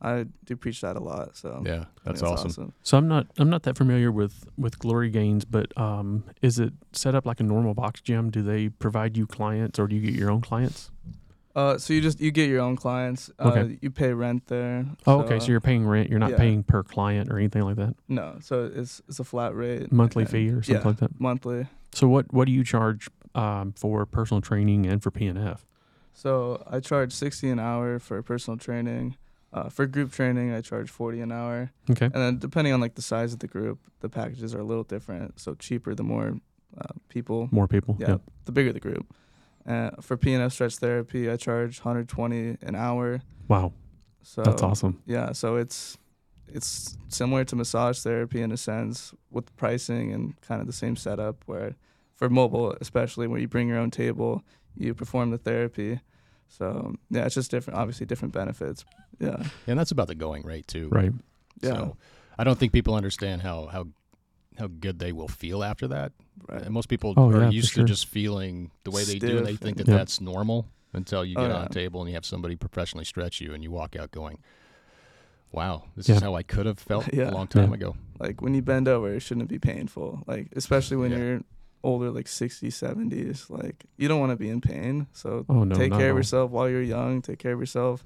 I 0.02 0.26
do 0.44 0.56
preach 0.56 0.82
that 0.82 0.96
a 0.98 1.00
lot. 1.00 1.36
So 1.38 1.64
yeah, 1.66 1.86
that's 2.04 2.22
it's 2.22 2.30
awesome. 2.30 2.74
so 2.84 2.98
i'm 2.98 3.08
not 3.08 3.28
i'm 3.38 3.50
not 3.50 3.64
that 3.64 3.78
familiar 3.78 4.12
with 4.12 4.46
with 4.58 4.78
glory 4.78 5.10
gains 5.10 5.46
but 5.46 5.76
um 5.78 6.24
is 6.42 6.60
it 6.60 6.74
set 6.92 7.16
up 7.16 7.26
like 7.26 7.40
a 7.40 7.44
normal 7.44 7.74
box 7.74 8.02
gym 8.02 8.30
do 8.30 8.42
they 8.44 8.70
provide 8.70 9.18
you 9.18 9.26
clients 9.26 9.80
or 9.80 9.88
do 9.88 9.96
you 9.96 10.02
get 10.02 10.14
your 10.14 10.30
own 10.30 10.42
clients 10.42 10.92
Uh, 11.56 11.78
so 11.78 11.94
you 11.94 12.02
just 12.02 12.20
you 12.20 12.32
get 12.32 12.50
your 12.50 12.60
own 12.62 12.76
clients. 12.76 13.32
Uh, 13.40 13.48
Okay. 13.50 13.78
You 13.82 13.90
pay 13.90 14.12
rent 14.14 14.48
there. 14.48 14.86
oh 15.08 15.22
okay 15.22 15.40
so 15.40 15.48
you're 15.48 15.62
paying 15.62 15.88
rent 15.88 16.10
you're 16.10 16.20
not 16.20 16.32
yeah. 16.32 16.38
paying 16.44 16.64
per 16.64 16.84
client 16.84 17.32
or 17.32 17.38
anything 17.40 17.62
like 17.64 17.78
that 17.78 17.96
no. 18.10 18.38
So 18.42 18.70
it's 18.76 19.02
it's 19.08 19.20
a 19.20 19.24
flat 19.24 19.56
rate. 19.56 19.90
monthly 19.92 20.24
and- 20.24 20.32
fee 20.32 20.50
or 20.50 20.62
something 20.62 20.82
yeah, 20.84 20.88
like 20.88 20.98
that 21.00 21.18
Monthly. 21.20 21.68
so 21.94 22.08
what 22.10 22.26
what 22.34 22.46
do 22.48 22.52
you 22.52 22.64
charge 22.66 23.08
um, 23.34 23.72
for 23.74 24.06
personal 24.06 24.42
training 24.42 24.86
and 24.86 25.02
for 25.02 25.12
pnf 25.12 25.60
So 26.14 26.62
I 26.70 26.82
charge 26.82 27.14
sixty 27.14 27.50
an 27.50 27.60
hour 27.60 28.00
for 28.00 28.22
personal 28.22 28.58
training. 28.58 29.16
Uh, 29.56 29.70
for 29.70 29.86
group 29.86 30.12
training, 30.12 30.54
I 30.54 30.60
charge 30.60 30.90
forty 30.90 31.22
an 31.22 31.32
hour. 31.32 31.72
okay 31.90 32.06
And 32.06 32.14
then 32.14 32.40
depending 32.40 32.74
on 32.74 32.82
like 32.82 32.96
the 32.96 33.02
size 33.02 33.32
of 33.32 33.40
the 33.40 33.48
group, 33.48 33.80
the 34.02 34.10
packages 34.10 34.54
are 34.54 34.60
a 34.60 34.66
little 34.66 34.84
different. 34.84 35.40
So 35.40 35.56
cheaper 35.56 35.96
the 35.96 36.04
more 36.04 36.28
uh, 36.78 36.94
people. 37.08 37.48
more 37.52 37.68
people 37.68 37.96
Yeah, 37.98 38.18
the 38.44 38.52
bigger 38.52 38.74
the 38.74 38.82
group. 38.82 39.06
Uh, 39.66 39.92
for 40.02 40.18
PNF 40.18 40.52
stretch 40.52 40.76
therapy, 40.76 41.30
I 41.30 41.38
charge 41.38 41.80
120 41.80 42.58
an 42.62 42.76
hour. 42.76 43.22
wow 43.48 43.72
So 44.22 44.44
that's 44.44 44.62
awesome 44.62 45.02
Yeah, 45.06 45.32
so 45.32 45.56
it's 45.56 45.98
it's 46.48 46.98
similar 47.08 47.44
to 47.46 47.56
massage 47.56 48.00
therapy 48.00 48.42
in 48.42 48.52
a 48.52 48.58
sense 48.58 49.14
with 49.32 49.56
pricing 49.56 50.12
and 50.14 50.40
kind 50.42 50.62
of 50.62 50.68
the 50.68 50.74
same 50.74 50.96
setup 50.96 51.38
where 51.46 51.76
for 52.14 52.30
mobile 52.30 52.76
especially 52.82 53.26
where 53.28 53.40
you 53.40 53.48
bring 53.48 53.68
your 53.70 53.78
own 53.78 53.92
table, 53.92 54.44
you 54.76 54.94
perform 54.94 55.32
the 55.32 55.38
therapy. 55.38 56.02
So 56.48 56.96
yeah, 57.10 57.26
it's 57.26 57.36
just 57.36 57.52
different 57.52 57.80
obviously 57.80 58.06
different 58.06 58.34
benefits. 58.34 58.86
Yeah. 59.20 59.44
And 59.68 59.78
that's 59.80 59.92
about 59.92 60.08
the 60.08 60.16
going 60.16 60.44
rate 60.44 60.68
too. 60.68 60.90
right 60.92 61.12
Yeah. 61.62 61.70
So 61.70 61.98
I 62.38 62.44
don't 62.44 62.58
think 62.60 62.72
people 62.74 62.96
understand 62.96 63.42
how 63.42 63.68
how 63.68 63.88
how 64.58 64.68
good 64.68 65.00
they 65.00 65.12
will 65.12 65.28
feel 65.28 65.64
after 65.64 65.88
that. 65.90 66.14
right. 66.50 66.62
And 66.62 66.72
most 66.74 66.88
people 66.88 67.14
Oh, 67.18 67.30
are 67.30 67.42
yeah, 67.42 67.48
for 67.50 67.54
used 67.54 67.72
sure. 67.74 67.84
to 67.84 67.88
just 67.88 68.08
feeling 68.08 68.72
the 68.86 68.92
way 68.92 69.04
they 69.04 69.20
do, 69.20 69.38
and 69.38 69.46
they 69.46 69.56
think 69.58 69.78
that 69.78 69.88
and- 69.88 69.94
Yeah. 69.94 69.98
that's 69.98 70.22
normal 70.22 70.68
until 70.94 71.26
you 71.26 71.36
Oh, 71.38 71.42
get 71.42 71.52
on 71.52 71.66
a 71.66 71.70
table 71.70 72.00
and 72.02 72.10
you 72.10 72.16
have 72.16 72.26
somebody 72.26 72.56
professionally 72.56 73.04
stretch 73.06 73.42
you, 73.42 73.54
and 73.54 73.64
you 73.64 73.70
walk 73.72 73.98
out 73.98 74.12
going, 74.12 74.38
"Wow, 75.52 75.84
this 75.96 76.08
Yeah. 76.10 76.16
is 76.16 76.22
how 76.22 76.36
I 76.36 76.44
could 76.44 76.66
have 76.66 76.80
felt 76.80 77.10
Yeah. 77.14 77.32
a 77.32 77.34
long 77.34 77.48
time 77.48 77.70
Yeah. 77.70 77.76
ago." 77.76 77.96
like 78.18 78.42
when 78.42 78.54
you 78.54 78.62
bend 78.62 78.88
over 78.88 79.14
it 79.14 79.20
shouldn't 79.20 79.50
be 79.50 79.60
painful 79.60 80.24
like 80.26 80.48
especially 80.56 80.96
when 80.96 81.12
Yeah. 81.12 81.18
you're 81.18 81.42
older, 81.86 82.10
like 82.12 82.26
60s, 82.26 82.74
70s. 82.74 83.50
Like 83.50 83.86
you 83.98 84.08
don't 84.08 84.20
want 84.20 84.32
to 84.32 84.36
be 84.36 84.50
in 84.50 84.62
pain. 84.62 85.08
So 85.14 85.46
Oh 85.48 85.64
no, 85.64 85.76
take 85.76 85.92
not 85.92 86.00
care 86.00 86.08
at 86.08 86.12
of 86.12 86.18
yourself 86.18 86.52
while 86.52 86.68
you're 86.70 86.82
young. 86.82 87.22
Take 87.22 87.40
care 87.40 87.54
of 87.54 87.60
yourself 87.60 88.04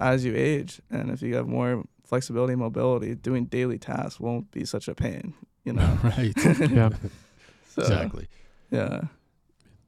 as 0.00 0.24
you 0.24 0.34
age. 0.34 0.80
And 0.90 1.10
if 1.10 1.22
you 1.22 1.34
have 1.36 1.48
more 1.48 1.84
flexibility 2.04 2.52
and 2.52 2.62
mobility, 2.62 3.14
doing 3.14 3.46
daily 3.46 3.78
tasks 3.78 4.20
won't 4.20 4.50
be 4.50 4.64
such 4.64 4.88
a 4.88 4.94
pain. 4.94 5.34
You 5.64 5.72
know. 5.74 5.98
right. 6.04 6.34
Yeah, 6.70 6.90
So, 7.68 7.82
exactly. 7.82 8.26
Yeah. 8.70 9.00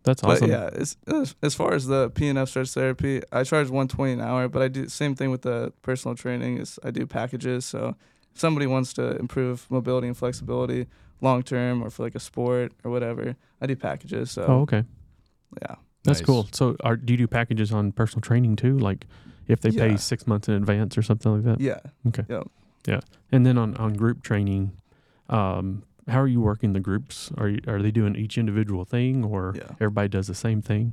that's 0.03 0.23
awesome. 0.23 0.51
But 0.51 0.57
awesome. 0.57 0.75
yeah, 0.75 0.81
as, 0.83 0.97
as 1.07 1.35
as 1.43 1.55
far 1.55 1.73
as 1.75 1.87
the 1.87 2.11
PNF 2.11 2.49
stretch 2.49 2.71
therapy, 2.71 3.23
I 3.33 3.45
charge 3.45 3.69
120 3.71 4.13
an 4.13 4.21
hour, 4.21 4.49
but 4.49 4.63
I 4.63 4.69
do 4.69 4.89
same 4.89 5.15
thing 5.15 5.31
with 5.31 5.43
the 5.43 5.73
personal 5.83 6.15
training 6.15 6.59
is 6.59 6.79
I 6.85 6.91
do 6.91 7.07
packages. 7.07 7.65
So 7.65 7.95
if 8.35 8.41
somebody 8.41 8.67
wants 8.67 8.93
to 8.95 9.17
improve 9.17 9.67
mobility 9.71 10.07
and 10.07 10.17
flexibility 10.17 10.87
long 11.21 11.43
term 11.43 11.83
or 11.83 11.91
for 11.91 12.03
like 12.05 12.15
a 12.15 12.21
sport 12.21 12.73
or 12.85 12.91
whatever, 12.91 13.37
I 13.61 13.67
do 13.67 13.77
packages. 13.77 14.31
So 14.31 14.43
Oh, 14.43 14.61
okay, 14.61 14.85
yeah. 15.63 15.77
that's 16.05 16.21
Nice. 16.21 16.27
cool. 16.27 16.49
So, 16.53 16.77
are, 16.85 16.97
do 16.97 17.13
you 17.13 17.17
do 17.19 17.27
packages 17.27 17.73
on 17.73 17.93
personal 17.93 18.21
training 18.23 18.57
too? 18.57 18.79
Like, 18.79 19.07
if 19.47 19.61
they 19.61 19.71
pay 19.71 19.97
six 19.97 20.27
months 20.27 20.49
in 20.49 20.55
advance 20.55 20.97
or 20.99 21.03
something 21.03 21.33
like 21.33 21.45
that? 21.45 21.61
Yeah. 21.61 21.81
Okay. 22.09 22.25
Yep. 22.29 22.49
Yeah, 22.87 23.01
and 23.33 23.45
then 23.45 23.59
on 23.59 23.77
on 23.77 23.95
group 23.95 24.23
training, 24.23 24.73
um, 25.29 25.83
how 26.07 26.21
are 26.21 26.27
you 26.29 26.41
working 26.41 26.73
the 26.73 26.81
groups? 26.81 27.31
Are 27.37 27.49
you, 27.49 27.61
are 27.67 27.83
they 27.83 27.91
doing 27.91 28.15
each 28.17 28.39
individual 28.39 28.85
thing, 28.85 29.25
or 29.25 29.55
Yeah. 29.57 29.73
everybody 29.81 30.09
does 30.09 30.27
the 30.27 30.35
same 30.35 30.63
thing? 30.63 30.93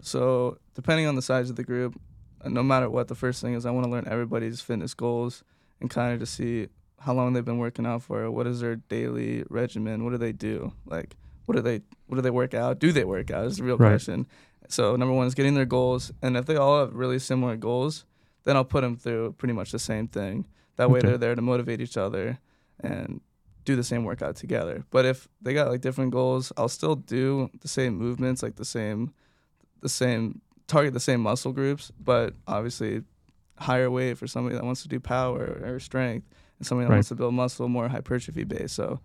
So 0.00 0.56
depending 0.74 1.06
on 1.06 1.14
the 1.16 1.22
size 1.22 1.50
of 1.50 1.56
the 1.56 1.64
group, 1.64 2.00
uh, 2.42 2.48
no 2.48 2.62
matter 2.62 2.88
what, 2.88 3.08
the 3.08 3.14
first 3.14 3.42
thing 3.42 3.54
is 3.54 3.66
I 3.66 3.70
want 3.70 3.84
to 3.84 3.90
learn 3.90 4.06
everybody's 4.08 4.60
fitness 4.62 4.94
goals 4.94 5.44
and 5.80 5.90
kind 5.90 6.14
of 6.14 6.20
to 6.20 6.26
see 6.26 6.68
how 7.00 7.12
long 7.14 7.32
they've 7.32 7.44
been 7.44 7.58
working 7.58 7.86
out 7.86 8.02
for. 8.02 8.30
What 8.30 8.46
is 8.46 8.60
their 8.60 8.76
daily 8.76 9.44
regimen? 9.48 10.04
What 10.04 10.10
do 10.10 10.18
they 10.18 10.32
do? 10.32 10.72
Like, 10.86 11.16
what 11.46 11.56
do 11.56 11.62
they 11.62 11.80
what 12.06 12.16
do 12.16 12.22
they 12.22 12.30
work 12.30 12.54
out? 12.54 12.78
Do 12.78 12.92
they 12.92 13.04
work 13.04 13.30
out? 13.30 13.46
Is 13.46 13.56
the 13.56 13.64
real 13.64 13.76
Right. 13.76 13.90
question. 13.90 14.26
So 14.68 14.94
number 14.96 15.14
one 15.14 15.26
is 15.26 15.34
getting 15.34 15.54
their 15.54 15.64
goals, 15.64 16.12
and 16.22 16.36
if 16.36 16.46
they 16.46 16.56
all 16.56 16.80
have 16.80 16.94
really 16.94 17.18
similar 17.18 17.56
goals, 17.56 18.04
then 18.44 18.56
I'll 18.56 18.64
put 18.64 18.82
them 18.82 18.96
through 18.96 19.32
pretty 19.38 19.54
much 19.54 19.72
the 19.72 19.78
same 19.78 20.06
thing. 20.08 20.46
That 20.76 20.90
way 20.90 20.98
Okay. 20.98 21.08
they're 21.08 21.18
there 21.18 21.34
to 21.34 21.42
motivate 21.42 21.80
each 21.80 21.96
other 21.96 22.38
and 22.78 23.20
do 23.64 23.76
the 23.76 23.82
same 23.84 24.04
workout 24.04 24.36
together. 24.36 24.84
But 24.90 25.04
if 25.06 25.28
they 25.42 25.52
got 25.54 25.68
like 25.68 25.80
different 25.80 26.12
goals, 26.12 26.52
I'll 26.56 26.68
still 26.68 26.94
do 26.96 27.50
the 27.60 27.68
same 27.68 27.96
movements, 27.96 28.42
like 28.42 28.56
the 28.56 28.64
same 28.64 29.12
the 29.80 29.88
same 29.88 30.40
target 30.66 30.92
the 30.92 31.00
same 31.00 31.20
muscle 31.20 31.52
groups, 31.52 31.90
but 31.98 32.34
obviously 32.46 33.02
higher 33.58 33.90
weight 33.90 34.16
for 34.18 34.26
somebody 34.26 34.54
that 34.54 34.64
wants 34.64 34.82
to 34.82 34.88
do 34.88 35.00
power 35.00 35.60
or 35.64 35.80
strength, 35.80 36.26
and 36.60 36.66
somebody 36.66 36.84
that 36.86 36.90
Right. 36.90 36.96
wants 36.98 37.08
to 37.08 37.14
build 37.16 37.34
muscle 37.34 37.68
more 37.68 37.88
hypertrophy 37.88 38.44
based. 38.44 38.76
So 38.76 39.00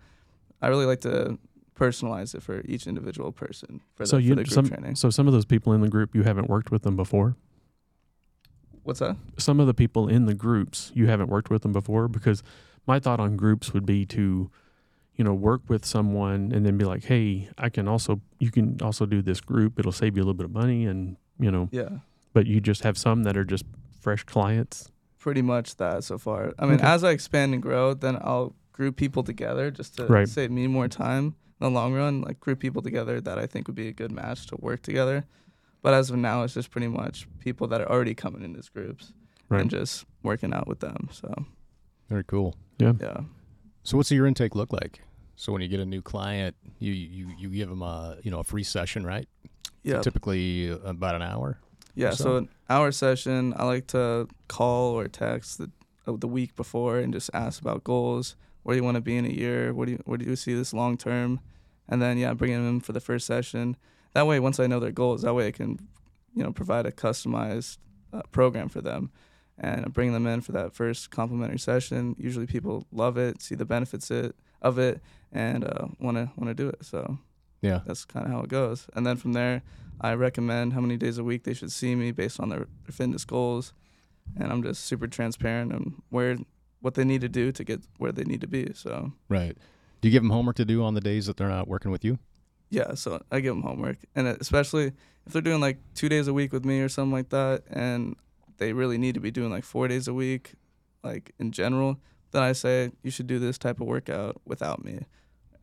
I 0.62 0.68
really 0.68 0.86
like 0.86 1.02
to 1.02 1.39
personalize 1.76 2.36
it 2.36 2.44
for 2.44 2.62
each 2.65 2.86
individual 2.86 3.32
person 3.32 3.82
for 3.96 4.04
the, 4.04 4.08
so 4.08 4.18
for 4.18 4.22
the 4.24 4.36
group 4.36 4.48
some 4.50 4.68
training. 4.68 4.96
so 4.96 5.10
some 5.10 5.26
of 5.28 5.34
those 5.34 5.44
people 5.46 5.74
in 5.74 5.82
the 5.82 5.89
group 5.89 6.15
you 6.15 6.24
haven't 6.24 6.50
worked 6.50 6.70
with 6.72 6.84
them 6.84 6.96
before. 6.96 7.36
What's 8.84 9.00
that? 9.00 9.18
Some 9.38 9.60
of 9.60 9.68
the 9.68 9.74
people 9.74 10.08
in 10.08 10.26
the 10.26 10.36
groups 10.36 10.91
you 10.94 11.08
haven't 11.08 11.28
worked 11.30 11.50
with 11.50 11.63
them 11.63 11.74
before 11.74 12.08
because 12.08 12.44
my 12.86 13.00
thought 13.00 13.20
on 13.20 13.36
groups 13.36 13.74
would 13.74 13.86
be 13.86 14.06
to 14.08 14.50
you 15.15 15.24
know 15.24 15.34
work 15.34 15.62
with 15.68 15.86
someone 15.86 16.52
and 16.54 16.65
then 16.65 16.78
be 16.78 16.84
like 16.86 17.06
hey 17.06 17.48
i 17.58 17.70
can 17.70 17.88
also 17.88 18.20
you 18.38 18.52
can 18.52 18.78
also 18.82 19.06
do 19.06 19.22
this 19.22 19.39
group 19.39 19.80
it'll 19.80 19.94
save 19.94 20.18
you 20.18 20.22
a 20.22 20.26
little 20.26 20.34
bit 20.34 20.44
of 20.46 20.52
money 20.52 20.86
and 20.86 21.15
you 21.39 21.50
know 21.50 21.70
Yeah. 21.72 21.88
but 22.34 22.46
you 22.48 22.60
just 22.60 22.84
have 22.84 22.98
some 22.98 23.24
that 23.24 23.38
are 23.38 23.46
just 23.46 23.63
fresh 24.02 24.24
clients 24.26 24.91
Pretty 25.26 25.42
much 25.42 25.78
that 25.78 26.04
so 26.04 26.20
far. 26.20 26.54
I 26.60 26.66
mean, 26.68 26.76
Okay. 26.76 26.86
as 26.86 27.04
I 27.04 27.10
expand 27.10 27.56
and 27.56 27.64
grow, 27.64 27.96
then 27.96 28.16
I'll 28.18 28.54
group 28.74 28.96
people 28.96 29.24
together 29.24 29.72
just 29.72 29.96
to 29.98 30.06
Right. 30.06 30.30
save 30.30 30.52
me 30.52 30.68
more 30.68 30.88
time 30.88 31.26
in 31.60 31.62
the 31.62 31.72
long 31.72 31.96
run. 31.96 32.22
Like 32.22 32.40
group 32.40 32.60
people 32.60 32.84
together 32.84 33.20
that 33.20 33.40
I 33.40 33.48
think 33.48 33.66
would 33.68 33.76
be 33.76 33.88
a 33.88 33.92
good 33.92 34.12
match 34.12 34.46
to 34.50 34.56
work 34.58 34.84
together. 34.84 35.26
But 35.82 35.96
as 35.96 36.12
of 36.12 36.18
now, 36.18 36.44
it's 36.44 36.54
just 36.54 36.70
pretty 36.70 36.90
much 36.90 37.28
people 37.40 37.66
that 37.70 37.82
are 37.82 37.90
already 37.90 38.14
coming 38.14 38.44
in 38.44 38.54
these 38.54 38.70
groups 38.70 39.14
right 39.50 39.62
and 39.62 39.72
just 39.72 40.06
working 40.22 40.54
out 40.54 40.68
with 40.68 40.80
them. 40.82 41.10
So 41.12 41.34
Very 42.08 42.24
cool. 42.26 42.54
yeah 42.78 42.94
yeah, 43.02 43.22
So 43.82 43.98
what's 43.98 44.12
your 44.12 44.28
intake 44.28 44.54
look 44.54 44.72
like? 44.72 45.02
So 45.36 45.52
when 45.54 45.64
you 45.64 45.68
get 45.68 45.80
a 45.80 45.86
new 45.88 46.04
client, 46.04 46.56
you 46.78 46.94
you, 46.94 47.26
you 47.36 47.50
give 47.50 47.70
them 47.70 47.82
a 47.82 48.18
you 48.22 48.30
know 48.30 48.42
a 48.42 48.44
free 48.44 48.64
session, 48.64 49.04
right? 49.08 49.28
yeah, 49.82 50.02
Typically 50.02 50.70
uh, 50.72 50.78
about 50.98 51.16
an 51.16 51.24
hour. 51.24 51.58
Yeah. 51.96 52.12
so. 52.12 52.24
So 52.24 52.38
an 52.38 52.50
hour 52.70 52.92
session, 52.92 53.54
I 53.58 53.66
like 53.66 53.88
to 53.88 54.28
call 54.48 54.94
or 54.94 55.08
text 55.08 55.58
the 55.58 55.72
uh, 56.08 56.14
the 56.18 56.28
week 56.28 56.56
before 56.56 57.00
and 57.00 57.14
just 57.14 57.30
ask 57.34 57.62
about 57.62 57.84
goals. 57.84 58.36
Where 58.64 58.74
do 58.74 58.80
you 58.80 58.84
want 58.84 58.96
to 58.96 59.02
be 59.02 59.18
in 59.18 59.26
a 59.26 59.30
year? 59.30 59.74
What 59.74 59.86
do 59.86 59.94
you 59.94 60.02
where 60.06 60.18
do 60.18 60.26
you 60.26 60.36
see 60.36 60.54
this 60.54 60.74
long 60.74 60.98
term? 60.98 61.40
And 61.88 62.02
then 62.02 62.18
yeah, 62.18 62.34
bringing 62.34 62.58
them 62.58 62.76
in 62.76 62.80
for 62.82 62.94
the 62.94 63.00
first 63.00 63.26
session. 63.28 63.78
That 64.14 64.28
way, 64.28 64.40
once 64.40 64.60
I 64.60 64.68
know 64.68 64.80
their 64.80 64.92
goals, 64.92 65.22
that 65.24 65.34
way 65.34 65.48
I 65.48 65.52
can, 65.52 65.88
you 66.34 66.44
know, 66.44 66.52
provide 66.52 66.86
a 66.86 66.92
customized 66.92 67.78
uh, 68.14 68.22
program 68.32 68.70
for 68.70 68.82
them, 68.82 69.12
and 69.58 69.94
bring 69.94 70.14
them 70.14 70.26
in 70.26 70.42
for 70.42 70.54
that 70.54 70.74
first 70.74 71.12
complimentary 71.12 71.60
session. 71.60 72.16
Usually, 72.18 72.46
people 72.46 72.86
love 72.92 73.18
it, 73.18 73.42
see 73.42 73.56
the 73.56 73.66
benefits 73.66 74.10
it 74.10 74.36
of 74.62 74.80
it, 74.80 75.02
and 75.32 75.64
want 76.00 76.18
to 76.18 76.32
want 76.38 76.48
to 76.48 76.54
do 76.54 76.70
it. 76.70 76.84
So 76.84 77.20
Yeah. 77.62 77.82
that's 77.86 78.06
kind 78.06 78.26
of 78.26 78.32
how 78.32 78.41
it 78.41 78.50
goes. 78.50 78.88
And 78.96 79.06
then 79.06 79.18
from 79.18 79.34
there, 79.34 79.63
I 80.02 80.13
recommend 80.13 80.74
how 80.74 80.82
many 80.82 80.98
days 80.98 81.18
a 81.18 81.24
week 81.24 81.44
they 81.44 81.54
should 81.54 81.72
see 81.72 81.96
me 81.96 82.12
based 82.12 82.39
on 82.39 82.50
their, 82.50 82.68
their 82.84 82.91
fitness 82.91 83.26
goals, 83.26 83.74
and 84.38 84.52
I'm 84.52 84.62
just 84.62 84.86
super 84.86 85.08
transparent 85.08 85.74
on 85.74 86.02
where 86.10 86.38
what 86.82 86.94
they 86.96 87.04
need 87.06 87.22
to 87.22 87.30
do 87.30 87.52
to 87.52 87.63
get 87.63 87.82
where 87.98 88.12
they 88.12 88.24
need 88.24 88.41
to 88.41 88.48
be. 88.48 88.72
So 88.74 89.13
Right. 89.30 89.58
Do 90.02 90.08
you 90.08 90.12
give 90.12 90.22
them 90.22 90.30
homework 90.32 90.58
to 90.58 90.65
do 90.65 90.84
on 90.84 90.94
the 90.94 91.02
days 91.02 91.26
that 91.28 91.38
they're 91.38 91.50
not 91.50 91.68
working 91.68 91.91
with 91.91 92.04
you? 92.06 92.20
yeah, 92.70 92.94
so 92.96 93.22
I 93.32 93.39
give 93.39 93.54
them 93.56 93.63
homework, 93.63 93.98
and 94.15 94.28
especially 94.28 94.91
if 95.26 95.32
they're 95.34 95.41
doing 95.41 95.62
like 95.62 95.78
two 95.94 96.10
days 96.10 96.28
a 96.28 96.34
week 96.34 96.52
with 96.52 96.65
me 96.65 96.82
or 96.82 96.89
something 96.89 97.12
like 97.13 97.30
that, 97.30 97.63
and 97.70 98.15
they 98.58 98.74
really 98.74 98.98
need 98.98 99.13
to 99.13 99.20
be 99.22 99.32
doing 99.32 99.50
like 99.52 99.63
four 99.63 99.88
days 99.88 100.08
a 100.08 100.13
week, 100.13 100.54
like 101.04 101.32
in 101.39 101.52
general, 101.52 102.00
then 102.32 102.41
I 102.44 102.52
say 102.54 102.91
you 103.02 103.12
should 103.12 103.28
do 103.28 103.39
this 103.39 103.58
type 103.58 103.80
of 103.80 103.88
workout 103.88 104.41
without 104.46 104.84
me, 104.84 105.06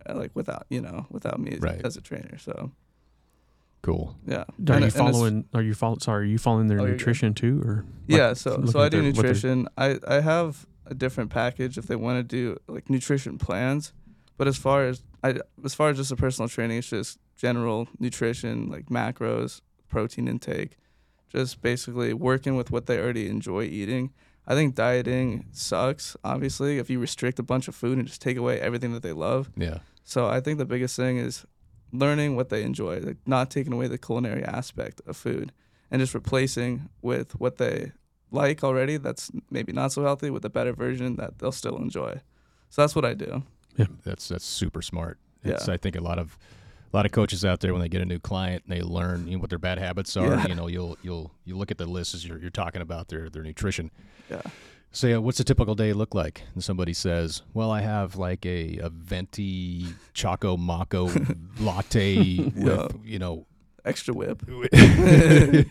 Uh, 0.08 0.14
like 0.14 0.30
without 0.34 0.66
you 0.70 0.80
know 0.80 1.06
without 1.10 1.38
me 1.40 1.56
Right. 1.60 1.80
as 1.84 1.96
a 1.96 2.00
trainer. 2.00 2.38
So 2.38 2.72
Cool. 3.82 4.16
yeah, 4.26 4.44
are 4.68 4.74
And- 4.74 4.84
you 4.84 4.90
following 4.90 5.44
are 5.54 5.62
you 5.62 5.74
follow, 5.74 5.96
sorry 6.00 6.26
are 6.26 6.30
you 6.30 6.38
following 6.38 6.68
their 6.68 6.80
Oh, 6.80 6.86
nutrition 6.86 7.34
too 7.34 7.60
or 7.64 7.84
Yeah, 8.06 8.28
like, 8.28 8.36
so 8.36 8.64
so 8.66 8.80
I 8.80 8.88
do 8.88 9.02
their- 9.02 9.12
nutrition. 9.12 9.66
I 9.76 9.98
I 10.06 10.20
have 10.20 10.66
a 10.86 10.94
different 10.94 11.30
package 11.30 11.78
if 11.78 11.86
they 11.86 11.96
want 11.96 12.18
to 12.18 12.22
do 12.36 12.58
like 12.68 12.88
nutrition 12.88 13.38
plans, 13.38 13.92
but 14.36 14.46
as 14.46 14.56
far 14.56 14.84
as 14.86 15.02
I 15.24 15.40
as 15.64 15.74
far 15.74 15.90
as 15.90 15.96
just 15.96 16.12
a 16.12 16.16
personal 16.16 16.48
training, 16.48 16.78
it's 16.78 16.90
just 16.90 17.18
general 17.36 17.88
nutrition 17.98 18.68
like 18.70 18.86
macros, 18.86 19.62
protein 19.88 20.28
intake, 20.28 20.76
just 21.28 21.60
basically 21.60 22.14
working 22.14 22.54
with 22.54 22.70
what 22.70 22.86
they 22.86 22.98
already 23.00 23.26
enjoy 23.28 23.64
eating. 23.64 24.10
I 24.46 24.54
think 24.54 24.74
dieting 24.76 25.46
sucks. 25.52 26.16
Obviously, 26.24 26.78
if 26.78 26.88
you 26.90 26.98
restrict 27.00 27.38
a 27.40 27.44
bunch 27.44 27.66
of 27.68 27.74
food 27.74 27.98
and 27.98 28.06
just 28.06 28.20
take 28.20 28.36
away 28.36 28.60
everything 28.60 28.92
that 28.92 29.02
they 29.02 29.12
love. 29.12 29.50
Yeah. 29.56 29.78
So 30.04 30.26
I 30.28 30.40
think 30.40 30.58
the 30.58 30.64
biggest 30.64 30.96
thing 30.96 31.18
is 31.18 31.44
learning 31.92 32.36
what 32.36 32.48
they 32.48 32.62
enjoy, 32.62 33.00
like 33.00 33.18
not 33.26 33.50
taking 33.50 33.72
away 33.72 33.86
the 33.86 33.98
culinary 33.98 34.44
aspect 34.44 35.00
of 35.06 35.16
food 35.16 35.52
and 35.90 36.00
just 36.00 36.14
replacing 36.14 36.88
with 37.02 37.38
what 37.38 37.58
they 37.58 37.92
like 38.30 38.64
already 38.64 38.96
that's 38.96 39.30
maybe 39.50 39.72
not 39.72 39.92
so 39.92 40.02
healthy 40.02 40.30
with 40.30 40.44
a 40.44 40.50
better 40.50 40.72
version 40.72 41.16
that 41.16 41.38
they'll 41.38 41.52
still 41.52 41.76
enjoy. 41.76 42.20
So 42.70 42.82
that's 42.82 42.96
what 42.96 43.04
I 43.04 43.14
do. 43.14 43.42
Yeah, 43.76 43.86
that's 44.04 44.28
that's 44.28 44.44
super 44.44 44.82
smart. 44.82 45.18
It's, 45.44 45.68
Yeah. 45.68 45.74
I 45.74 45.76
think 45.76 45.96
a 45.96 46.00
lot 46.00 46.18
of 46.18 46.38
a 46.92 46.96
lot 46.96 47.06
of 47.06 47.12
coaches 47.12 47.44
out 47.44 47.60
there 47.60 47.72
when 47.72 47.80
they 47.80 47.88
get 47.88 48.02
a 48.02 48.06
new 48.06 48.18
client 48.18 48.64
and 48.66 48.76
they 48.76 48.82
learn 48.82 49.26
you 49.26 49.36
know, 49.36 49.40
what 49.40 49.50
their 49.50 49.58
bad 49.58 49.78
habits 49.78 50.16
are. 50.16 50.26
Yeah. 50.26 50.46
You 50.48 50.54
know, 50.54 50.66
you'll 50.66 50.96
you'll 51.02 51.30
you 51.44 51.56
look 51.56 51.70
at 51.70 51.78
the 51.78 51.86
list 51.86 52.14
as 52.14 52.26
you're 52.26 52.38
you're 52.38 52.50
talking 52.50 52.82
about 52.82 53.08
their 53.08 53.28
their 53.28 53.42
nutrition. 53.42 53.90
Yeah. 54.30 54.42
Say, 54.94 55.14
uh, 55.14 55.20
what's 55.20 55.40
a 55.40 55.44
typical 55.44 55.74
day 55.74 55.94
look 55.94 56.14
like? 56.14 56.42
And 56.54 56.62
somebody 56.62 56.92
says, 56.92 57.42
"Well, 57.54 57.70
I 57.70 57.80
have 57.80 58.16
like 58.16 58.44
a 58.44 58.76
a 58.78 58.90
venti 58.90 59.86
choco 60.12 60.56
maco 60.58 61.08
latte 61.60 62.38
with 62.38 62.56
Yeah. 62.56 62.88
you 63.02 63.18
know 63.18 63.46
Extra 63.84 64.14
whip. 64.14 64.42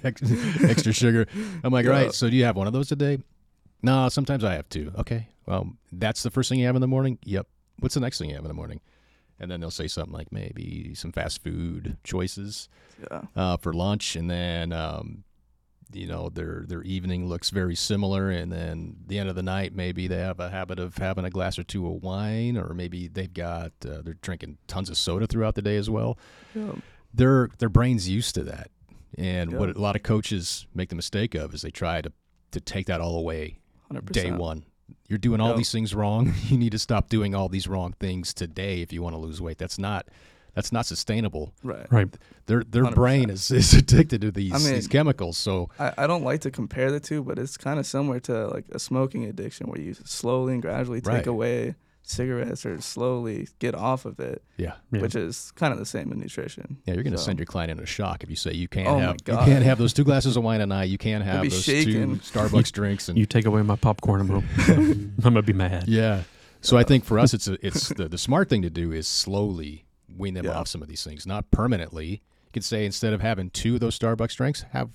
extra, 0.04 0.28
extra 0.70 0.92
sugar." 0.92 1.28
I'm 1.64 1.72
like, 1.72 1.86
Yeah. 1.86 1.92
"Right, 1.92 2.14
so 2.14 2.30
do 2.30 2.36
you 2.36 2.46
have 2.46 2.56
one 2.56 2.68
of 2.68 2.74
those 2.74 2.92
a 2.92 2.96
day?" 2.96 3.20
No, 3.84 4.10
sometimes 4.10 4.44
I 4.44 4.54
have 4.56 4.68
two. 4.70 4.92
Okay, 4.98 5.28
well, 5.46 5.72
that's 5.92 6.24
the 6.24 6.30
first 6.32 6.50
thing 6.50 6.60
you 6.60 6.66
have 6.66 6.76
in 6.76 6.82
the 6.82 6.88
morning. 6.88 7.18
Yep. 7.24 7.48
What's 7.80 7.96
the 7.96 8.02
next 8.02 8.18
thing 8.20 8.30
you 8.30 8.36
have 8.36 8.44
in 8.44 8.50
the 8.50 8.54
morning? 8.56 8.82
And 9.40 9.50
then 9.50 9.60
they'll 9.60 9.72
say 9.72 9.88
something 9.88 10.14
like 10.14 10.32
maybe 10.32 10.94
some 10.94 11.12
fast 11.12 11.44
food 11.44 11.98
choices 12.04 12.70
Yeah. 13.02 13.22
uh, 13.36 13.58
for 13.58 13.74
lunch, 13.74 14.16
and 14.16 14.30
then 14.30 14.72
um, 14.72 15.24
you 15.94 16.08
know 16.08 16.30
their 16.30 16.64
their 16.68 16.82
evening 16.84 17.28
looks 17.28 17.50
very 17.50 17.76
similar, 17.76 18.30
and 18.30 18.52
then 18.52 18.96
the 19.08 19.20
end 19.20 19.30
of 19.30 19.36
the 19.36 19.44
night 19.44 19.76
maybe 19.76 20.08
they 20.08 20.18
have 20.18 20.40
a 20.40 20.50
habit 20.50 20.80
of 20.80 20.98
having 20.98 21.26
a 21.26 21.30
glass 21.30 21.58
or 21.60 21.64
two 21.64 21.88
of 21.88 22.02
wine, 22.04 22.58
or 22.58 22.74
maybe 22.74 23.08
they've 23.08 23.34
got 23.34 23.72
uh, 23.86 24.02
they're 24.04 24.16
drinking 24.22 24.58
tons 24.68 24.90
of 24.90 24.98
soda 24.98 25.28
throughout 25.28 25.56
the 25.56 25.62
day 25.62 25.78
as 25.78 25.90
well. 25.90 26.18
Yeah. 26.56 26.74
Their 27.14 27.50
their 27.60 27.70
brain's 27.70 28.08
used 28.10 28.36
to 28.36 28.44
that, 28.44 28.72
and 29.18 29.52
Yeah. 29.52 29.58
what 29.58 29.76
a 29.76 29.80
lot 29.80 29.96
of 29.96 30.04
coaches 30.04 30.66
make 30.74 30.90
the 30.90 30.96
mistake 30.96 31.36
of 31.36 31.54
is 31.54 31.62
they 31.62 31.72
try 31.72 32.02
to 32.02 32.12
to 32.52 32.60
take 32.60 32.88
that 32.88 33.00
all 33.02 33.18
away 33.18 33.58
100%. 33.92 34.12
day 34.12 34.32
one. 34.32 34.66
You're 35.08 35.20
doing 35.20 35.40
all 35.40 35.50
Yep. 35.50 35.58
these 35.58 35.72
things 35.72 35.94
wrong. 35.96 36.34
You 36.50 36.58
need 36.58 36.72
to 36.74 36.80
stop 36.80 37.10
doing 37.10 37.34
all 37.36 37.48
these 37.50 37.68
wrong 37.68 37.94
things 38.00 38.34
today 38.34 38.82
if 38.82 38.92
you 38.92 39.02
want 39.02 39.14
to 39.16 39.20
lose 39.20 39.40
weight. 39.42 39.58
That's 39.58 39.80
not 39.80 40.08
that's 40.54 40.72
not 40.72 40.86
sustainable. 40.86 41.54
Right. 41.64 41.88
Right. 41.92 42.08
Their 42.48 42.64
their 42.64 42.84
100%. 42.86 42.96
brain 42.96 43.30
is, 43.30 43.50
is 43.52 43.74
addicted 43.82 44.22
to 44.22 44.32
these 44.32 44.54
I 44.54 44.58
mean- 44.58 44.74
these 44.76 44.88
chemicals. 44.88 45.38
So 45.38 45.70
I, 45.80 45.94
I 46.00 46.08
don't 46.08 46.24
like 46.24 46.42
to 46.42 46.52
compare 46.52 46.92
the 46.92 47.00
two, 47.00 47.24
but 47.24 47.40
it's 47.40 47.58
kind 47.58 47.80
of 47.80 47.86
similar 47.86 48.20
to 48.22 48.48
like 48.48 48.66
a 48.72 48.80
smoking 48.80 49.26
addiction 49.26 49.68
where 49.68 49.80
you 49.80 49.94
slowly 49.94 50.54
and 50.54 50.62
gradually 50.62 51.02
take 51.02 51.12
Right. 51.14 51.28
away 51.28 51.76
cigarettes 52.04 52.66
or 52.66 52.82
slowly 52.82 53.48
get 53.60 53.74
off 53.76 54.06
of 54.06 54.20
it, 54.20 54.44
yeah, 54.58 54.74
Yeah. 54.92 55.02
which 55.02 55.16
is 55.16 55.52
kind 55.52 55.72
of 55.72 55.80
the 55.80 55.86
same 55.86 56.12
in 56.12 56.20
nutrition. 56.20 56.78
yeah, 56.86 56.96
you're 56.96 57.04
going 57.04 57.14
to 57.14 57.18
So- 57.20 57.26
send 57.26 57.40
your 57.40 57.46
client 57.46 57.72
into 57.72 57.86
shock 57.86 58.24
if 58.24 58.30
you 58.30 58.36
say 58.36 58.52
you 58.54 58.68
can't 58.68 58.88
Oh 58.88 58.98
have 58.98 59.18
you 59.26 59.34
can't 59.36 59.64
have 59.64 59.78
those 59.78 59.94
two 59.94 60.04
glasses 60.04 60.36
of 60.36 60.44
wine 60.44 60.60
a 60.62 60.66
night. 60.66 60.90
You 60.90 60.98
can't 60.98 61.24
have 61.24 61.44
those 61.44 61.64
shaking. 61.64 62.20
two 62.20 62.22
Starbucks 62.32 62.72
drinks 62.74 63.08
and 63.08 63.18
you 63.18 63.26
take 63.26 63.46
away 63.46 63.62
my 63.62 63.76
popcorn, 63.78 64.20
I'm 64.22 64.28
gonna, 64.28 64.44
I'm 64.68 65.16
gonna 65.24 65.42
be 65.44 65.54
mad. 65.54 65.88
Yeah. 65.88 66.24
So 66.60 66.76
I 66.78 66.84
think 66.84 67.06
for 67.06 67.18
us, 67.18 67.34
it's 67.34 67.48
a, 67.48 67.66
it's 67.66 67.90
the, 67.90 68.10
the 68.10 68.18
smart 68.18 68.50
thing 68.50 68.62
to 68.64 68.70
do 68.70 68.92
is 68.92 69.08
slowly 69.08 69.86
wean 70.18 70.34
them 70.34 70.46
Yeah. 70.46 70.52
off 70.58 70.68
some 70.68 70.82
of 70.82 70.88
these 70.88 71.04
things, 71.04 71.26
not 71.26 71.50
permanently. 71.52 72.08
You 72.10 72.52
could 72.54 72.64
say 72.64 72.86
instead 72.86 73.14
of 73.14 73.22
having 73.22 73.50
two 73.50 73.76
of 73.76 73.80
those 73.80 73.98
Starbucks 73.98 74.36
drinks, 74.36 74.66
have 74.72 74.90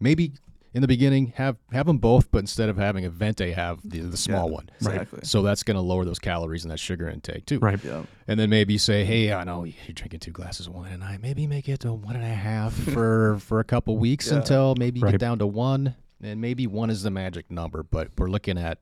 maybe 0.00 0.32
in 0.72 0.82
the 0.82 0.88
beginning 0.88 1.32
have 1.36 1.56
have 1.70 1.86
them 1.86 1.98
both, 1.98 2.30
but 2.32 2.38
instead 2.38 2.68
of 2.68 2.76
having 2.76 3.04
a 3.04 3.10
venti, 3.10 3.52
have 3.52 3.78
the, 3.84 4.00
the 4.00 4.16
small 4.16 4.48
Yeah. 4.48 4.54
one. 4.54 4.70
Right. 4.82 4.92
Exactly. 4.94 5.20
So 5.22 5.42
that's 5.42 5.62
going 5.62 5.76
to 5.76 5.80
lower 5.80 6.04
those 6.04 6.18
calories 6.18 6.64
and 6.64 6.70
that 6.72 6.80
sugar 6.80 7.08
intake 7.08 7.46
too. 7.46 7.60
Right. 7.60 7.82
Yeah. 7.84 8.02
And 8.26 8.40
then 8.40 8.50
maybe 8.50 8.76
say, 8.76 9.04
hey, 9.04 9.32
I 9.32 9.44
know 9.44 9.62
you're 9.64 9.74
drinking 9.94 10.20
two 10.20 10.32
glasses 10.32 10.66
of 10.66 10.74
wine 10.74 10.92
a 10.92 10.98
night. 10.98 11.22
Maybe 11.22 11.46
make 11.46 11.68
it 11.68 11.80
to 11.80 11.92
one 11.92 12.16
and 12.16 12.24
a 12.24 12.28
half 12.34 12.72
for 12.92 13.38
for 13.38 13.60
a 13.60 13.64
couple 13.64 13.96
weeks 13.98 14.30
Yeah. 14.30 14.38
until 14.38 14.74
maybe 14.76 14.98
you 14.98 15.04
Right. 15.04 15.12
get 15.12 15.20
down 15.20 15.38
to 15.38 15.46
one. 15.46 15.94
And 16.22 16.40
maybe 16.40 16.66
one 16.66 16.90
is 16.90 17.02
the 17.02 17.10
magic 17.10 17.50
number, 17.50 17.82
but 17.82 18.08
we're 18.18 18.30
looking 18.30 18.56
at, 18.56 18.78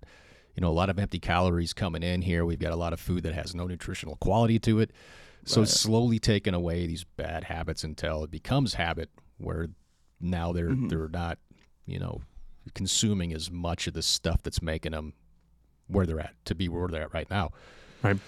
you 0.57 0.61
know, 0.61 0.69
a 0.69 0.73
lot 0.73 0.89
of 0.89 0.99
empty 0.99 1.19
calories 1.19 1.73
coming 1.73 2.03
in 2.03 2.23
here. 2.23 2.45
We've 2.45 2.59
got 2.59 2.73
a 2.73 2.77
lot 2.77 2.93
of 2.93 3.01
food 3.01 3.25
that 3.25 3.35
has 3.35 3.53
no 3.55 3.67
nutritional 3.67 4.17
quality 4.17 4.59
to 4.61 4.79
it. 4.81 4.93
So 5.45 5.63
Right. 5.63 5.69
slowly 5.69 6.19
taking 6.19 6.55
away 6.55 6.87
these 6.87 7.05
bad 7.05 7.45
habits 7.45 7.83
until 7.85 8.23
it 8.25 8.31
becomes 8.31 8.75
habit 8.75 9.11
where 9.39 9.69
now 10.21 10.53
they're 10.53 10.71
Mhm. 10.71 10.89
they're 10.89 11.09
not, 11.09 11.39
you 11.87 11.99
know, 11.99 12.21
consuming 12.75 13.33
as 13.33 13.51
much 13.51 13.87
of 13.89 13.95
the 13.95 14.03
stuff 14.03 14.43
that's 14.43 14.63
making 14.63 14.93
them 14.93 15.15
where 15.89 16.07
they're 16.07 16.21
at 16.21 16.35
to 16.45 16.55
be 16.55 16.69
where 16.69 16.87
they're 16.89 17.03
at 17.03 17.13
right 17.13 17.29
now. 17.29 17.51
Right. 18.03 18.19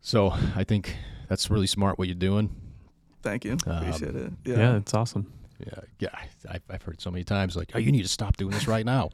So 0.00 0.30
I 0.30 0.64
think 0.64 0.96
that's 1.28 1.48
really 1.48 1.66
smart 1.68 1.98
what 1.98 2.08
you're 2.08 2.14
doing. 2.16 2.50
Thank 3.22 3.44
you. 3.44 3.52
Um, 3.66 3.76
Appreciate 3.86 4.16
it. 4.16 4.32
Yeah, 4.44 4.56
Yeah. 4.56 4.76
it's 4.76 4.92
awesome. 4.94 5.32
Yeah, 5.64 5.80
yeah. 6.00 6.08
I've, 6.50 6.62
I've 6.68 6.82
heard 6.82 7.00
so 7.00 7.10
many 7.10 7.22
times 7.24 7.54
like, 7.56 7.70
oh, 7.74 7.78
you 7.78 7.92
need 7.92 8.02
to 8.02 8.08
stop 8.08 8.36
doing 8.36 8.50
this 8.52 8.66
right 8.66 8.84
now, 8.84 9.10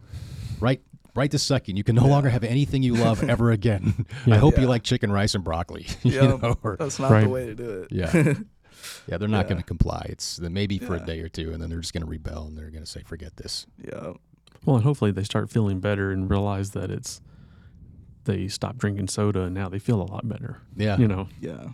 right, 0.58 0.80
right 1.14 1.30
this 1.30 1.42
second. 1.42 1.76
You 1.76 1.84
can 1.84 1.96
no 1.96 2.04
Yeah. 2.04 2.10
longer 2.10 2.28
have 2.30 2.44
anything 2.44 2.82
you 2.82 2.94
love 2.94 3.22
ever 3.22 3.50
again. 3.58 4.06
I 4.26 4.30
Yeah. 4.30 4.36
hope 4.38 4.58
you 4.58 4.66
like 4.66 4.82
chicken, 4.82 5.10
rice, 5.12 5.34
and 5.34 5.42
broccoli. 5.44 5.86
you 6.02 6.12
Yeah. 6.14 6.26
know, 6.36 6.56
or- 6.62 6.76
That's 6.78 6.98
not 6.98 7.10
Right. 7.10 7.24
the 7.24 7.28
way 7.30 7.46
to 7.46 7.54
do 7.54 7.68
it. 7.82 7.88
Yeah. 7.92 8.12
yeah, 9.08 9.18
they're 9.18 9.28
not 9.28 9.44
Yeah. 9.46 9.48
going 9.50 9.60
to 9.60 9.66
comply. 9.66 10.06
It's 10.08 10.40
maybe 10.40 10.78
for 10.78 10.96
a 10.96 11.04
day 11.04 11.20
or 11.20 11.28
two, 11.28 11.52
and 11.52 11.62
then 11.62 11.70
they're 11.70 11.80
just 11.80 11.92
going 11.92 12.04
to 12.04 12.08
rebel 12.10 12.46
and 12.46 12.56
they're 12.56 12.70
going 12.70 12.84
to 12.84 12.90
say, 12.90 13.02
forget 13.02 13.36
this. 13.36 13.66
yeah. 13.82 14.12
Well, 14.64 14.76
and 14.76 14.84
hopefully 14.84 15.10
they 15.10 15.24
start 15.24 15.48
feeling 15.50 15.80
better 15.80 16.10
and 16.12 16.28
realize 16.30 16.70
that 16.72 16.90
it's 16.90 17.20
they 18.24 18.46
stop 18.48 18.76
drinking 18.76 19.08
soda 19.08 19.42
and 19.44 19.54
now 19.54 19.68
they 19.70 19.78
feel 19.78 20.02
a 20.02 20.04
lot 20.04 20.28
better. 20.28 20.58
Yeah, 20.76 20.98
You 20.98 21.08
know. 21.08 21.28
Yeah. 21.40 21.68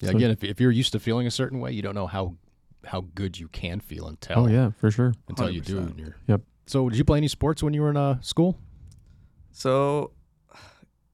yeah. 0.00 0.10
so- 0.10 0.16
Again, 0.16 0.30
if, 0.30 0.44
if 0.44 0.60
you're 0.60 0.70
used 0.70 0.92
to 0.92 0.98
feeling 1.00 1.26
a 1.26 1.30
certain 1.30 1.58
way, 1.60 1.72
you 1.72 1.80
don't 1.82 1.94
know 1.94 2.06
how 2.06 2.36
how 2.84 3.06
good 3.16 3.36
you 3.38 3.48
can 3.48 3.80
feel 3.80 4.06
until 4.06 4.40
Oh 4.40 4.46
yeah, 4.46 4.70
for 4.78 4.90
sure. 4.92 5.12
until 5.28 5.50
you 5.50 5.60
do. 5.60 5.76
100%. 5.80 5.86
And 5.90 5.98
you're, 5.98 6.16
Yep. 6.28 6.42
So, 6.66 6.88
did 6.88 6.98
you 6.98 7.04
play 7.04 7.16
any 7.18 7.26
sports 7.28 7.62
when 7.62 7.72
you 7.74 7.80
were 7.80 7.90
in 7.90 7.96
uh, 7.96 8.20
school? 8.20 8.58
So, 9.56 10.10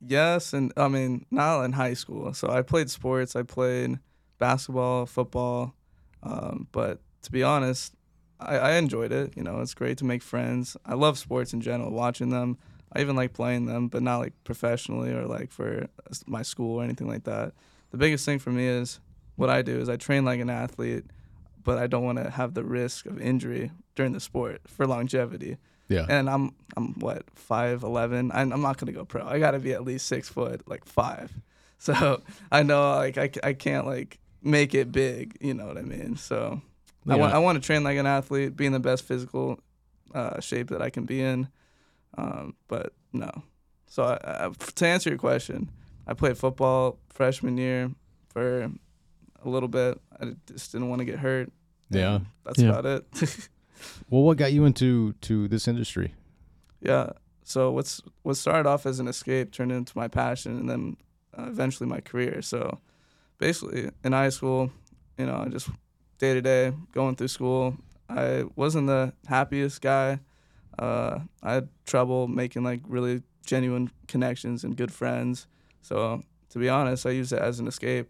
yes, 0.05 0.53
and 0.53 0.73
I 0.77 0.89
mean 0.89 1.27
not 1.31 1.63
in 1.63 1.71
high 1.71 1.95
school. 1.95 2.35
So 2.35 2.51
I 2.51 2.63
played 2.63 2.91
sports. 2.91 3.37
I 3.37 3.45
played 3.45 4.01
basketball, 4.41 5.07
football, 5.07 5.77
um, 6.25 6.67
but 6.73 6.99
to 7.23 7.31
be 7.31 7.45
honest, 7.45 7.95
I, 8.41 8.57
I 8.57 8.73
enjoyed 8.73 9.13
it. 9.13 9.37
You 9.37 9.45
know, 9.45 9.61
it's 9.61 9.75
great 9.75 9.97
to 9.99 10.05
make 10.05 10.25
friends. 10.25 10.77
I 10.85 10.95
love 10.95 11.19
sports 11.19 11.53
in 11.53 11.61
general, 11.61 11.93
watching 11.93 12.31
them. 12.31 12.59
I 12.93 13.01
even 13.01 13.15
like 13.15 13.33
playing 13.33 13.67
them, 13.67 13.87
but 13.87 14.03
not 14.03 14.19
like 14.19 14.33
professionally 14.43 15.13
or 15.13 15.27
like 15.27 15.53
for 15.53 15.87
my 16.27 16.43
school 16.43 16.81
or 16.81 16.83
anything 16.83 17.07
like 17.07 17.23
that. 17.23 17.53
The 17.93 17.97
biggest 17.97 18.25
thing 18.25 18.41
for 18.41 18.51
me 18.51 18.67
is 18.67 18.99
what 19.37 19.51
I 19.51 19.63
do 19.63 19.79
is 19.79 19.89
I 19.89 19.95
train 19.97 20.25
like 20.25 20.41
an 20.41 20.51
athlete, 20.51 21.05
but 21.63 21.79
I 21.79 21.87
don't 21.87 22.03
want 22.03 22.19
to 22.19 22.29
have 22.29 22.55
the 22.55 22.65
risk 22.65 23.07
of 23.07 23.21
injury 23.21 23.71
during 23.95 24.15
the 24.15 24.21
sport 24.21 24.63
for 24.67 24.85
longevity 24.85 25.59
Yeah. 25.93 26.07
and 26.09 26.29
I'm 26.31 26.55
I'm 26.77 26.95
what 27.01 27.25
five 27.35 27.83
eleven. 27.83 28.31
I'm, 28.33 28.53
I'm 28.53 28.63
not 28.63 28.79
gonna 28.79 28.93
go 28.93 29.05
pro. 29.05 29.27
I 29.27 29.39
gotta 29.39 29.59
be 29.59 29.73
at 29.73 29.85
least 29.85 30.07
six 30.07 30.29
foot, 30.29 30.67
like 30.69 30.85
five. 30.85 31.33
So 31.83 32.23
I 32.53 32.63
know 32.63 32.93
like 32.95 33.19
I, 33.19 33.29
I 33.43 33.55
can't 33.55 33.87
like 33.87 34.21
make 34.41 34.73
it 34.73 34.93
big. 34.93 35.37
You 35.41 35.55
know 35.55 35.67
what 35.67 35.77
I 35.77 35.83
mean? 35.83 36.15
So 36.17 36.63
I 37.09 37.17
want 37.17 37.35
I 37.35 37.39
want 37.39 37.61
to 37.61 37.67
train 37.67 37.83
like 37.83 37.99
an 37.99 38.07
athlete, 38.07 38.55
be 38.57 38.67
in 38.67 38.73
the 38.73 38.79
best 38.79 39.03
physical 39.05 39.59
uh, 40.15 40.39
shape 40.41 40.69
that 40.69 40.81
I 40.81 40.91
can 40.91 41.07
be 41.07 41.21
in. 41.21 41.49
Um, 42.17 42.55
but 42.69 42.93
no. 43.13 43.31
So 43.89 44.05
I, 44.05 44.47
I, 44.47 44.51
to 44.51 44.87
answer 44.87 45.11
your 45.11 45.19
question, 45.19 45.73
I 46.07 46.15
played 46.15 46.39
football 46.39 46.99
freshman 47.09 47.59
year 47.59 47.91
for 48.29 48.71
a 49.45 49.49
little 49.49 49.69
bit. 49.69 50.01
I 50.21 50.37
just 50.47 50.71
didn't 50.71 50.89
want 50.89 51.01
to 51.01 51.05
get 51.05 51.19
hurt. 51.19 51.51
Yeah. 51.91 52.21
That's 52.45 52.61
Yeah. 52.61 52.69
about 52.79 52.87
it. 52.87 53.49
Well, 54.11 54.23
what 54.23 54.37
got 54.37 54.53
you 54.53 54.65
into 54.65 55.13
to 55.23 55.49
this 55.49 55.67
industry? 55.69 56.15
Yeah. 56.81 57.11
So 57.45 57.71
what's 57.71 58.01
what 58.23 58.37
started 58.37 58.69
off 58.69 58.87
as 58.87 59.01
an 59.01 59.09
escape 59.09 59.53
turned 59.53 59.73
into 59.73 59.97
my 59.97 60.09
passion, 60.09 60.59
and 60.59 60.69
then 60.71 60.97
uh, 61.37 61.47
eventually 61.49 61.89
my 61.89 62.01
career. 62.01 62.43
So 62.43 62.79
basically, 63.39 63.91
in 64.05 64.13
high 64.13 64.29
school, 64.31 64.71
you 65.19 65.27
know, 65.27 65.47
just 65.51 65.69
day 66.19 66.35
to 66.35 66.41
day 66.41 66.73
going 66.93 67.17
through 67.17 67.29
school. 67.29 67.77
I 68.09 68.45
wasn't 68.57 68.87
the 68.89 69.13
happiest 69.27 69.81
guy. 69.81 70.21
Uh, 70.79 71.21
I 71.43 71.55
had 71.55 71.69
trouble 71.87 72.29
making 72.29 72.63
like 72.63 72.81
really 72.87 73.23
genuine 73.45 73.91
connections 74.07 74.65
and 74.65 74.77
good 74.77 74.93
friends. 74.93 75.47
So 75.83 76.23
to 76.51 76.59
be 76.59 76.69
honest, 76.69 77.07
I 77.07 77.11
used 77.11 77.33
it 77.33 77.41
as 77.41 77.59
an 77.59 77.67
escape. 77.67 78.09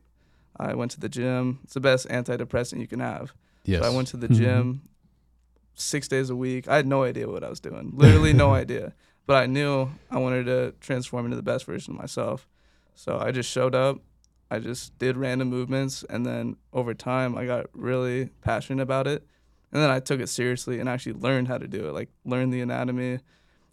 I 0.58 0.74
went 0.74 0.90
to 0.92 1.00
the 1.00 1.08
gym. 1.08 1.60
It's 1.64 1.74
the 1.74 1.80
best 1.80 2.08
antidepressant 2.08 2.80
you 2.80 2.86
can 2.86 3.00
have. 3.00 3.32
Yes. 3.64 3.80
So 3.80 3.86
I 3.86 3.90
went 3.96 4.08
to 4.08 4.16
the 4.16 4.28
Mhm. 4.28 4.36
gym 4.36 4.82
six 5.74 6.08
days 6.08 6.30
a 6.30 6.36
week. 6.36 6.68
I 6.68 6.76
had 6.76 6.86
no 6.86 7.02
idea 7.04 7.28
what 7.28 7.42
I 7.44 7.48
was 7.48 7.60
doing. 7.60 7.92
Literally 7.94 8.32
no 8.32 8.52
idea. 8.62 8.94
But 9.26 9.36
I 9.36 9.46
knew 9.46 9.90
I 10.10 10.18
wanted 10.18 10.46
to 10.46 10.74
transform 10.80 11.24
into 11.26 11.36
the 11.36 11.42
best 11.42 11.64
version 11.64 11.94
of 11.94 12.00
myself. 12.00 12.48
So 12.94 13.18
I 13.18 13.30
just 13.30 13.50
showed 13.50 13.74
up. 13.74 13.98
I 14.50 14.58
just 14.58 14.98
did 14.98 15.16
random 15.16 15.48
movements 15.48 16.04
and 16.10 16.26
then 16.26 16.56
over 16.74 16.92
time 16.92 17.38
I 17.38 17.46
got 17.46 17.66
really 17.72 18.26
passionate 18.42 18.82
about 18.82 19.06
it. 19.06 19.26
And 19.72 19.82
then 19.82 19.88
I 19.88 19.98
took 20.00 20.20
it 20.20 20.28
seriously 20.28 20.78
and 20.78 20.88
actually 20.88 21.14
learned 21.14 21.48
how 21.48 21.56
to 21.56 21.66
do 21.66 21.88
it, 21.88 21.92
like 21.94 22.10
learn 22.26 22.50
the 22.50 22.60
anatomy, 22.60 23.20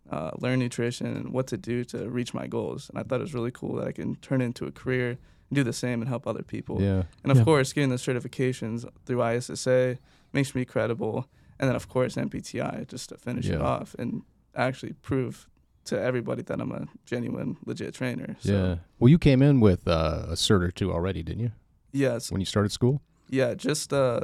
uh, 0.09 0.31
learn 0.39 0.59
nutrition 0.59 1.07
and 1.07 1.33
what 1.33 1.47
to 1.47 1.57
do 1.57 1.83
to 1.85 2.09
reach 2.09 2.33
my 2.33 2.47
goals. 2.47 2.89
And 2.89 2.97
I 2.97 3.03
thought 3.03 3.19
it 3.19 3.23
was 3.23 3.33
really 3.33 3.51
cool 3.51 3.75
that 3.75 3.87
I 3.87 3.91
can 3.91 4.15
turn 4.17 4.41
it 4.41 4.45
into 4.45 4.65
a 4.65 4.71
career 4.71 5.09
and 5.49 5.55
do 5.55 5.63
the 5.65 5.73
same 5.73 5.99
and 6.01 6.07
help 6.07 6.25
other 6.25 6.43
people. 6.43 6.81
Yeah. 6.81 7.03
And 7.23 7.31
of 7.33 7.39
Yeah. 7.39 7.43
course, 7.43 7.73
getting 7.73 7.89
the 7.89 7.97
certifications 7.97 8.87
through 9.05 9.21
ISSA 9.21 9.97
makes 10.31 10.55
me 10.55 10.63
credible. 10.63 11.27
And 11.59 11.67
then, 11.67 11.75
of 11.75 11.87
course, 11.89 12.15
NPTI 12.15 12.87
just 12.87 13.09
to 13.09 13.17
finish 13.17 13.47
it 13.47 13.61
off 13.61 13.95
and 13.99 14.21
actually 14.55 14.93
prove 14.93 15.47
to 15.85 15.99
everybody 15.99 16.41
that 16.43 16.61
I'm 16.61 16.71
a 16.71 16.87
genuine, 17.05 17.57
legit 17.65 17.93
trainer. 17.93 18.35
So, 18.39 18.51
Yeah. 18.51 18.75
Well, 18.99 19.09
you 19.09 19.17
came 19.17 19.41
in 19.41 19.59
with 19.59 19.87
uh, 19.87 20.25
a 20.29 20.33
cert 20.33 20.61
or 20.61 20.71
two 20.71 20.91
already, 20.93 21.23
didn't 21.23 21.41
you? 21.41 21.51
Yes. 21.91 22.31
When 22.31 22.39
you 22.41 22.45
started 22.45 22.71
school? 22.71 23.01
Yeah. 23.29 23.55
Just 23.55 23.91
uh, 23.91 24.21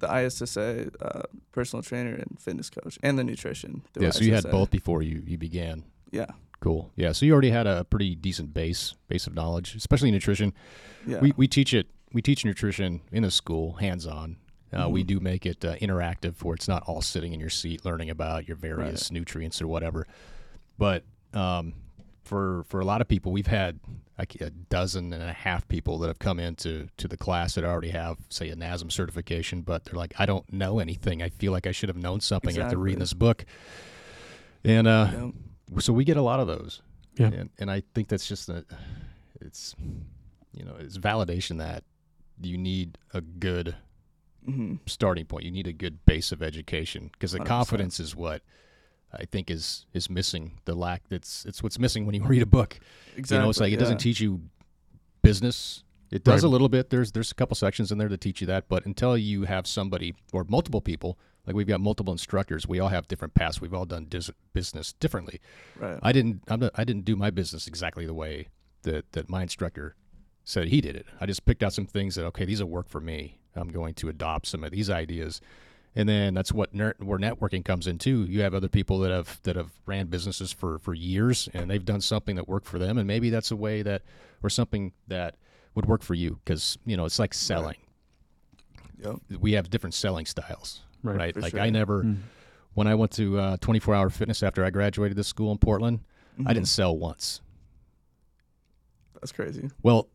the 0.00 0.08
ISSA 0.24 0.90
uh, 1.00 1.22
personal 1.52 1.82
trainer 1.82 2.14
and 2.14 2.38
fitness 2.40 2.70
coach 2.70 2.98
and 3.02 3.18
the 3.18 3.24
nutrition. 3.24 3.82
yeah. 3.98 4.10
So 4.10 4.24
you 4.24 4.34
had 4.34 4.50
both 4.50 4.70
before 4.70 5.02
you 5.02 5.22
you 5.26 5.38
began. 5.38 5.84
Yeah. 6.10 6.26
Cool. 6.60 6.90
Yeah. 6.96 7.12
So 7.12 7.24
you 7.26 7.32
already 7.32 7.50
had 7.50 7.66
a 7.66 7.84
pretty 7.84 8.14
decent 8.14 8.52
base 8.52 8.94
base 9.08 9.26
of 9.26 9.34
knowledge, 9.34 9.74
especially 9.76 10.10
nutrition. 10.10 10.52
Yeah. 11.06 11.20
We 11.20 11.32
we 11.36 11.46
teach 11.48 11.72
it. 11.72 11.86
We 12.12 12.22
teach 12.22 12.44
nutrition 12.44 13.02
in 13.12 13.22
the 13.22 13.30
school, 13.30 13.74
hands 13.74 14.06
on. 14.06 14.36
Uh, 14.72 14.88
We 14.88 15.02
Mhm. 15.02 15.06
do 15.06 15.20
make 15.20 15.46
it 15.46 15.64
uh, 15.64 15.76
interactive, 15.76 16.42
where 16.42 16.54
it's 16.54 16.68
not 16.68 16.82
all 16.84 17.00
sitting 17.02 17.32
in 17.32 17.40
your 17.40 17.48
seat 17.50 17.84
learning 17.84 18.10
about 18.10 18.46
your 18.48 18.56
various 18.56 19.10
nutrients 19.10 19.62
or 19.62 19.66
whatever. 19.68 20.06
But 20.76 21.04
um, 21.34 21.74
for 22.24 22.64
for 22.64 22.80
a 22.80 22.84
lot 22.84 23.00
of 23.00 23.08
people, 23.08 23.32
we've 23.32 23.46
had 23.46 23.80
like 24.18 24.34
a 24.40 24.50
dozen 24.50 25.12
and 25.12 25.22
a 25.22 25.32
half 25.32 25.66
people 25.68 25.98
that 26.00 26.08
have 26.08 26.18
come 26.18 26.40
into 26.40 26.88
to 26.96 27.06
the 27.06 27.16
class 27.16 27.54
that 27.54 27.64
already 27.64 27.90
have, 27.90 28.18
say, 28.28 28.48
a 28.50 28.56
NASM 28.56 28.90
certification, 28.90 29.62
but 29.62 29.84
they're 29.84 29.94
like, 29.94 30.12
I 30.18 30.26
don't 30.26 30.52
know 30.52 30.80
anything. 30.80 31.22
I 31.22 31.28
feel 31.28 31.52
like 31.52 31.68
I 31.68 31.72
should 31.72 31.88
have 31.88 31.96
known 31.96 32.20
something 32.20 32.50
after 32.50 32.60
Exactly. 32.62 32.82
reading 32.82 32.98
this 32.98 33.12
book. 33.14 33.44
And 34.64 34.86
uh, 34.88 35.08
Yeah. 35.12 35.78
so 35.78 35.92
we 35.92 36.04
get 36.04 36.16
a 36.16 36.22
lot 36.22 36.40
of 36.40 36.46
those. 36.48 36.82
Yeah. 37.16 37.26
And, 37.28 37.50
and 37.60 37.70
I 37.70 37.82
think 37.94 38.08
that's 38.08 38.26
just 38.26 38.48
a, 38.48 38.64
it's, 39.40 39.76
you 40.52 40.64
know, 40.64 40.74
it's 40.80 40.98
validation 40.98 41.58
that 41.58 41.84
you 42.42 42.58
need 42.58 42.98
a 43.14 43.20
good 43.20 43.76
hmm 44.44 44.76
starting 44.86 45.26
point. 45.26 45.44
You 45.44 45.50
need 45.50 45.66
a 45.66 45.72
good 45.72 46.04
base 46.06 46.32
of 46.32 46.42
education 46.42 47.10
because 47.12 47.32
the 47.32 47.40
100%. 47.40 47.46
confidence 47.46 48.00
is 48.00 48.14
what 48.16 48.42
I 49.12 49.24
think 49.24 49.50
is 49.50 49.86
is 49.92 50.08
missing. 50.10 50.60
The 50.64 50.74
lack 50.74 51.02
that's 51.08 51.44
it's 51.44 51.62
what's 51.62 51.78
missing 51.78 52.06
when 52.06 52.14
you 52.14 52.22
read 52.26 52.42
a 52.42 52.46
book. 52.46 52.78
Exactly. 53.16 53.36
you 53.36 53.42
know, 53.44 53.50
it's 53.50 53.60
like 53.60 53.72
it 53.72 53.78
doesn't 53.78 53.98
teach 53.98 54.20
you 54.20 54.40
business 55.22 55.82
It 56.10 56.24
does 56.24 56.42
Right. 56.42 56.48
a 56.48 56.50
little 56.50 56.68
bit. 56.68 56.90
There's 56.90 57.12
there's 57.12 57.30
a 57.30 57.34
couple 57.34 57.54
sections 57.54 57.92
in 57.92 57.98
there 57.98 58.08
to 58.08 58.16
teach 58.16 58.40
you 58.40 58.46
that, 58.46 58.68
but 58.68 58.86
until 58.86 59.16
you 59.16 59.44
have 59.44 59.66
somebody 59.66 60.14
or 60.32 60.44
multiple 60.48 60.80
people, 60.80 61.18
like 61.46 61.54
we've 61.54 61.66
got 61.66 61.80
multiple 61.80 62.12
instructors, 62.12 62.66
we 62.66 62.78
all 62.80 62.88
have 62.88 63.08
different 63.08 63.34
paths. 63.34 63.60
We've 63.60 63.74
all 63.74 63.84
done 63.86 64.06
dis- 64.08 64.30
business 64.54 64.92
differently. 64.94 65.40
Right. 65.78 65.98
I 66.02 66.12
didn't 66.12 66.42
I'm 66.48 66.60
not, 66.60 66.72
I 66.76 66.84
didn't 66.84 67.04
do 67.04 67.14
my 67.16 67.30
business 67.30 67.66
exactly 67.66 68.06
the 68.06 68.14
way 68.14 68.48
that 68.82 69.12
that 69.12 69.28
my 69.28 69.42
instructor 69.42 69.96
said 70.48 70.68
he 70.68 70.80
did 70.80 70.96
it. 70.96 71.06
I 71.20 71.26
just 71.26 71.44
picked 71.44 71.62
out 71.62 71.72
some 71.74 71.86
things 71.86 72.14
that 72.14 72.24
okay, 72.26 72.44
these 72.44 72.62
will 72.62 72.70
work 72.70 72.88
for 72.88 73.00
me. 73.00 73.38
I'm 73.54 73.68
going 73.68 73.94
to 73.94 74.08
adopt 74.08 74.46
some 74.46 74.64
of 74.64 74.70
these 74.70 74.88
ideas. 74.88 75.40
And 75.96 76.08
then 76.08 76.32
that's 76.34 76.52
what 76.52 76.72
ner- 76.74 76.94
where 76.98 77.18
networking 77.18 77.64
comes 77.64 77.86
in 77.86 77.98
too. 77.98 78.24
You 78.24 78.40
have 78.42 78.54
other 78.54 78.68
people 78.68 78.98
that 79.00 79.10
have 79.10 79.40
that 79.42 79.56
have 79.56 79.72
ran 79.84 80.06
businesses 80.06 80.52
for 80.52 80.78
for 80.78 80.94
years 80.94 81.48
and 81.52 81.70
they've 81.70 81.84
done 81.84 82.00
something 82.00 82.36
that 82.36 82.48
worked 82.48 82.66
for 82.66 82.78
them 82.78 82.98
and 82.98 83.06
maybe 83.06 83.30
that's 83.30 83.50
a 83.50 83.56
way 83.56 83.82
that 83.82 84.02
or 84.42 84.48
something 84.50 84.92
that 85.08 85.34
would 85.74 85.86
work 85.86 86.02
for 86.02 86.14
you 86.14 86.38
because 86.44 86.78
you 86.86 86.96
know 86.96 87.04
it's 87.04 87.18
like 87.18 87.34
selling. 87.34 87.76
Yep. 89.02 89.16
We 89.40 89.52
have 89.52 89.70
different 89.70 89.94
selling 89.94 90.26
styles, 90.26 90.80
Right. 91.02 91.16
right? 91.16 91.36
Like 91.36 91.50
sure. 91.52 91.60
I 91.60 91.70
never 91.70 92.04
Mm. 92.04 92.18
when 92.74 92.86
I 92.86 92.94
went 92.94 93.12
to 93.12 93.38
uh, 93.38 93.56
24 93.58 93.94
Hour 93.94 94.10
Fitness 94.10 94.42
after 94.42 94.64
I 94.64 94.70
graduated 94.70 95.16
this 95.16 95.26
school 95.28 95.52
in 95.52 95.58
Portland, 95.58 96.00
I 96.38 96.42
Mhm. 96.42 96.54
didn't 96.54 96.68
sell 96.68 96.96
once. 96.96 97.40
That's 99.20 99.32
crazy. 99.32 99.70
Well, 99.82 100.08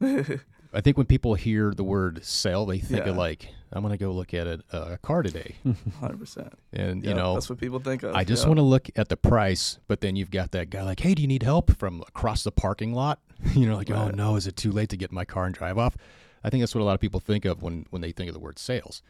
I 0.75 0.81
think 0.81 0.97
when 0.97 1.05
people 1.05 1.35
hear 1.35 1.73
the 1.73 1.83
word 1.83 2.25
sell, 2.25 2.65
they 2.65 2.79
think 2.79 3.05
of 3.05 3.15
like, 3.15 3.47
I'm 3.71 3.83
going 3.83 3.91
to 3.91 4.03
go 4.03 4.11
look 4.11 4.33
at 4.33 4.47
a, 4.47 4.59
a 4.71 4.97
car 4.97 5.21
today. 5.21 5.55
Hundred 5.99 6.19
percent. 6.19 6.53
And, 6.71 7.03
Yeah, 7.03 7.09
you 7.09 7.15
know, 7.15 7.33
that's 7.35 7.49
what 7.49 7.59
people 7.59 7.79
think 7.79 8.03
of. 8.03 8.15
I 8.15 8.23
just 8.23 8.43
yeah. 8.43 8.49
want 8.49 8.57
to 8.57 8.63
look 8.63 8.89
at 8.95 9.09
the 9.09 9.17
price, 9.17 9.79
but 9.87 10.01
then 10.01 10.15
you've 10.15 10.31
got 10.31 10.51
that 10.51 10.69
guy 10.69 10.83
like, 10.83 10.99
hey, 10.99 11.13
do 11.13 11.21
you 11.21 11.27
need 11.27 11.43
help 11.43 11.75
from 11.77 12.01
across 12.07 12.43
the 12.43 12.51
parking 12.51 12.93
lot? 12.93 13.19
you 13.53 13.67
know, 13.67 13.75
like, 13.75 13.91
oh 13.91 14.09
no, 14.09 14.35
is 14.35 14.47
it 14.47 14.55
too 14.55 14.71
late 14.71 14.89
to 14.89 14.97
get 14.97 15.11
in 15.11 15.15
my 15.15 15.25
car 15.25 15.45
and 15.45 15.53
drive 15.53 15.77
off? 15.77 15.95
I 16.43 16.49
think 16.49 16.61
that's 16.61 16.73
what 16.73 16.81
a 16.81 16.85
lot 16.85 16.93
of 16.93 16.99
people 16.99 17.19
think 17.19 17.45
of 17.45 17.61
when, 17.61 17.85
when 17.91 18.01
they 18.01 18.11
think 18.11 18.29
of 18.29 18.33
the 18.33 18.39
word 18.39 18.57
sales. 18.57 19.01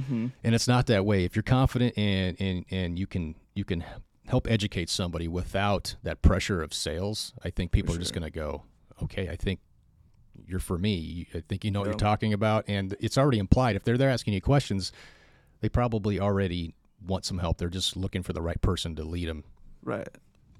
Mhm. 0.00 0.32
And 0.44 0.54
it's 0.54 0.68
not 0.68 0.86
that 0.86 1.04
way. 1.06 1.24
If 1.24 1.34
you're 1.34 1.42
confident 1.42 1.96
and, 1.96 2.36
and, 2.38 2.64
and 2.70 2.98
you 2.98 3.06
can 3.06 3.34
you 3.54 3.64
can 3.64 3.82
help 4.26 4.50
educate 4.50 4.90
somebody 4.90 5.28
without 5.28 5.96
that 6.02 6.20
pressure 6.20 6.62
of 6.62 6.74
sales, 6.74 7.32
I 7.44 7.50
think 7.50 7.70
people 7.70 7.94
are 7.94 7.98
just 7.98 8.12
going 8.12 8.24
to 8.24 8.30
go, 8.30 8.64
okay, 9.02 9.28
I 9.28 9.36
think 9.36 9.60
you're 10.46 10.60
for 10.60 10.78
me. 10.78 11.28
I 11.34 11.42
think 11.48 11.64
you 11.64 11.70
know 11.70 11.80
what 11.80 11.86
you're 11.86 11.94
talking 11.94 12.32
about, 12.32 12.64
and 12.68 12.94
it's 13.00 13.18
already 13.18 13.38
implied. 13.38 13.76
If 13.76 13.84
they're 13.84 13.98
there 13.98 14.10
asking 14.10 14.34
you 14.34 14.40
questions, 14.40 14.92
they 15.60 15.68
probably 15.68 16.20
already 16.20 16.74
want 17.06 17.24
some 17.24 17.38
help. 17.38 17.58
They're 17.58 17.68
just 17.68 17.96
looking 17.96 18.22
for 18.22 18.32
the 18.32 18.42
right 18.42 18.60
person 18.60 18.96
to 18.96 19.04
lead 19.04 19.28
them. 19.28 19.44
Right. 19.82 20.08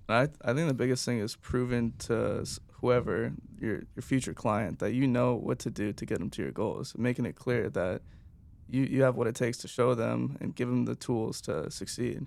I 0.08 0.28
I 0.42 0.54
think 0.54 0.68
the 0.68 0.74
biggest 0.74 1.04
thing 1.04 1.18
is 1.18 1.36
proving 1.36 1.92
to 2.00 2.46
whoever 2.80 3.32
your 3.58 3.82
your 3.94 4.02
future 4.02 4.34
client 4.34 4.78
that 4.78 4.92
you 4.92 5.06
know 5.06 5.34
what 5.34 5.58
to 5.60 5.70
do 5.70 5.92
to 5.92 6.06
get 6.06 6.18
them 6.18 6.30
to 6.30 6.42
your 6.42 6.52
goals, 6.52 6.94
making 6.96 7.26
it 7.26 7.34
clear 7.34 7.68
that 7.70 8.02
you 8.68 8.82
you 8.82 9.02
have 9.02 9.16
what 9.16 9.26
it 9.26 9.34
takes 9.34 9.58
to 9.58 9.68
show 9.68 9.94
them 9.94 10.36
and 10.40 10.54
give 10.54 10.68
them 10.68 10.84
the 10.84 10.94
tools 10.94 11.40
to 11.42 11.70
succeed. 11.70 12.26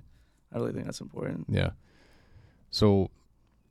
I 0.53 0.57
really 0.57 0.73
think 0.73 0.85
that's 0.85 1.01
important. 1.01 1.45
Yeah. 1.49 1.71
So 2.71 3.09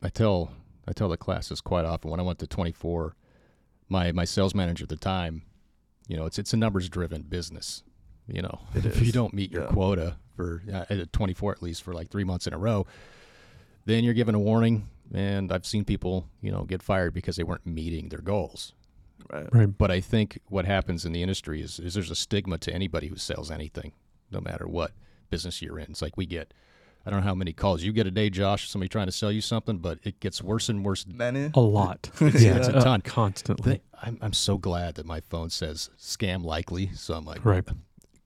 I 0.03 0.09
tell 0.09 0.53
I 0.89 0.93
tell 0.93 1.09
the 1.09 1.16
classes 1.16 1.61
quite 1.61 1.84
often 1.84 2.11
when 2.11 2.20
I 2.20 2.22
went 2.22 2.39
to 2.41 2.47
24, 2.47 3.14
my 3.89 4.12
my 4.12 4.24
sales 4.24 4.55
manager 4.55 4.84
at 4.84 4.89
the 4.89 4.97
time, 4.97 5.43
you 6.07 6.16
know, 6.16 6.24
it's 6.26 6.39
it's 6.39 6.53
a 6.53 6.57
numbers 6.57 6.89
driven 6.89 7.22
business. 7.22 7.82
You 8.26 8.43
know, 8.43 8.59
It 8.74 8.84
if 8.93 9.01
you 9.05 9.12
don't 9.12 9.32
meet 9.34 9.51
your 9.51 9.62
Yeah. 9.64 9.68
quota 9.68 10.16
for 10.36 10.62
uh, 10.72 11.05
24 11.12 11.53
at 11.53 11.62
least 11.62 11.82
for 11.82 11.93
like 11.95 12.11
three 12.11 12.24
months 12.24 12.47
in 12.47 12.53
a 12.53 12.59
row, 12.59 12.86
then 13.86 14.05
you're 14.05 14.14
given 14.14 14.34
a 14.34 14.39
warning. 14.41 14.89
And 15.14 15.51
I've 15.51 15.64
seen 15.64 15.84
people, 15.86 16.28
you 16.43 16.53
know, 16.53 16.64
get 16.64 16.82
fired 16.82 17.14
because 17.14 17.36
they 17.36 17.43
weren't 17.43 17.64
meeting 17.66 18.11
their 18.11 18.20
goals. 18.20 18.74
Right. 19.32 19.49
Right. 19.53 19.78
But 19.78 19.91
I 19.91 20.01
think 20.01 20.39
what 20.49 20.66
happens 20.66 21.07
in 21.07 21.12
the 21.12 21.22
industry 21.22 21.62
is, 21.62 21.78
is 21.80 21.95
there's 21.95 22.11
a 22.11 22.14
stigma 22.14 22.59
to 22.59 22.72
anybody 22.74 23.07
who 23.09 23.16
sells 23.16 23.51
anything, 23.51 23.93
no 24.30 24.41
matter 24.41 24.68
what 24.68 24.93
business 25.30 25.62
you're 25.62 25.78
in. 25.78 25.91
It's 25.91 26.03
like 26.03 26.16
we 26.18 26.26
get, 26.26 26.53
I 27.09 27.11
don't 27.11 27.20
know 27.20 27.26
how 27.26 27.34
many 27.34 27.54
calls 27.54 27.82
you 27.82 27.90
get 27.92 28.06
a 28.06 28.11
day, 28.11 28.28
Josh, 28.28 28.68
somebody 28.68 28.88
trying 28.90 29.06
to 29.06 29.12
sell 29.12 29.32
you 29.32 29.40
something, 29.40 29.78
but 29.78 29.98
it 30.02 30.20
gets 30.20 30.42
worse 30.42 30.68
and 30.68 30.84
worse. 30.84 31.06
Many. 31.06 31.50
A 31.54 31.61
lot. 31.61 32.11
Yeah, 32.20 32.56
it's 32.59 32.68
a 32.68 32.76
uh, 32.76 32.84
ton. 32.84 33.00
constantly. 33.00 33.72
Th- 33.72 33.82
I'm, 34.02 34.18
I'm 34.20 34.34
so 34.34 34.59
glad 34.59 34.96
that 34.96 35.06
my 35.06 35.20
phone 35.20 35.48
says 35.48 35.88
scam 35.98 36.44
likely. 36.44 36.90
So 36.94 37.14
I'm 37.14 37.24
like, 37.24 37.42
Right. 37.46 37.64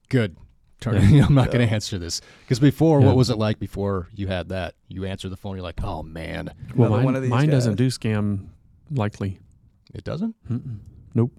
good. 0.08 0.36
Turn, 0.80 0.96
Yeah. 1.14 1.24
I'm 1.28 1.34
not 1.34 1.52
going 1.52 1.64
to 1.66 1.72
answer 1.72 1.96
this. 1.96 2.20
Because 2.44 2.58
before, 2.58 3.00
Yeah. 3.00 3.06
what 3.06 3.16
was 3.16 3.30
it 3.30 3.38
like 3.38 3.60
before 3.60 4.08
you 4.14 4.26
had 4.26 4.48
that? 4.48 4.74
You 4.88 5.04
answer 5.04 5.28
the 5.28 5.36
phone, 5.36 5.54
you're 5.54 5.62
like, 5.62 5.82
oh 5.84 6.02
man, 6.02 6.50
Well, 6.74 6.88
Another 6.88 6.96
mine, 6.96 7.04
one 7.04 7.16
of 7.16 7.22
these 7.22 7.30
mine 7.30 7.48
doesn't 7.50 7.76
do 7.76 7.86
scam 7.86 8.48
likely. 8.90 9.38
it 9.94 10.02
doesn't? 10.02 10.34
Mm-mm. 10.50 10.80
Nope. 11.14 11.30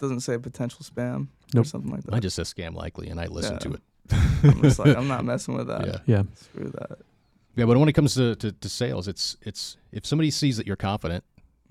Doesn't 0.00 0.20
say 0.20 0.36
potential 0.38 0.80
spam 0.82 1.28
or 1.56 1.62
something 1.64 1.90
like 1.92 2.02
that. 2.02 2.10
Mine 2.10 2.20
just 2.22 2.34
says 2.36 2.52
scam 2.52 2.74
likely, 2.74 3.08
and 3.08 3.20
I 3.20 3.26
listen 3.26 3.52
Yeah. 3.54 3.58
to 3.60 3.72
it. 3.74 3.82
I'm 4.10 4.62
just 4.62 4.78
like 4.78 4.96
I'm 4.96 5.08
not 5.08 5.24
messing 5.24 5.54
with 5.56 5.66
that. 5.68 5.86
Yeah. 5.86 5.98
Yeah. 6.06 6.22
Screw 6.34 6.70
that. 6.78 6.98
Yeah, 7.56 7.64
but 7.66 7.76
when 7.76 7.88
it 7.88 7.92
comes 7.92 8.14
to, 8.14 8.36
to, 8.36 8.52
to 8.52 8.68
sales, 8.68 9.08
it's 9.08 9.36
it's 9.42 9.76
if 9.92 10.06
somebody 10.06 10.30
sees 10.30 10.56
that 10.58 10.66
you're 10.66 10.76
confident 10.76 11.24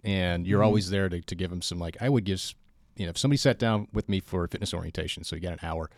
and 0.03 0.45
you're 0.45 0.61
Mhm. 0.61 0.65
always 0.65 0.89
there 0.89 1.09
to, 1.09 1.21
to 1.21 1.35
give 1.35 1.49
them 1.49 1.61
some 1.61 1.79
like 1.79 1.97
I 2.01 2.09
would 2.09 2.23
give, 2.25 2.53
you 2.97 3.05
know, 3.05 3.09
if 3.11 3.17
somebody 3.17 3.38
sat 3.38 3.57
down 3.57 3.88
with 3.93 4.09
me 4.09 4.19
for 4.19 4.43
a 4.43 4.47
fitness 4.47 4.73
orientation, 4.73 5.23
so 5.23 5.35
you 5.35 5.41
got 5.41 5.53
an 5.53 5.59
hour, 5.63 5.89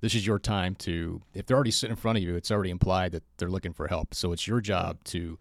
this 0.00 0.14
is 0.14 0.26
your 0.26 0.38
time 0.38 0.74
to. 0.76 1.22
If 1.34 1.46
they're 1.46 1.56
already 1.56 1.70
sitting 1.70 1.92
in 1.92 1.96
front 1.96 2.18
of 2.18 2.24
you, 2.24 2.34
it's 2.36 2.50
already 2.50 2.70
implied 2.70 3.12
that 3.12 3.22
they're 3.38 3.50
looking 3.50 3.72
for 3.72 3.88
help. 3.88 4.14
So 4.14 4.32
it's 4.32 4.46
your 4.46 4.60
job 4.60 5.02
to 5.04 5.38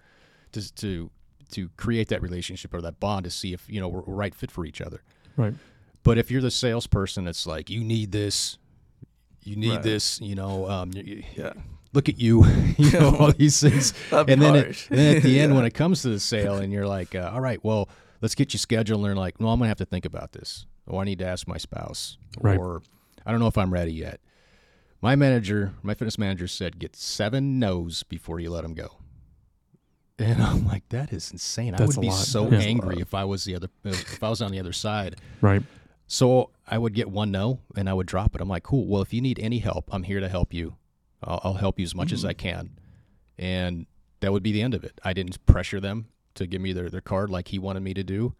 to 0.53 0.73
to 0.75 1.11
to 1.51 1.69
create 1.77 2.07
that 2.09 2.21
relationship 2.21 2.73
or 2.73 2.81
that 2.81 2.99
bond 2.99 3.23
to 3.25 3.31
see 3.31 3.53
if 3.53 3.69
you 3.69 3.79
know 3.81 3.87
we're, 3.89 4.01
we're 4.01 4.15
right 4.15 4.33
fit 4.35 4.49
for 4.51 4.65
each 4.65 4.81
other. 4.81 5.01
Right. 5.35 5.53
But 6.03 6.17
if 6.17 6.31
you're 6.31 6.41
the 6.41 6.51
salesperson, 6.51 7.27
it's 7.27 7.45
like 7.45 7.69
you 7.69 7.83
need 7.83 8.11
this, 8.13 8.57
you 9.43 9.55
need 9.55 9.71
Right. 9.75 9.83
this, 9.83 10.19
you 10.21 10.35
know, 10.35 10.67
um, 10.69 10.91
y- 10.95 11.03
y- 11.05 11.25
Yeah. 11.35 11.53
look 11.93 12.09
at 12.09 12.19
you, 12.19 12.45
you 12.77 12.91
know, 12.91 13.15
all 13.19 13.31
these 13.31 13.59
things 13.59 13.93
and 14.11 14.41
then, 14.41 14.55
at, 14.55 14.65
and 14.89 14.99
then 14.99 15.17
at 15.17 15.23
the 15.23 15.39
end, 15.39 15.51
Yeah. 15.51 15.55
when 15.57 15.65
it 15.65 15.73
comes 15.73 16.01
to 16.03 16.09
the 16.09 16.19
sale, 16.19 16.55
and 16.55 16.71
you're 16.73 16.87
like, 16.87 17.15
uh, 17.15 17.31
all 17.33 17.41
right, 17.41 17.63
well, 17.63 17.89
let's 18.21 18.35
get 18.35 18.53
you 18.53 18.59
scheduled. 18.59 18.99
And 18.99 19.05
they're 19.05 19.15
like, 19.15 19.39
no, 19.39 19.49
I'm 19.49 19.59
gonna 19.59 19.69
have 19.69 19.77
to 19.77 19.85
think 19.85 20.05
about 20.05 20.31
this. 20.33 20.65
Or 20.87 21.01
I 21.01 21.05
need 21.05 21.19
to 21.19 21.25
ask 21.25 21.47
my 21.47 21.57
spouse. 21.57 22.17
Right. 22.41 22.57
Or 22.59 22.81
I 23.25 23.31
don't 23.31 23.39
know 23.39 23.47
if 23.47 23.57
I'm 23.57 23.71
ready 23.73 23.93
yet. 23.93 24.19
My 25.01 25.15
manager, 25.15 25.73
my 25.83 25.93
fitness 25.93 26.17
manager 26.17 26.47
said, 26.47 26.77
get 26.79 26.95
seven 26.95 27.59
no's 27.59 28.03
before 28.03 28.39
you 28.39 28.49
let 28.49 28.63
them 28.63 28.73
go. 28.73 28.97
And 30.17 30.41
I'm 30.41 30.67
like, 30.67 30.83
that 30.89 31.13
is 31.13 31.31
insane. 31.31 31.73
I 31.73 31.77
That's 31.77 31.95
would 31.95 31.99
a 31.99 32.01
be 32.01 32.07
lot. 32.09 32.17
so 32.17 32.49
angry 32.49 32.99
if 32.99 33.13
I 33.13 33.23
was 33.23 33.45
the 33.45 33.55
other, 33.55 33.69
if 33.85 34.21
I 34.21 34.29
was 34.29 34.41
on 34.41 34.51
the 34.51 34.59
other 34.59 34.73
side. 34.73 35.15
Right. 35.39 35.63
So 36.11 36.49
I 36.67 36.77
would 36.79 36.93
get 36.95 37.09
one 37.09 37.29
no, 37.31 37.59
and 37.77 37.87
I 37.87 37.93
would 37.93 38.07
drop 38.07 38.33
it. 38.35 38.41
I'm 38.41 38.49
like, 38.49 38.63
cool. 38.63 38.87
Well, 38.87 39.01
if 39.03 39.13
you 39.13 39.21
need 39.21 39.39
any 39.39 39.59
help, 39.59 39.85
I'm 39.93 40.01
here 40.03 40.19
to 40.19 40.27
help 40.27 40.53
you. 40.53 40.75
I'll, 41.23 41.39
I'll 41.43 41.53
help 41.53 41.77
you 41.79 41.83
as 41.83 41.93
much 41.93 42.11
as 42.11 42.23
Mhm. 42.23 42.29
I 42.29 42.33
can, 42.33 42.69
and 43.37 43.85
that 44.21 44.31
would 44.31 44.41
be 44.43 44.51
the 44.51 44.61
end 44.63 44.73
of 44.73 44.83
it. 44.83 44.99
I 45.03 45.13
didn't 45.13 45.45
pressure 45.45 45.79
them 45.79 46.07
to 46.33 46.47
give 46.47 46.61
me 46.61 46.73
their, 46.73 46.89
their 46.89 46.99
card 47.01 47.29
like 47.29 47.49
he 47.49 47.59
wanted 47.59 47.81
me 47.81 47.93
to 47.93 48.03
do, 48.03 48.33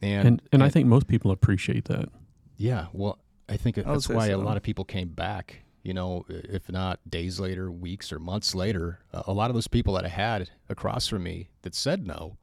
and 0.00 0.26
And 0.28 0.42
and 0.52 0.62
I 0.62 0.68
think 0.68 0.86
most 0.86 1.06
people 1.08 1.30
appreciate 1.32 1.86
that. 1.86 2.08
yeah, 2.56 2.86
well, 2.92 3.18
I 3.48 3.56
think 3.56 3.76
would 3.78 3.86
that's 3.86 4.06
say 4.06 4.14
why 4.14 4.28
a 4.28 4.38
lot 4.38 4.56
of 4.56 4.62
people 4.62 4.84
came 4.84 5.08
back. 5.08 5.62
You 5.82 5.94
know, 5.94 6.24
if 6.28 6.70
not 6.70 7.00
days 7.10 7.40
later, 7.40 7.68
weeks 7.72 8.12
or 8.12 8.20
months 8.20 8.54
later, 8.54 9.00
a 9.12 9.24
a 9.26 9.32
lot 9.32 9.50
of 9.50 9.54
those 9.54 9.66
people 9.68 9.94
that 9.94 10.04
I 10.04 10.08
had 10.08 10.50
across 10.68 11.08
from 11.08 11.24
me 11.24 11.48
that 11.62 11.74
said 11.74 12.06
no 12.06 12.36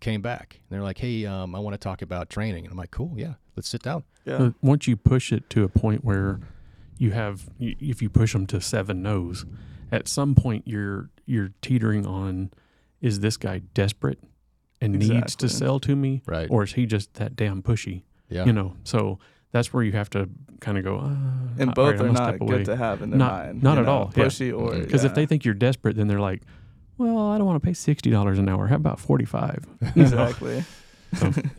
came 0.00 0.20
back. 0.20 0.60
And 0.68 0.76
They're 0.76 0.82
like, 0.82 0.98
"Hey, 0.98 1.24
um, 1.24 1.54
I 1.54 1.58
want 1.60 1.72
to 1.74 1.78
talk 1.78 2.02
about 2.02 2.28
training," 2.28 2.64
and 2.64 2.72
I'm 2.72 2.76
like, 2.78 2.90
"Cool, 2.90 3.14
yeah, 3.16 3.34
let's 3.60 3.68
sit 3.68 3.82
down." 3.82 4.02
Yeah. 4.24 4.50
Once 4.62 4.86
you 4.88 4.96
push 4.96 5.32
it 5.32 5.48
to 5.50 5.64
a 5.64 5.68
point 5.68 6.04
where 6.04 6.40
you 6.98 7.10
have, 7.12 7.48
if 7.58 8.00
you 8.02 8.08
push 8.10 8.32
them 8.32 8.46
to 8.48 8.60
seven 8.60 9.02
no's, 9.02 9.44
at 9.92 10.08
some 10.08 10.34
point 10.34 10.64
you're 10.66 11.10
you're 11.26 11.50
teetering 11.62 12.06
on, 12.06 12.50
is 13.00 13.20
this 13.20 13.36
guy 13.36 13.60
desperate 13.74 14.18
and 14.80 14.98
needs 14.98 15.36
to 15.36 15.48
sell 15.48 15.78
to 15.80 15.94
me, 15.94 16.22
Right? 16.26 16.48
or 16.50 16.62
is 16.64 16.72
he 16.72 16.86
just 16.86 17.14
that 17.14 17.36
damn 17.36 17.62
pushy? 17.62 18.02
yeah. 18.28 18.44
You 18.46 18.52
know, 18.52 18.74
so 18.84 19.18
that's 19.52 19.72
where 19.72 19.82
you 19.82 19.92
have 19.92 20.08
to 20.10 20.28
kind 20.60 20.78
of 20.78 20.84
go. 20.84 20.98
Uh, 20.98 21.14
and 21.58 21.74
both 21.74 21.98
right, 21.98 22.08
are 22.08 22.12
not 22.12 22.38
good 22.38 22.42
away. 22.50 22.64
to 22.64 22.76
have 22.76 23.02
in 23.02 23.10
their 23.10 23.18
Not- 23.18 23.32
mind. 23.46 23.62
not 23.62 23.78
at 23.78 23.84
know, 23.86 23.90
all, 23.92 24.12
yeah. 24.16 24.24
Pushy 24.24 24.56
or 24.58 24.78
Because 24.78 25.04
if 25.04 25.10
yeah. 25.10 25.14
they 25.16 25.26
think 25.26 25.44
you're 25.44 25.54
desperate, 25.54 25.96
then 25.96 26.06
they're 26.08 26.20
like, 26.20 26.42
"Well, 26.98 27.18
I 27.30 27.36
don't 27.38 27.46
want 27.46 27.60
to 27.62 27.66
pay 27.66 27.72
sixty 27.74 28.10
dollars 28.10 28.38
an 28.38 28.48
hour. 28.48 28.66
How 28.68 28.76
about 28.76 29.00
forty-five? 29.00 29.64
You 29.80 30.02
know? 30.02 30.02
exactly. 30.02 30.64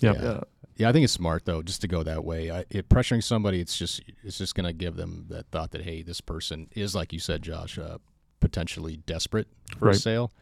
Yep. 0.00 0.16
Yeah. 0.16 0.22
Yeah. 0.22 0.40
Yeah, 0.78 0.88
I 0.88 0.92
think 0.92 1.04
it's 1.04 1.12
smart 1.12 1.44
though, 1.44 1.62
just 1.62 1.80
to 1.82 1.88
go 1.88 2.02
that 2.04 2.24
way. 2.24 2.50
I, 2.50 2.64
it, 2.70 2.88
pressuring 2.88 3.22
somebody, 3.22 3.60
it's 3.60 3.76
just 3.76 4.00
it's 4.24 4.38
just 4.38 4.54
going 4.54 4.66
to 4.66 4.72
give 4.72 4.96
them 4.96 5.26
that 5.28 5.46
thought 5.50 5.72
that 5.72 5.82
hey, 5.82 6.02
this 6.02 6.20
person 6.20 6.68
is 6.74 6.94
like 6.94 7.12
you 7.12 7.18
said, 7.18 7.42
Josh, 7.42 7.78
uh, 7.78 7.98
potentially 8.40 8.96
desperate 8.98 9.48
for 9.78 9.90
a 9.90 9.94
sale. 9.94 10.32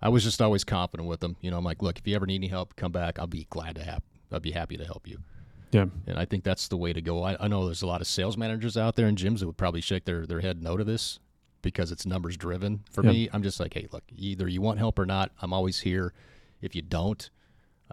I 0.00 0.10
was 0.10 0.22
just 0.22 0.40
always 0.40 0.62
confident 0.62 1.08
with 1.08 1.20
them. 1.20 1.36
You 1.40 1.50
know, 1.50 1.58
I'm 1.58 1.64
like, 1.64 1.82
look, 1.82 1.98
if 1.98 2.06
you 2.06 2.14
ever 2.14 2.26
need 2.26 2.36
any 2.36 2.48
help, 2.48 2.76
come 2.76 2.92
back. 2.92 3.18
I'll 3.18 3.26
be 3.26 3.46
glad 3.50 3.74
to 3.76 3.82
have. 3.82 4.02
I'll 4.30 4.38
be 4.40 4.52
happy 4.52 4.76
to 4.76 4.84
help 4.84 5.08
you. 5.08 5.18
Yeah. 5.72 5.86
And 6.06 6.18
I 6.18 6.24
think 6.24 6.44
that's 6.44 6.68
the 6.68 6.76
way 6.76 6.92
to 6.92 7.00
go. 7.00 7.22
I, 7.24 7.36
I 7.44 7.48
know 7.48 7.64
there's 7.66 7.82
a 7.82 7.86
lot 7.86 8.00
of 8.00 8.06
sales 8.06 8.36
managers 8.36 8.76
out 8.76 8.94
there 8.94 9.06
in 9.08 9.16
gyms 9.16 9.40
that 9.40 9.46
would 9.46 9.56
probably 9.56 9.80
shake 9.80 10.04
their, 10.04 10.24
their 10.26 10.40
head 10.40 10.62
no 10.62 10.76
to 10.76 10.84
this 10.84 11.18
because 11.62 11.90
it's 11.90 12.06
numbers 12.06 12.36
driven. 12.36 12.84
For 12.92 13.02
Yeah. 13.04 13.10
me, 13.10 13.28
I'm 13.32 13.42
just 13.42 13.58
like, 13.58 13.74
hey, 13.74 13.88
look, 13.90 14.04
either 14.14 14.46
you 14.48 14.60
want 14.62 14.78
help 14.78 14.98
or 14.98 15.04
not. 15.06 15.32
I'm 15.42 15.52
always 15.52 15.80
here. 15.80 16.12
If 16.62 16.74
you 16.76 16.82
don't, 16.82 17.28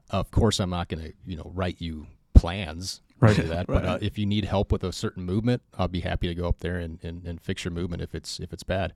of 0.10 0.32
course, 0.32 0.60
I'm 0.60 0.70
not 0.70 0.88
going 0.90 1.04
to, 1.04 1.14
you 1.26 1.36
know, 1.38 1.52
write 1.54 1.78
you 1.82 2.08
plans 2.34 3.02
Right. 3.20 3.36
that. 3.38 3.68
But 3.68 3.86
uh, 3.86 3.98
if 4.02 4.18
you 4.18 4.26
need 4.26 4.44
help 4.46 4.72
with 4.72 4.84
a 4.84 4.92
certain 4.92 5.24
movement, 5.24 5.62
I'll 5.78 5.88
be 5.88 6.02
happy 6.02 6.28
to 6.28 6.36
go 6.36 6.48
up 6.48 6.60
there 6.60 6.78
and, 6.78 7.00
and, 7.04 7.26
and 7.26 7.42
fix 7.42 7.64
your 7.64 7.72
movement 7.72 8.02
if 8.02 8.14
it's 8.14 8.40
if 8.42 8.52
it's 8.52 8.64
bad. 8.64 8.94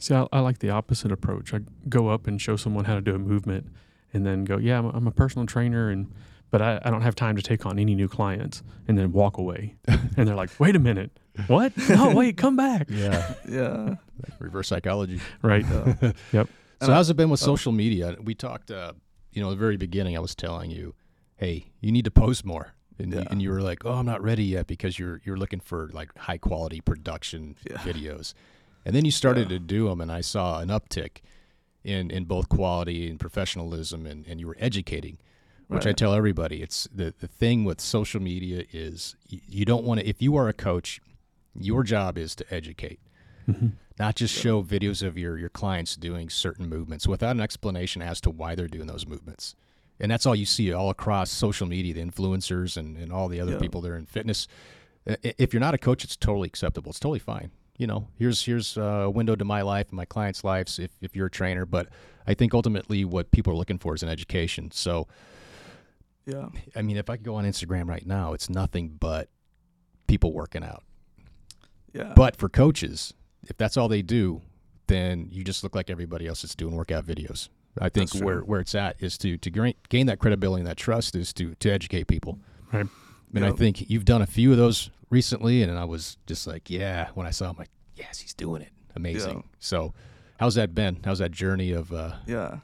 See, 0.00 0.14
I, 0.14 0.26
I 0.32 0.40
like 0.40 0.58
the 0.58 0.70
opposite 0.70 1.12
approach. 1.12 1.54
I 1.54 1.60
go 1.88 2.08
up 2.08 2.26
and 2.26 2.40
show 2.42 2.56
someone 2.56 2.84
how 2.86 2.94
to 2.96 3.00
do 3.00 3.14
a 3.14 3.18
movement, 3.18 3.68
and 4.12 4.26
then 4.26 4.44
go, 4.44 4.56
"Yeah, 4.58 4.78
I'm 4.78 4.86
a, 4.86 4.88
I'm 4.90 5.06
a 5.06 5.10
personal 5.12 5.46
trainer, 5.46 5.88
and 5.88 6.12
but 6.50 6.60
I, 6.60 6.80
I 6.84 6.90
don't 6.90 7.02
have 7.02 7.14
time 7.14 7.36
to 7.36 7.42
take 7.42 7.64
on 7.64 7.78
any 7.78 7.94
new 7.94 8.08
clients," 8.08 8.62
and 8.88 8.98
then 8.98 9.12
walk 9.12 9.38
away. 9.38 9.76
and 9.86 10.26
they're 10.28 10.34
like, 10.34 10.50
"Wait 10.58 10.74
a 10.74 10.80
minute, 10.80 11.12
what? 11.46 11.72
No, 11.88 12.10
wait, 12.16 12.36
come 12.36 12.56
back." 12.56 12.88
Yeah, 12.90 13.32
Yeah. 13.48 13.94
reverse 14.40 14.68
psychology. 14.68 15.20
Right. 15.40 15.64
yeah. 15.70 16.12
Yep. 16.32 16.48
So 16.82 16.92
how's 16.92 17.08
it 17.08 17.16
been 17.16 17.30
with 17.30 17.40
social 17.40 17.72
media? 17.72 18.16
We 18.22 18.34
talked, 18.34 18.70
uh, 18.70 18.92
you 19.36 19.42
know, 19.42 19.48
at 19.48 19.50
the 19.50 19.56
very 19.56 19.76
beginning. 19.76 20.16
I 20.16 20.20
was 20.20 20.34
telling 20.34 20.70
you, 20.70 20.94
hey, 21.36 21.66
you 21.80 21.92
need 21.92 22.06
to 22.06 22.10
post 22.10 22.44
more, 22.44 22.72
and, 22.98 23.12
you, 23.12 23.18
Yeah. 23.20 23.26
and 23.30 23.42
you 23.42 23.50
were 23.50 23.60
like, 23.60 23.84
oh, 23.84 23.92
I'm 23.92 24.06
not 24.06 24.22
ready 24.22 24.44
yet 24.44 24.66
because 24.66 24.98
you're 24.98 25.20
you're 25.24 25.36
looking 25.36 25.60
for 25.60 25.90
like 25.92 26.16
high 26.16 26.38
quality 26.38 26.80
production 26.80 27.56
Yeah. 27.70 27.76
videos, 27.78 28.32
and 28.86 28.96
then 28.96 29.04
you 29.04 29.10
started 29.10 29.50
Yeah. 29.50 29.58
to 29.58 29.58
do 29.60 29.88
them, 29.88 30.00
and 30.00 30.10
I 30.10 30.22
saw 30.22 30.60
an 30.60 30.68
uptick 30.70 31.18
in 31.84 32.10
in 32.10 32.24
both 32.24 32.48
quality 32.48 33.08
and 33.10 33.20
professionalism, 33.20 34.06
and, 34.06 34.26
and 34.26 34.40
you 34.40 34.46
were 34.46 34.56
educating. 34.58 35.18
Which 35.68 35.84
I 35.84 35.92
tell 35.92 36.14
everybody, 36.14 36.62
it's 36.62 36.88
the, 36.94 37.12
the 37.18 37.26
thing 37.26 37.64
with 37.64 37.80
social 37.80 38.22
media 38.22 38.62
is 38.72 39.16
you, 39.28 39.40
you 39.48 39.64
don't 39.64 39.82
want 39.84 39.98
to. 39.98 40.06
If 40.08 40.22
you 40.22 40.36
are 40.36 40.48
a 40.48 40.52
coach, 40.52 41.00
your 41.58 41.82
job 41.82 42.16
is 42.16 42.34
to 42.36 42.44
educate 42.54 43.00
hmm 43.46 43.68
not 43.98 44.14
just 44.16 44.34
show 44.34 44.62
videos 44.62 45.02
of 45.06 45.16
your 45.16 45.38
your 45.38 45.48
clients 45.48 45.96
doing 45.96 46.28
certain 46.28 46.68
movements 46.68 47.06
without 47.06 47.34
an 47.36 47.40
explanation 47.40 48.02
as 48.02 48.20
to 48.22 48.30
why 48.30 48.54
they're 48.54 48.68
doing 48.68 48.86
those 48.86 49.06
movements. 49.06 49.54
And 49.98 50.10
that's 50.10 50.26
all 50.26 50.34
you 50.36 50.44
see 50.44 50.72
all 50.72 50.90
across 50.90 51.30
social 51.30 51.66
media, 51.66 51.94
the 51.94 52.02
influencers 52.04 52.76
and, 52.76 52.98
and 52.98 53.10
all 53.10 53.28
the 53.28 53.40
other 53.40 53.52
Yeah. 53.52 53.58
people 53.58 53.80
that 53.80 53.90
are 53.90 53.96
in 53.96 54.04
fitness. 54.06 54.46
If 55.06 55.54
you're 55.54 55.60
not 55.60 55.72
a 55.72 55.78
coach, 55.78 56.04
it's 56.04 56.16
totally 56.16 56.48
acceptable. 56.48 56.90
It's 56.90 57.00
totally 57.00 57.18
fine. 57.20 57.50
You 57.78 57.86
know, 57.86 58.08
here's 58.18 58.44
here's 58.44 58.76
a 58.76 59.08
window 59.08 59.36
to 59.36 59.44
my 59.44 59.62
life 59.62 59.88
and 59.88 59.96
my 59.96 60.04
clients' 60.04 60.44
lives 60.44 60.78
if, 60.78 60.90
if 61.00 61.16
you're 61.16 61.26
a 61.26 61.30
trainer. 61.30 61.64
But 61.64 61.88
I 62.26 62.34
think 62.34 62.52
ultimately 62.54 63.04
what 63.04 63.30
people 63.30 63.52
are 63.52 63.56
looking 63.56 63.78
for 63.78 63.94
is 63.94 64.02
an 64.02 64.08
education. 64.10 64.70
So 64.72 65.06
Yeah. 66.26 66.48
I 66.74 66.82
mean, 66.82 66.96
if 66.98 67.08
I 67.08 67.16
could 67.16 67.24
go 67.24 67.36
on 67.36 67.44
Instagram 67.44 67.88
right 67.88 68.04
now, 68.06 68.32
it's 68.34 68.50
nothing 68.50 68.96
but 69.00 69.30
people 70.08 70.32
working 70.32 70.64
out. 70.64 70.82
Yeah. 71.94 72.12
But 72.14 72.36
for 72.36 72.48
coaches, 72.50 73.14
if 73.48 73.56
that's 73.56 73.76
all 73.76 73.88
they 73.88 74.02
do, 74.02 74.42
then 74.86 75.28
you 75.30 75.44
just 75.44 75.62
look 75.62 75.74
like 75.74 75.90
everybody 75.90 76.26
else 76.26 76.42
that's 76.42 76.54
doing 76.54 76.74
workout 76.74 77.06
videos. 77.06 77.48
I 77.78 77.88
think 77.90 78.08
That's 78.10 78.18
true. 78.18 78.26
where, 78.26 78.40
where 78.40 78.60
it's 78.60 78.74
at 78.74 78.96
is 79.00 79.18
to 79.18 79.36
to 79.36 79.50
gain, 79.50 79.74
gain 79.90 80.06
that 80.06 80.18
credibility 80.18 80.60
and 80.60 80.66
that 80.66 80.78
trust 80.78 81.14
is 81.14 81.32
to 81.34 81.54
to 81.56 81.70
educate 81.70 82.06
people. 82.06 82.38
Right. 82.72 82.86
And 83.34 83.44
I 83.44 83.52
think 83.52 83.90
you've 83.90 84.06
done 84.06 84.22
a 84.22 84.26
few 84.26 84.50
of 84.52 84.56
those 84.56 84.88
recently, 85.10 85.62
and 85.62 85.78
I 85.78 85.84
was 85.84 86.16
just 86.26 86.46
like, 86.46 86.70
yeah, 86.70 87.08
when 87.14 87.26
I 87.26 87.30
saw 87.30 87.50
him, 87.50 87.56
like, 87.58 87.68
yes, 87.94 88.18
he's 88.20 88.32
doing 88.32 88.62
it, 88.62 88.70
amazing. 88.94 89.36
Yeah. 89.36 89.42
So, 89.58 89.92
how's 90.40 90.54
that 90.54 90.74
been? 90.74 91.00
How's 91.04 91.18
that 91.18 91.32
journey 91.32 91.72
of? 91.72 91.92
Uh, 91.92 92.12
Yeah, 92.26 92.60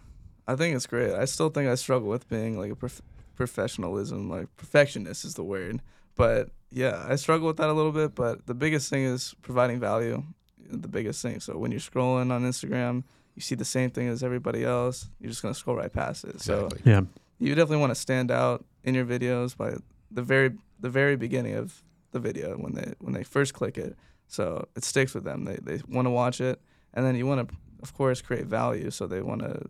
I 0.48 0.56
think 0.56 0.74
it's 0.74 0.86
great. 0.86 1.12
I 1.12 1.26
still 1.26 1.50
think 1.50 1.68
I 1.68 1.74
struggle 1.74 2.08
with 2.08 2.26
being 2.30 2.58
like 2.58 2.72
a 2.72 2.76
prof- 2.76 3.02
professionalism, 3.34 4.30
like 4.30 4.54
perfectionist 4.56 5.24
is 5.26 5.34
the 5.34 5.44
word. 5.44 5.82
But 6.14 6.48
yeah, 6.70 7.04
I 7.06 7.16
struggle 7.16 7.46
with 7.48 7.58
that 7.58 7.68
a 7.68 7.72
little 7.74 7.92
bit. 7.92 8.14
But 8.14 8.46
the 8.46 8.54
biggest 8.54 8.88
thing 8.88 9.04
is 9.04 9.34
providing 9.42 9.78
value. 9.78 10.22
The 10.70 10.88
biggest 10.88 11.22
thing. 11.22 11.40
So 11.40 11.56
when 11.58 11.70
you're 11.70 11.80
scrolling 11.80 12.30
on 12.32 12.42
Instagram, 12.42 13.04
you 13.34 13.42
see 13.42 13.54
the 13.54 13.64
same 13.64 13.90
thing 13.90 14.08
as 14.08 14.22
everybody 14.22 14.64
else. 14.64 15.08
You're 15.20 15.30
just 15.30 15.42
gonna 15.42 15.54
scroll 15.54 15.76
right 15.76 15.92
past 15.92 16.24
it. 16.24 16.40
So. 16.40 16.68
Yeah. 16.84 17.02
you 17.38 17.54
definitely 17.54 17.78
want 17.78 17.90
to 17.90 18.00
stand 18.00 18.30
out 18.30 18.64
in 18.84 18.94
your 18.94 19.04
videos 19.04 19.56
by 19.56 19.74
the 20.10 20.22
very 20.22 20.52
the 20.80 20.90
very 20.90 21.16
beginning 21.16 21.54
of 21.54 21.82
the 22.12 22.18
video 22.20 22.56
when 22.56 22.74
they 22.74 22.94
when 23.00 23.14
they 23.14 23.24
first 23.24 23.54
click 23.54 23.76
it. 23.78 23.96
So 24.28 24.66
it 24.76 24.84
sticks 24.84 25.14
with 25.14 25.24
them. 25.24 25.44
They 25.44 25.56
they 25.56 25.80
want 25.88 26.06
to 26.06 26.10
watch 26.10 26.40
it, 26.40 26.60
and 26.94 27.04
then 27.06 27.16
you 27.16 27.26
want 27.26 27.48
to 27.48 27.54
of 27.82 27.94
course 27.94 28.20
create 28.22 28.46
value. 28.46 28.90
So 28.90 29.06
they 29.06 29.22
want 29.22 29.40
to 29.42 29.68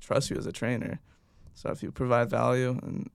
trust 0.00 0.30
you 0.30 0.36
as 0.36 0.46
a 0.46 0.52
trainer. 0.52 1.00
So 1.54 1.70
if 1.70 1.82
you 1.82 1.90
provide 1.90 2.28
value 2.28 2.78
and 2.82 3.08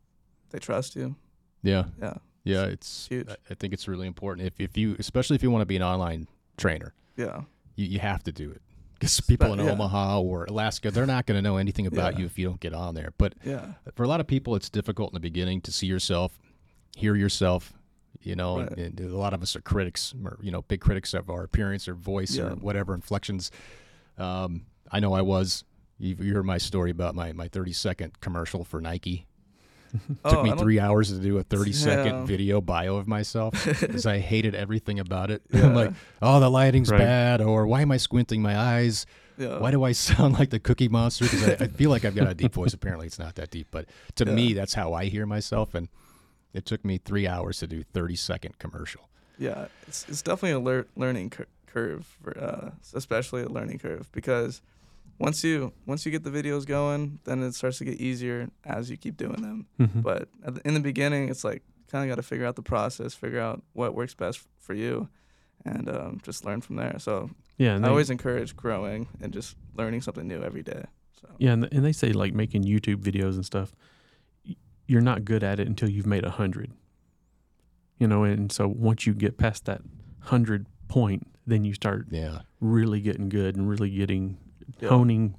they 0.49 0.57
trust 0.59 0.95
you, 0.95 1.15
Yeah. 1.63 1.85
yeah, 2.01 2.15
Yeah. 2.43 2.63
It's. 2.65 3.07
huge. 3.07 3.29
I- 3.29 3.37
I 3.51 3.53
think 3.53 3.71
it's 3.73 3.87
really 3.87 4.07
important 4.07 4.47
if 4.47 4.59
if 4.59 4.77
you, 4.77 4.95
especially 4.99 5.35
if 5.35 5.43
you 5.43 5.51
want 5.51 5.61
to 5.61 5.65
be 5.67 5.75
an 5.75 5.83
online 5.83 6.27
trainer. 6.57 6.93
Yeah, 7.17 7.41
you, 7.75 7.85
you 7.87 7.99
have 7.99 8.23
to 8.23 8.31
do 8.31 8.51
it 8.51 8.61
because 8.93 9.19
people 9.21 9.51
in 9.53 9.59
yeah. 9.59 9.71
Omaha 9.71 10.19
or 10.21 10.45
Alaska, 10.45 10.91
they're 10.91 11.05
not 11.05 11.25
going 11.25 11.37
to 11.37 11.41
know 11.41 11.57
anything 11.57 11.87
about 11.87 12.13
Yeah. 12.13 12.19
you 12.19 12.25
if 12.25 12.37
you 12.39 12.47
don't 12.47 12.59
get 12.59 12.73
on 12.73 12.95
there. 12.95 13.13
But 13.17 13.33
yeah, 13.43 13.73
for 13.95 14.03
a 14.03 14.07
lot 14.07 14.19
of 14.19 14.27
people, 14.27 14.55
it's 14.55 14.69
difficult 14.69 15.11
in 15.11 15.15
the 15.15 15.19
beginning 15.19 15.61
to 15.61 15.71
see 15.71 15.87
yourself, 15.87 16.39
hear 16.95 17.15
yourself. 17.15 17.73
You 18.23 18.35
know, 18.35 18.59
Right. 18.59 18.69
and, 18.77 18.99
and 18.99 19.11
a 19.11 19.17
lot 19.17 19.33
of 19.33 19.41
us 19.41 19.55
are 19.55 19.61
critics, 19.61 20.13
or 20.23 20.37
you 20.43 20.51
know, 20.51 20.61
big 20.61 20.79
critics 20.79 21.13
of 21.15 21.29
our 21.31 21.43
appearance 21.43 21.87
or 21.87 21.95
voice 21.95 22.37
or 22.37 22.51
whatever 22.51 22.93
inflections. 22.93 23.49
Um, 24.17 24.65
I 24.91 24.99
know 24.99 25.13
I 25.13 25.21
was. 25.21 25.63
You, 25.97 26.15
you 26.19 26.33
heard 26.35 26.45
my 26.45 26.57
story 26.59 26.91
about 26.91 27.15
my 27.15 27.31
my 27.33 27.47
thirty 27.47 27.73
second 27.73 28.19
commercial 28.21 28.63
for 28.63 28.79
Nike. 28.81 29.25
Oh, 30.25 30.29
Took 30.29 30.39
I 30.39 30.43
me 30.43 30.51
three 30.57 30.79
hours 30.79 31.09
to 31.11 31.19
do 31.19 31.37
a 31.37 31.43
thirty 31.43 31.71
second 31.73 32.05
Yeah. 32.15 32.25
video 32.25 32.61
bio 32.61 32.95
of 32.97 33.07
myself 33.07 33.53
because 33.79 34.05
I 34.05 34.19
hated 34.19 34.55
everything 34.55 34.99
about 34.99 35.31
it. 35.31 35.41
Yeah. 35.53 35.65
I'm 35.65 35.75
like, 35.75 35.91
oh, 36.21 36.39
the 36.39 36.49
lighting's 36.49 36.89
Right. 36.89 36.99
bad, 36.99 37.41
or 37.41 37.67
why 37.67 37.81
am 37.81 37.91
I 37.91 37.97
squinting 37.97 38.41
my 38.41 38.57
eyes? 38.57 39.05
Yeah, 39.37 39.57
Why 39.59 39.71
do 39.71 39.83
I 39.83 39.91
sound 39.93 40.35
like 40.37 40.49
the 40.51 40.59
Cookie 40.59 40.87
Monster? 40.89 41.25
Because 41.25 41.43
I, 41.49 41.51
I 41.63 41.67
feel 41.67 41.89
like 41.89 42.05
I've 42.05 42.15
got 42.15 42.27
a 42.29 42.33
deep 42.33 42.53
voice. 42.53 42.73
Apparently, 42.73 43.07
it's 43.07 43.17
not 43.17 43.35
that 43.35 43.49
deep, 43.49 43.67
but 43.71 43.85
to 44.15 44.25
Yeah. 44.25 44.33
me, 44.33 44.53
that's 44.53 44.73
how 44.75 44.93
I 44.93 45.05
hear 45.05 45.25
myself. 45.25 45.73
And 45.73 45.87
it 46.53 46.65
took 46.65 46.85
me 46.85 46.97
three 46.99 47.27
hours 47.27 47.57
to 47.59 47.67
do 47.67 47.81
30 47.83 48.15
second 48.17 48.59
commercial. 48.59 49.09
Yeah, 49.39 49.67
it's 49.87 50.05
it's 50.07 50.21
definitely 50.21 50.51
a 50.51 50.59
lear- 50.59 50.87
learning 50.95 51.31
cur- 51.31 51.47
curve, 51.65 52.05
for, 52.21 52.37
uh, 52.37 52.71
especially 52.93 53.41
a 53.41 53.47
learning 53.49 53.79
curve 53.79 54.11
because 54.11 54.61
once 55.19 55.43
you 55.43 55.71
once 55.85 56.05
you 56.05 56.11
get 56.11 56.23
the 56.23 56.29
videos 56.31 56.65
going, 56.65 57.19
then 57.25 57.43
it 57.43 57.53
starts 57.53 57.77
to 57.79 57.85
get 57.85 57.95
easier 57.99 58.49
as 58.65 58.89
you 58.89 58.97
keep 58.97 59.17
doing 59.17 59.41
them. 59.41 59.67
Mhm. 59.79 60.01
But 60.03 60.29
at 60.43 60.55
the, 60.55 60.67
in 60.67 60.73
the 60.73 60.79
beginning, 60.79 61.29
it's 61.29 61.43
like 61.43 61.63
kind 61.91 62.03
of 62.03 62.09
got 62.09 62.21
to 62.21 62.27
figure 62.27 62.45
out 62.45 62.55
the 62.55 62.61
process, 62.63 63.13
figure 63.13 63.39
out 63.39 63.61
what 63.73 63.93
works 63.93 64.13
best 64.13 64.39
f- 64.39 64.47
for 64.59 64.73
you, 64.73 65.09
and 65.65 65.89
um, 65.89 66.19
just 66.23 66.45
learn 66.45 66.61
from 66.61 66.77
there. 66.77 66.95
So 66.99 67.29
yeah. 67.57 67.75
And 67.75 67.85
I 67.85 67.87
they, 67.87 67.91
always 67.91 68.09
encourage 68.09 68.55
growing 68.55 69.07
and 69.21 69.31
just 69.33 69.55
learning 69.75 70.01
something 70.01 70.27
new 70.27 70.41
every 70.41 70.63
day. 70.63 70.83
So 71.21 71.27
yeah, 71.37 71.51
and, 71.53 71.67
and 71.71 71.85
they 71.85 71.91
say 71.91 72.13
like 72.13 72.33
making 72.33 72.63
YouTube 72.63 73.01
videos 73.03 73.35
and 73.35 73.45
stuff. 73.45 73.75
You're 74.87 75.01
not 75.01 75.23
good 75.23 75.43
at 75.43 75.59
it 75.59 75.67
until 75.67 75.89
you've 75.89 76.07
made 76.07 76.25
a 76.25 76.31
hundred. 76.31 76.71
You 77.99 78.07
know, 78.07 78.23
and 78.23 78.51
so 78.51 78.67
once 78.67 79.05
you 79.05 79.13
get 79.13 79.37
past 79.37 79.65
that 79.65 79.81
hundred 80.21 80.65
point, 80.87 81.27
then 81.45 81.63
you 81.63 81.73
start 81.73 82.07
Yeah. 82.09 82.39
really 82.59 82.99
getting 83.01 83.29
good 83.29 83.55
and 83.55 83.69
really 83.69 83.89
getting 83.89 84.37
Yeah. 84.79 84.89
honing 84.89 85.35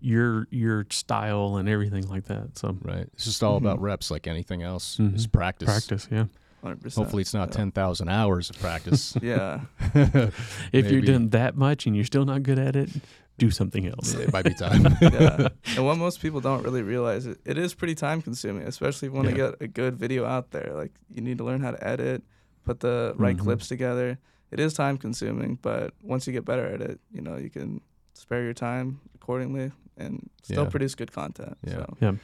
your 0.00 0.46
your 0.50 0.86
style 0.90 1.56
and 1.56 1.68
everything 1.68 2.06
like 2.08 2.24
that. 2.26 2.58
So 2.58 2.76
Right. 2.82 3.08
It's 3.14 3.24
just 3.24 3.42
all 3.42 3.56
about 3.56 3.78
Mhm. 3.78 3.82
reps, 3.82 4.10
like 4.10 4.26
anything 4.26 4.62
else. 4.62 4.96
Mhm. 4.98 5.14
It's 5.14 5.26
practice. 5.26 5.66
practice, 5.66 6.08
yeah. 6.10 6.26
100%. 6.62 6.94
Hopefully, 7.02 7.20
it's 7.22 7.34
not 7.34 7.48
yeah. 7.50 7.56
10,000 7.56 8.08
hours 8.08 8.50
of 8.50 8.58
practice. 8.58 9.16
Yeah, 9.22 9.60
If 10.72 10.90
you're 10.90 11.00
doing 11.02 11.30
that 11.30 11.56
much 11.56 11.86
and 11.86 11.94
you're 11.94 12.04
still 12.04 12.24
not 12.24 12.42
good 12.42 12.58
at 12.58 12.74
it, 12.76 12.90
do 13.38 13.50
something 13.50 13.86
else. 13.86 14.14
it 14.14 14.32
might 14.32 14.44
be 14.44 14.54
time. 14.66 14.96
yeah. 15.00 15.48
And 15.76 15.84
what 15.84 15.98
most 15.98 16.20
people 16.20 16.40
don't 16.40 16.62
really 16.62 16.82
realize 16.82 17.26
it, 17.26 17.38
it 17.44 17.58
is 17.58 17.74
pretty 17.74 17.94
time 17.94 18.22
consuming, 18.22 18.62
especially 18.66 19.08
if 19.08 19.12
you 19.12 19.16
want 19.16 19.28
to 19.30 19.36
Yeah. 19.36 19.50
get 19.50 19.62
a 19.62 19.66
good 19.68 19.96
video 19.96 20.24
out 20.24 20.50
there. 20.52 20.72
Like 20.74 20.92
you 21.10 21.20
need 21.22 21.38
to 21.38 21.44
learn 21.44 21.60
how 21.62 21.72
to 21.72 21.86
edit, 21.86 22.22
put 22.64 22.80
the 22.80 23.14
right 23.16 23.36
Mhm. 23.36 23.40
clips 23.40 23.68
together. 23.68 24.18
It 24.50 24.60
is 24.60 24.72
time 24.72 24.98
consuming, 24.98 25.58
but 25.62 25.94
once 26.02 26.26
you 26.26 26.32
get 26.32 26.44
better 26.44 26.64
at 26.66 26.80
it, 26.80 27.00
you 27.12 27.20
know, 27.22 27.36
you 27.36 27.50
can 27.50 27.80
spare 28.14 28.42
your 28.42 28.54
time 28.54 29.00
accordingly 29.14 29.72
and 29.96 30.30
still 30.42 30.64
Yeah. 30.64 30.70
produce 30.70 30.94
good 30.94 31.12
content. 31.12 31.56
Yeah. 31.66 31.86
So, 32.00 32.18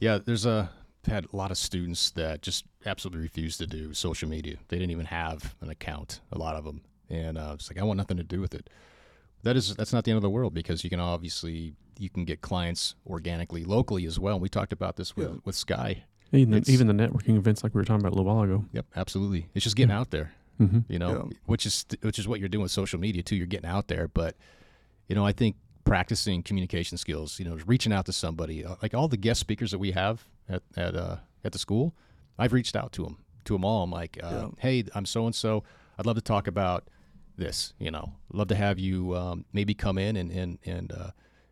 Yeah, 0.00 0.18
there's 0.18 0.46
a 0.46 0.70
had 1.06 1.26
a 1.32 1.36
lot 1.36 1.50
of 1.50 1.58
students 1.58 2.10
that 2.12 2.40
just 2.40 2.64
absolutely 2.86 3.20
refused 3.20 3.58
to 3.58 3.66
do 3.66 3.92
social 3.92 4.28
media. 4.28 4.56
They 4.68 4.78
didn't 4.78 4.90
even 4.90 5.06
have 5.06 5.54
an 5.60 5.68
account. 5.68 6.20
A 6.32 6.38
lot 6.38 6.56
of 6.56 6.64
them, 6.64 6.80
and 7.10 7.36
uh, 7.36 7.52
it's 7.54 7.70
like 7.70 7.78
I 7.78 7.84
want 7.84 7.98
nothing 7.98 8.16
to 8.16 8.22
do 8.24 8.40
with 8.40 8.54
it. 8.54 8.70
That 9.42 9.54
is 9.56 9.74
that's 9.76 9.92
not 9.92 10.04
the 10.04 10.10
end 10.12 10.16
of 10.16 10.22
the 10.22 10.30
world 10.30 10.54
because 10.54 10.82
you 10.82 10.88
can 10.90 11.00
obviously 11.00 11.74
you 11.98 12.08
can 12.10 12.24
get 12.24 12.40
clients 12.40 12.94
organically 13.06 13.64
locally 13.64 14.04
as 14.06 14.18
well. 14.18 14.36
And 14.36 14.42
we 14.42 14.48
talked 14.48 14.72
about 14.72 14.96
this 14.96 15.14
with 15.14 15.28
Yeah. 15.28 15.36
with 15.44 15.54
Sky. 15.54 16.04
Even, 16.32 16.54
It's- 16.54 16.68
even 16.72 16.86
the 16.88 16.94
networking 16.94 17.36
events 17.36 17.62
like 17.62 17.74
we 17.74 17.78
were 17.80 17.84
talking 17.84 18.00
about 18.00 18.12
a 18.12 18.16
little 18.16 18.24
while 18.34 18.42
ago. 18.42 18.64
Yep, 18.72 18.86
absolutely. 18.96 19.46
It's 19.54 19.62
just 19.62 19.76
getting 19.76 19.90
Yeah. 19.90 20.00
out 20.00 20.10
there. 20.10 20.32
hmm 20.58 20.80
you 20.88 20.98
know, 21.00 21.28
Yeah. 21.30 21.36
which 21.46 21.66
is 21.66 21.84
which 22.02 22.18
is 22.18 22.26
what 22.28 22.38
you're 22.40 22.48
doing 22.48 22.62
with 22.62 22.70
social 22.72 22.98
media 23.00 23.22
too. 23.24 23.34
You're 23.36 23.46
getting 23.48 23.68
out 23.68 23.88
there, 23.88 24.06
but 24.08 24.36
you 25.08 25.14
know, 25.14 25.24
I 25.26 25.32
think 25.32 25.56
practicing 25.84 26.42
communication 26.42 26.96
skills, 26.98 27.38
you 27.38 27.44
know, 27.44 27.58
reaching 27.66 27.92
out 27.92 28.06
to 28.06 28.12
somebody, 28.12 28.64
uh, 28.64 28.76
like 28.82 28.94
all 28.94 29.08
the 29.08 29.16
guest 29.18 29.40
speakers 29.40 29.70
that 29.70 29.78
we 29.78 29.92
have 29.92 30.24
at 30.48 30.62
at 30.76 30.94
uh, 30.96 31.16
at 31.44 31.52
the 31.52 31.58
school, 31.58 31.94
I've 32.38 32.52
reached 32.52 32.74
out 32.76 32.92
to 32.92 33.04
them, 33.04 33.18
to 33.44 33.52
them 33.54 33.64
all. 33.64 33.82
I'm 33.84 33.90
like, 33.90 34.18
uh, 34.22 34.28
Yeah. 34.30 34.48
hey, 34.58 34.84
I'm 34.94 35.06
so 35.06 35.26
and 35.26 35.34
so. 35.34 35.62
I'd 35.98 36.06
love 36.06 36.16
to 36.16 36.22
talk 36.22 36.46
about 36.46 36.88
this. 37.36 37.74
You 37.78 37.90
know, 37.90 38.14
love 38.32 38.48
to 38.48 38.54
have 38.56 38.78
you 38.78 39.14
um, 39.16 39.44
maybe 39.52 39.74
come 39.74 39.98
in 39.98 40.16
and 40.16 40.30
and 40.30 40.58
and 40.64 40.92
uh, 40.92 41.10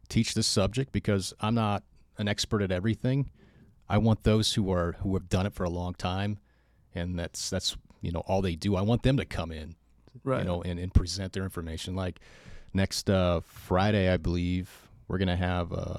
teach 0.09 0.35
this 0.35 0.47
subject 0.47 0.93
because 0.93 1.35
I'm 1.41 1.55
not 1.55 1.83
an 2.19 2.29
expert 2.29 2.63
at 2.63 2.71
everything. 2.73 3.31
I 3.89 3.99
want 3.99 4.23
those 4.25 4.55
who 4.55 4.73
are 4.73 4.93
who 5.03 5.13
have 5.15 5.29
done 5.29 5.45
it 5.47 5.53
for 5.53 5.65
a 5.65 5.71
long 5.71 5.93
time, 5.95 6.39
and 6.95 7.19
that's 7.19 7.51
that's 7.51 7.77
you 8.01 8.11
know 8.13 8.21
all 8.21 8.41
they 8.43 8.57
do. 8.57 8.75
I 8.77 8.81
want 8.83 9.03
them 9.03 9.17
to 9.19 9.25
come 9.27 9.53
in, 9.53 9.77
Right. 10.25 10.41
you 10.41 10.45
know, 10.47 10.63
and, 10.63 10.79
and 10.81 10.93
present 10.95 11.33
their 11.35 11.45
information. 11.45 11.95
Like 11.95 12.19
next 12.75 13.09
uh, 13.11 13.41
Friday, 13.45 14.13
I 14.13 14.17
believe 14.17 14.71
we're 15.09 15.19
gonna 15.19 15.37
have 15.37 15.73
uh, 15.73 15.97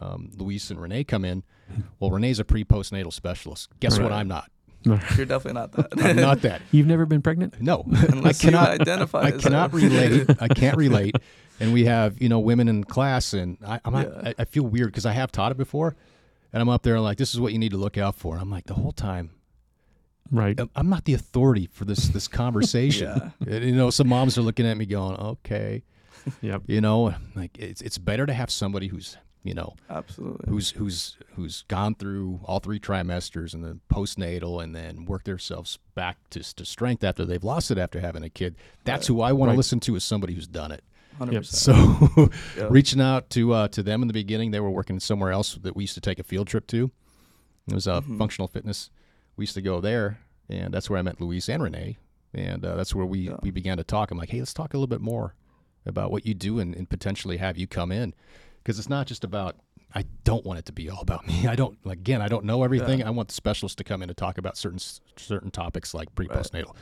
um, 0.00 0.30
Luis 0.36 0.70
and 0.70 0.80
Renee 0.80 1.04
come 1.04 1.24
in. 1.24 1.42
Well, 2.00 2.10
Renee's 2.10 2.38
a 2.38 2.44
pre 2.44 2.64
postnatal 2.64 3.12
specialist. 3.12 3.68
Guess 3.80 3.98
what? 3.98 4.10
I'm 4.12 4.26
not. 4.28 4.50
You're 4.84 4.96
definitely 5.26 5.52
not 5.54 5.72
that. 5.72 5.88
I'm 6.02 6.16
not 6.16 6.40
that. 6.42 6.62
You've 6.70 6.86
never 6.86 7.04
been 7.04 7.20
pregnant? 7.20 7.60
No, 7.60 7.84
Unless 7.86 8.42
I 8.42 8.46
cannot 8.46 8.68
you 8.68 8.80
identify. 8.80 9.20
I 9.20 9.28
as 9.32 9.42
cannot 9.42 9.72
that. 9.72 9.76
relate. 9.76 10.30
I 10.40 10.48
can't 10.48 10.76
relate. 10.78 11.16
And 11.60 11.72
we 11.74 11.84
have, 11.84 12.22
you 12.22 12.28
know, 12.30 12.38
women 12.38 12.68
in 12.68 12.84
class, 12.84 13.34
and 13.34 13.58
I, 13.66 13.80
I'm 13.84 13.92
not, 13.92 14.06
Yeah. 14.06 14.28
I, 14.28 14.34
I 14.38 14.44
feel 14.46 14.62
weird 14.62 14.86
because 14.92 15.04
I 15.04 15.12
have 15.12 15.30
taught 15.32 15.50
it 15.52 15.58
before, 15.58 15.94
and 16.54 16.62
I'm 16.62 16.68
up 16.70 16.84
there 16.84 16.98
like, 17.00 17.18
this 17.18 17.34
is 17.34 17.40
what 17.40 17.52
you 17.52 17.58
need 17.58 17.72
to 17.72 17.76
look 17.76 17.98
out 17.98 18.14
for. 18.14 18.38
I'm 18.38 18.50
like, 18.50 18.64
the 18.66 18.74
whole 18.74 18.92
time, 18.92 19.30
Right. 20.30 20.58
I'm- 20.58 20.70
I'm 20.76 20.88
not 20.88 21.04
the 21.04 21.14
authority 21.14 21.68
for 21.70 21.84
this 21.84 22.08
this 22.08 22.28
conversation. 22.28 23.32
And, 23.46 23.64
you 23.64 23.74
know, 23.74 23.90
some 23.90 24.08
moms 24.08 24.38
are 24.38 24.42
looking 24.42 24.66
at 24.66 24.76
me 24.78 24.86
going, 24.86 25.16
okay, 25.18 25.82
Yep. 26.42 26.62
you 26.66 26.80
know, 26.80 27.14
like 27.34 27.58
it's 27.58 27.80
it's 27.82 27.98
better 27.98 28.26
to 28.26 28.32
have 28.32 28.50
somebody 28.50 28.88
who's, 28.88 29.16
you 29.42 29.54
know, 29.54 29.74
Absolutely. 29.90 30.46
who's 30.50 30.70
who's 30.72 31.16
who's 31.34 31.62
gone 31.68 31.94
through 31.94 32.40
all 32.44 32.58
three 32.60 32.80
trimesters 32.80 33.54
and 33.54 33.64
then 33.64 33.80
postnatal 33.92 34.62
and 34.62 34.74
then 34.74 35.04
worked 35.04 35.26
themselves 35.26 35.78
back 35.94 36.16
to, 36.30 36.42
to 36.56 36.64
strength 36.64 37.04
after 37.04 37.24
they've 37.24 37.44
lost 37.44 37.70
it 37.70 37.78
after 37.78 38.00
having 38.00 38.22
a 38.24 38.30
kid. 38.30 38.56
That's 38.84 39.06
who 39.06 39.20
I 39.20 39.32
want 39.32 39.48
Right. 39.48 39.54
to 39.54 39.56
listen 39.58 39.80
to 39.80 39.96
is 39.96 40.04
somebody 40.04 40.34
who's 40.34 40.46
done 40.48 40.72
it. 40.72 40.82
100%. 41.20 41.44
So 41.46 42.30
Yep. 42.56 42.70
reaching 42.70 43.00
out 43.00 43.30
to 43.30 43.52
uh, 43.52 43.68
to 43.68 43.82
them 43.82 44.02
in 44.02 44.08
the 44.08 44.14
beginning, 44.14 44.50
they 44.52 44.60
were 44.60 44.70
working 44.70 45.00
somewhere 45.00 45.32
else 45.32 45.54
that 45.62 45.74
we 45.76 45.82
used 45.84 45.94
to 45.94 46.00
take 46.00 46.18
a 46.18 46.24
field 46.24 46.46
trip 46.48 46.66
to. 46.68 46.90
It 47.68 47.74
was 47.74 47.86
uh, 47.88 48.00
Mhm. 48.00 48.18
functional 48.18 48.48
fitness. 48.48 48.90
We 49.36 49.42
used 49.42 49.54
to 49.54 49.60
go 49.62 49.80
there, 49.80 50.20
and 50.48 50.72
that's 50.72 50.88
where 50.88 50.98
I 50.98 51.02
met 51.02 51.20
Luis 51.20 51.48
and 51.48 51.62
Renee, 51.62 51.98
and 52.34 52.64
uh, 52.64 52.74
that's 52.76 52.94
where 52.94 53.04
we 53.06 53.20
Yeah. 53.28 53.36
we 53.42 53.50
began 53.50 53.76
to 53.78 53.84
talk. 53.84 54.10
I'm 54.10 54.18
like, 54.18 54.30
hey, 54.30 54.38
let's 54.38 54.54
talk 54.54 54.74
a 54.74 54.76
little 54.76 54.86
bit 54.88 55.00
more 55.00 55.34
about 55.88 56.10
what 56.10 56.26
you 56.26 56.34
do 56.34 56.58
and, 56.58 56.74
and 56.74 56.88
potentially 56.88 57.38
have 57.38 57.56
you 57.56 57.66
come 57.66 57.90
in, 57.92 58.14
because 58.62 58.78
it's 58.78 58.88
not 58.88 59.06
just 59.06 59.24
about. 59.24 59.56
I 59.94 60.04
don't 60.24 60.44
want 60.44 60.58
it 60.58 60.66
to 60.66 60.72
be 60.72 60.90
all 60.90 61.00
about 61.00 61.26
me. 61.26 61.46
I 61.46 61.54
don't 61.56 61.78
like 61.84 61.98
again. 61.98 62.20
I 62.20 62.28
don't 62.28 62.44
know 62.44 62.62
everything. 62.62 62.98
Yeah. 63.00 63.06
I 63.06 63.10
want 63.10 63.28
the 63.28 63.34
specialists 63.34 63.76
to 63.76 63.84
come 63.84 64.02
in 64.02 64.10
and 64.10 64.16
talk 64.16 64.36
about 64.36 64.56
certain 64.58 64.78
certain 65.16 65.50
topics 65.50 65.94
like 65.94 66.14
pre 66.14 66.26
Right. 66.26 66.38
postnatal. 66.38 66.74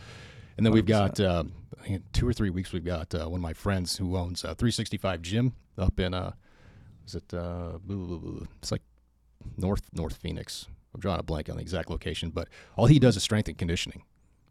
And 0.56 0.64
then 0.66 0.72
we've 0.72 0.84
100%. 0.84 0.88
got 1.16 1.46
think 1.84 2.02
two 2.12 2.26
or 2.26 2.32
three 2.32 2.50
weeks. 2.50 2.72
We've 2.72 2.84
got 2.84 3.14
uh, 3.14 3.26
one 3.26 3.38
of 3.38 3.42
my 3.42 3.52
friends 3.52 3.96
who 3.98 4.16
owns 4.16 4.42
a 4.42 4.54
365 4.54 5.22
gym 5.22 5.52
up 5.78 6.00
in 6.00 6.14
uh, 6.14 6.32
is 7.06 7.14
it 7.14 7.32
uh, 7.32 7.78
it's 8.60 8.72
like 8.72 8.82
North 9.56 9.82
North 9.92 10.16
Phoenix. 10.16 10.66
I'm 10.94 11.00
drawing 11.00 11.20
a 11.20 11.22
blank 11.22 11.48
on 11.50 11.56
the 11.56 11.62
exact 11.62 11.90
location, 11.90 12.30
but 12.30 12.48
all 12.76 12.86
he 12.86 12.98
does 12.98 13.16
is 13.16 13.22
strength 13.22 13.48
and 13.48 13.58
conditioning. 13.58 14.02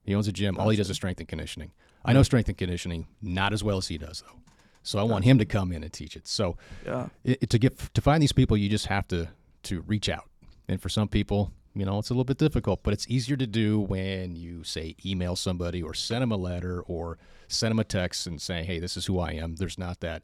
He 0.03 0.13
owns 0.13 0.27
a 0.27 0.31
gym. 0.31 0.57
All 0.59 0.69
he 0.69 0.77
does 0.77 0.89
is 0.89 0.95
strength 0.95 1.19
and 1.19 1.27
conditioning. 1.27 1.71
I 2.05 2.13
know 2.13 2.23
strength 2.23 2.47
and 2.49 2.57
conditioning 2.57 3.07
not 3.21 3.51
as 3.53 3.63
well 3.63 3.77
as 3.77 3.87
he 3.87 3.97
does 3.97 4.21
though. 4.25 4.39
So 4.83 4.99
I 4.99 5.03
want 5.03 5.25
him 5.25 5.39
to 5.39 5.45
come 5.45 5.71
in 5.71 5.83
and 5.83 5.91
teach 5.91 6.15
it. 6.15 6.27
So 6.27 6.57
Yeah. 6.85 7.07
it, 7.23 7.39
it- 7.43 7.49
to 7.49 7.57
get 7.59 7.77
to 7.93 8.01
find 8.01 8.21
these 8.21 8.31
people, 8.33 8.55
you 8.57 8.69
just 8.69 8.85
have 8.87 9.07
to 9.09 9.29
to 9.63 9.81
reach 9.81 10.07
out. 10.09 10.29
And 10.67 10.79
for 10.81 10.89
some 10.89 11.07
people, 11.07 11.51
you 11.73 11.85
know, 11.85 11.97
it's 11.99 12.09
a 12.09 12.13
little 12.13 12.23
bit 12.23 12.37
difficult, 12.37 12.83
but 12.83 12.93
it's 12.93 13.07
easier 13.09 13.35
to 13.37 13.47
do 13.47 13.79
when 13.79 14.35
you 14.35 14.63
say 14.63 14.95
email 15.05 15.35
somebody 15.35 15.81
or 15.81 15.93
send 15.93 16.21
them 16.21 16.31
a 16.31 16.37
letter 16.37 16.81
or 16.81 17.17
send 17.47 17.71
them 17.71 17.79
a 17.79 17.83
text 17.83 18.27
and 18.27 18.39
say, 18.41 18.63
"Hey, 18.63 18.79
this 18.79 18.95
is 18.95 19.07
who 19.07 19.19
I 19.19 19.31
am." 19.31 19.55
There's 19.55 19.77
not 19.77 19.99
that 20.01 20.21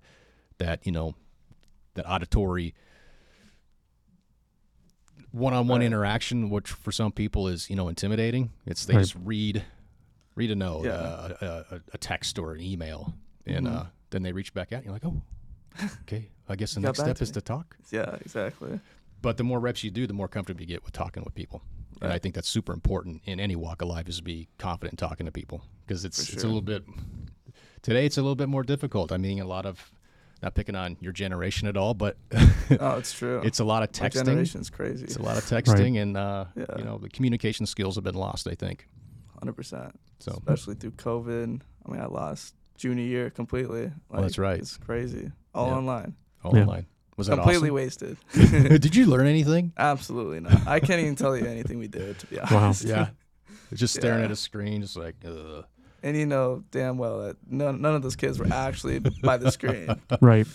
that 0.60 0.86
you 0.86 0.92
know 0.92 1.16
that 1.96 2.08
auditory 2.10 2.74
one-on-one 5.32 5.80
Right. 5.80 5.86
interaction, 5.86 6.50
which 6.50 6.70
for 6.72 6.92
some 6.92 7.12
people 7.12 7.48
is 7.48 7.70
you 7.70 7.76
know 7.76 7.88
intimidating. 7.88 8.52
It's 8.66 8.86
they 8.86 8.96
Right. 8.96 9.02
just 9.02 9.16
read 9.16 9.64
read 10.42 10.52
a 10.52 10.56
note, 10.56 10.86
Yeah. 10.86 10.92
uh, 10.94 11.64
a, 11.72 11.76
a, 11.76 11.82
a 11.94 11.98
text 11.98 12.40
or 12.40 12.54
an 12.54 12.62
email, 12.62 13.14
and 13.46 13.66
Mhm. 13.68 13.76
uh, 13.76 13.84
then 14.10 14.22
they 14.24 14.32
reach 14.32 14.54
back 14.54 14.72
out. 14.74 14.78
And 14.78 14.86
you're 14.86 14.94
like, 14.94 15.06
"Oh, 15.06 15.22
okay. 16.04 16.30
I 16.50 16.56
guess 16.56 16.74
the 16.74 16.80
next 16.82 17.00
step 17.00 17.18
to 17.18 17.24
is 17.24 17.30
me." 17.30 17.34
to 17.34 17.42
talk." 17.42 17.78
Yeah. 17.92 18.16
Exactly. 18.22 18.80
But 19.22 19.38
the 19.38 19.44
more 19.44 19.60
reps 19.60 19.84
you 19.84 19.92
do, 19.92 20.08
the 20.08 20.14
more 20.22 20.28
comfortable 20.28 20.62
you 20.62 20.68
get 20.68 20.84
with 20.84 20.94
talking 20.94 21.24
with 21.24 21.36
people. 21.36 21.62
And 22.02 22.12
I 22.12 22.18
think 22.18 22.34
that's 22.34 22.50
super 22.50 22.74
important 22.74 23.22
in 23.26 23.40
any 23.40 23.56
walk 23.56 23.84
of 23.84 23.88
life 23.88 24.10
is 24.10 24.18
to 24.18 24.24
be 24.24 24.48
confident 24.58 24.98
talking 24.98 25.28
to 25.28 25.32
people 25.32 25.62
because 25.86 26.04
it's 26.06 26.26
For 26.26 26.34
it's 26.34 26.44
a 26.44 26.48
little 26.48 26.64
bit 26.74 26.84
today 27.84 28.06
it's 28.08 28.18
a 28.18 28.22
little 28.22 28.36
bit 28.36 28.50
more 28.50 28.64
difficult. 28.64 29.12
I 29.12 29.18
mean, 29.18 29.40
a 29.40 29.46
lot 29.46 29.66
of 29.68 29.92
not 30.42 30.56
picking 30.56 30.76
on 30.76 30.98
your 31.00 31.12
generation 31.14 31.68
at 31.68 31.78
all, 31.78 31.94
but 31.94 32.18
Oh, 32.80 32.96
it's 32.98 33.14
true. 33.20 33.42
it's 33.44 33.60
a 33.60 33.64
lot 33.64 33.84
of 33.84 33.90
My 34.02 34.10
texting. 34.10 34.26
generation's 34.26 34.72
crazy. 34.72 35.04
It's 35.04 35.18
a 35.18 35.22
lot 35.22 35.38
of 35.38 35.44
texting 35.44 36.02
and 36.02 36.18
uh, 36.18 36.46
Yeah. 36.56 36.66
you 36.80 36.84
know 36.84 36.98
the 36.98 37.10
communication 37.10 37.68
skills 37.68 37.94
have 37.96 38.04
been 38.04 38.16
lost. 38.16 38.48
I 38.48 38.56
think 38.56 38.88
Hundred 39.42 39.54
percent. 39.54 40.00
so. 40.20 40.32
Especially 40.34 40.76
through 40.76 40.92
COVID. 40.92 41.62
I 41.86 41.92
mean, 41.92 42.00
I 42.00 42.06
lost 42.06 42.54
junior 42.78 43.04
year 43.04 43.30
completely. 43.30 43.86
Like, 43.86 43.92
Oh, 44.14 44.22
that's 44.22 44.38
right. 44.38 44.60
It's 44.60 44.78
crazy. 44.78 45.32
All 45.56 45.68
Yeah. 45.68 45.74
online. 45.78 46.16
All 46.44 46.56
Yeah. 46.56 46.62
online 46.62 46.86
was 47.18 47.28
that 47.28 47.36
Completely 47.36 47.70
awesome? 47.70 47.76
wasted. 47.76 48.18
Did 48.82 48.96
you 48.96 49.06
learn 49.08 49.28
anything? 49.28 49.74
Absolutely 49.78 50.40
not. 50.40 50.68
I 50.68 50.80
can't 50.80 51.02
even 51.02 51.16
tell 51.16 51.36
you 51.36 51.46
anything 51.46 51.80
we 51.80 51.88
did 51.88 52.20
to 52.20 52.28
be 52.28 52.38
Wow. 52.52 52.74
Yeah, 52.86 53.10
just 53.74 53.94
staring 53.96 54.20
Yeah. 54.20 54.26
at 54.26 54.32
a 54.32 54.36
screen, 54.36 54.82
just 54.82 54.96
like. 54.96 55.16
Ugh. 55.26 55.66
And 56.04 56.18
you 56.18 56.26
know 56.26 56.64
damn 56.72 56.98
well 56.98 57.20
that 57.28 57.38
none, 57.48 57.80
none 57.80 57.94
of 57.94 58.02
those 58.02 58.16
kids 58.16 58.40
were 58.40 58.48
actually 58.52 58.98
by 59.24 59.38
the 59.38 59.52
screen, 59.52 59.88
Right. 60.20 60.48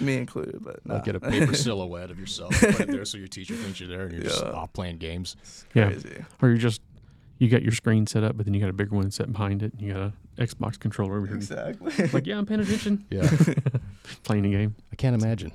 me 0.00 0.16
included. 0.16 0.64
But 0.64 0.84
nah. 0.86 0.94
Like 0.94 1.04
get 1.04 1.14
a 1.16 1.20
paper 1.20 1.54
silhouette 1.54 2.10
of 2.10 2.18
yourself, 2.18 2.62
right 2.62 2.86
there 2.88 3.04
so 3.04 3.18
your 3.18 3.28
teacher 3.28 3.54
thinks 3.54 3.80
you're 3.80 3.88
there, 3.90 4.02
and 4.04 4.12
you're 4.12 4.22
just 4.22 4.42
off 4.42 4.72
playing 4.72 4.96
games. 4.98 5.36
It's 5.42 5.66
Yeah. 5.74 5.90
crazy. 5.90 6.24
Or 6.40 6.48
you're 6.48 6.56
just 6.56 6.80
you 7.38 7.48
got 7.48 7.62
your 7.62 7.72
screen 7.72 8.06
set 8.06 8.22
up, 8.24 8.36
but 8.36 8.46
then 8.46 8.54
you 8.54 8.60
got 8.60 8.70
a 8.70 8.74
bigger 8.74 8.94
one 8.94 9.10
set 9.10 9.30
behind 9.32 9.62
it. 9.62 9.72
And 9.72 9.82
you 9.82 9.92
got 9.92 10.02
a 10.02 10.12
Xbox 10.46 10.78
controller 10.78 11.16
over 11.16 11.26
here. 11.26 11.36
Exactly. 11.36 12.08
Like, 12.08 12.26
yeah, 12.26 12.38
I'm 12.38 12.46
paying 12.46 12.60
attention. 12.60 13.04
Yeah, 13.10 13.28
Playing 14.22 14.46
a 14.46 14.50
game. 14.50 14.74
I 14.92 14.96
can't 14.96 15.20
imagine. 15.20 15.52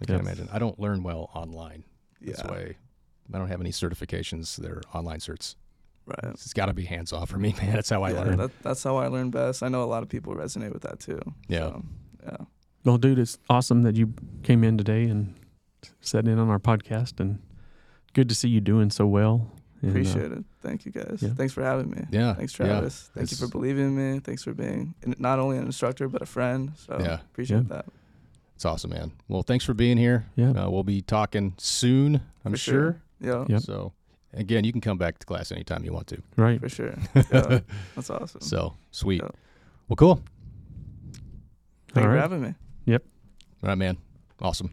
I 0.00 0.04
can't 0.04 0.18
Yeah. 0.22 0.26
imagine. 0.28 0.48
I 0.52 0.58
don't 0.58 0.78
learn 0.78 1.02
well 1.02 1.30
online 1.34 1.84
this 2.20 2.40
yeah. 2.44 2.50
way. 2.50 2.76
I 3.32 3.38
don't 3.38 3.48
have 3.48 3.60
any 3.60 3.70
certifications. 3.70 4.56
They're 4.56 4.80
online 4.94 5.18
certs. 5.18 5.56
Right. 6.06 6.32
It's 6.32 6.54
got 6.54 6.66
to 6.66 6.72
be 6.72 6.84
hands 6.84 7.12
off 7.12 7.28
for 7.28 7.38
me, 7.38 7.54
man. 7.60 7.72
That's 7.74 7.90
how 7.90 8.02
I 8.02 8.12
yeah, 8.12 8.20
learn. 8.20 8.36
That, 8.38 8.62
that's 8.62 8.82
how 8.82 8.96
I 8.96 9.08
learn 9.08 9.30
best. 9.30 9.62
I 9.62 9.68
know 9.68 9.82
a 9.82 9.84
lot 9.84 10.02
of 10.02 10.08
people 10.08 10.34
resonate 10.34 10.72
with 10.72 10.82
that 10.82 11.00
too. 11.00 11.20
Yeah. 11.48 11.58
So, 11.70 11.82
yeah. 12.24 12.36
Well, 12.84 12.96
dude, 12.96 13.18
it's 13.18 13.38
awesome 13.50 13.82
that 13.82 13.96
you 13.96 14.14
came 14.42 14.64
in 14.64 14.78
today 14.78 15.04
and 15.04 15.34
sat 16.00 16.26
in 16.26 16.38
on 16.38 16.48
our 16.48 16.58
podcast, 16.58 17.20
and 17.20 17.40
good 18.14 18.28
to 18.30 18.34
see 18.34 18.48
you 18.48 18.60
doing 18.62 18.90
so 18.90 19.06
well. 19.06 19.50
And, 19.80 19.90
uh, 19.90 19.92
Appreciate 19.92 20.32
it. 20.32 20.44
Thank 20.60 20.84
you 20.86 20.92
guys. 20.92 21.18
yeah. 21.22 21.30
Thanks 21.34 21.52
for 21.52 21.62
having 21.62 21.90
me. 21.90 22.04
Yeah. 22.10 22.34
Thanks, 22.34 22.58
yeah. 22.58 22.66
Travis. 22.66 23.10
Thank 23.14 23.30
you 23.30 23.36
for 23.36 23.46
believing 23.48 23.84
in 23.86 24.14
me. 24.14 24.18
Thanks 24.20 24.42
for 24.42 24.52
being 24.52 24.94
not 25.18 25.38
only 25.38 25.56
an 25.58 25.64
instructor 25.66 26.08
but 26.08 26.20
a 26.22 26.26
friend. 26.26 26.72
So 26.76 26.98
Yeah. 27.00 27.20
appreciate 27.20 27.58
Yeah. 27.58 27.62
that. 27.76 27.86
It's 28.56 28.64
awesome, 28.64 28.90
man. 28.90 29.12
Well, 29.28 29.42
thanks 29.42 29.64
for 29.64 29.74
being 29.74 29.96
here. 29.98 30.26
Yeah. 30.34 30.50
Uh, 30.50 30.68
we'll 30.70 30.82
be 30.82 31.00
talking 31.00 31.54
soon, 31.58 32.20
I'm 32.44 32.56
sure. 32.56 32.74
sure. 32.74 33.02
Yeah, 33.20 33.44
Yep. 33.48 33.60
So, 33.62 33.92
again, 34.32 34.64
you 34.64 34.72
can 34.72 34.80
come 34.80 34.98
back 34.98 35.18
to 35.20 35.26
class 35.26 35.52
anytime 35.52 35.84
you 35.84 35.92
want 35.92 36.08
to. 36.08 36.20
Right. 36.36 36.58
for 36.60 36.68
sure. 36.68 36.94
Yeah, 37.14 37.60
that's 37.94 38.10
awesome. 38.10 38.40
So, 38.40 38.74
sweet. 38.90 39.22
Yeah. 39.22 39.28
Well, 39.88 39.96
cool. 39.96 40.22
Thank 41.92 41.98
All 41.98 42.02
you 42.02 42.08
right. 42.08 42.14
for 42.16 42.20
having 42.20 42.42
me. 42.42 42.54
Yep. 42.86 43.04
All 43.62 43.68
right, 43.68 43.78
man. 43.78 43.96
Awesome. 44.40 44.70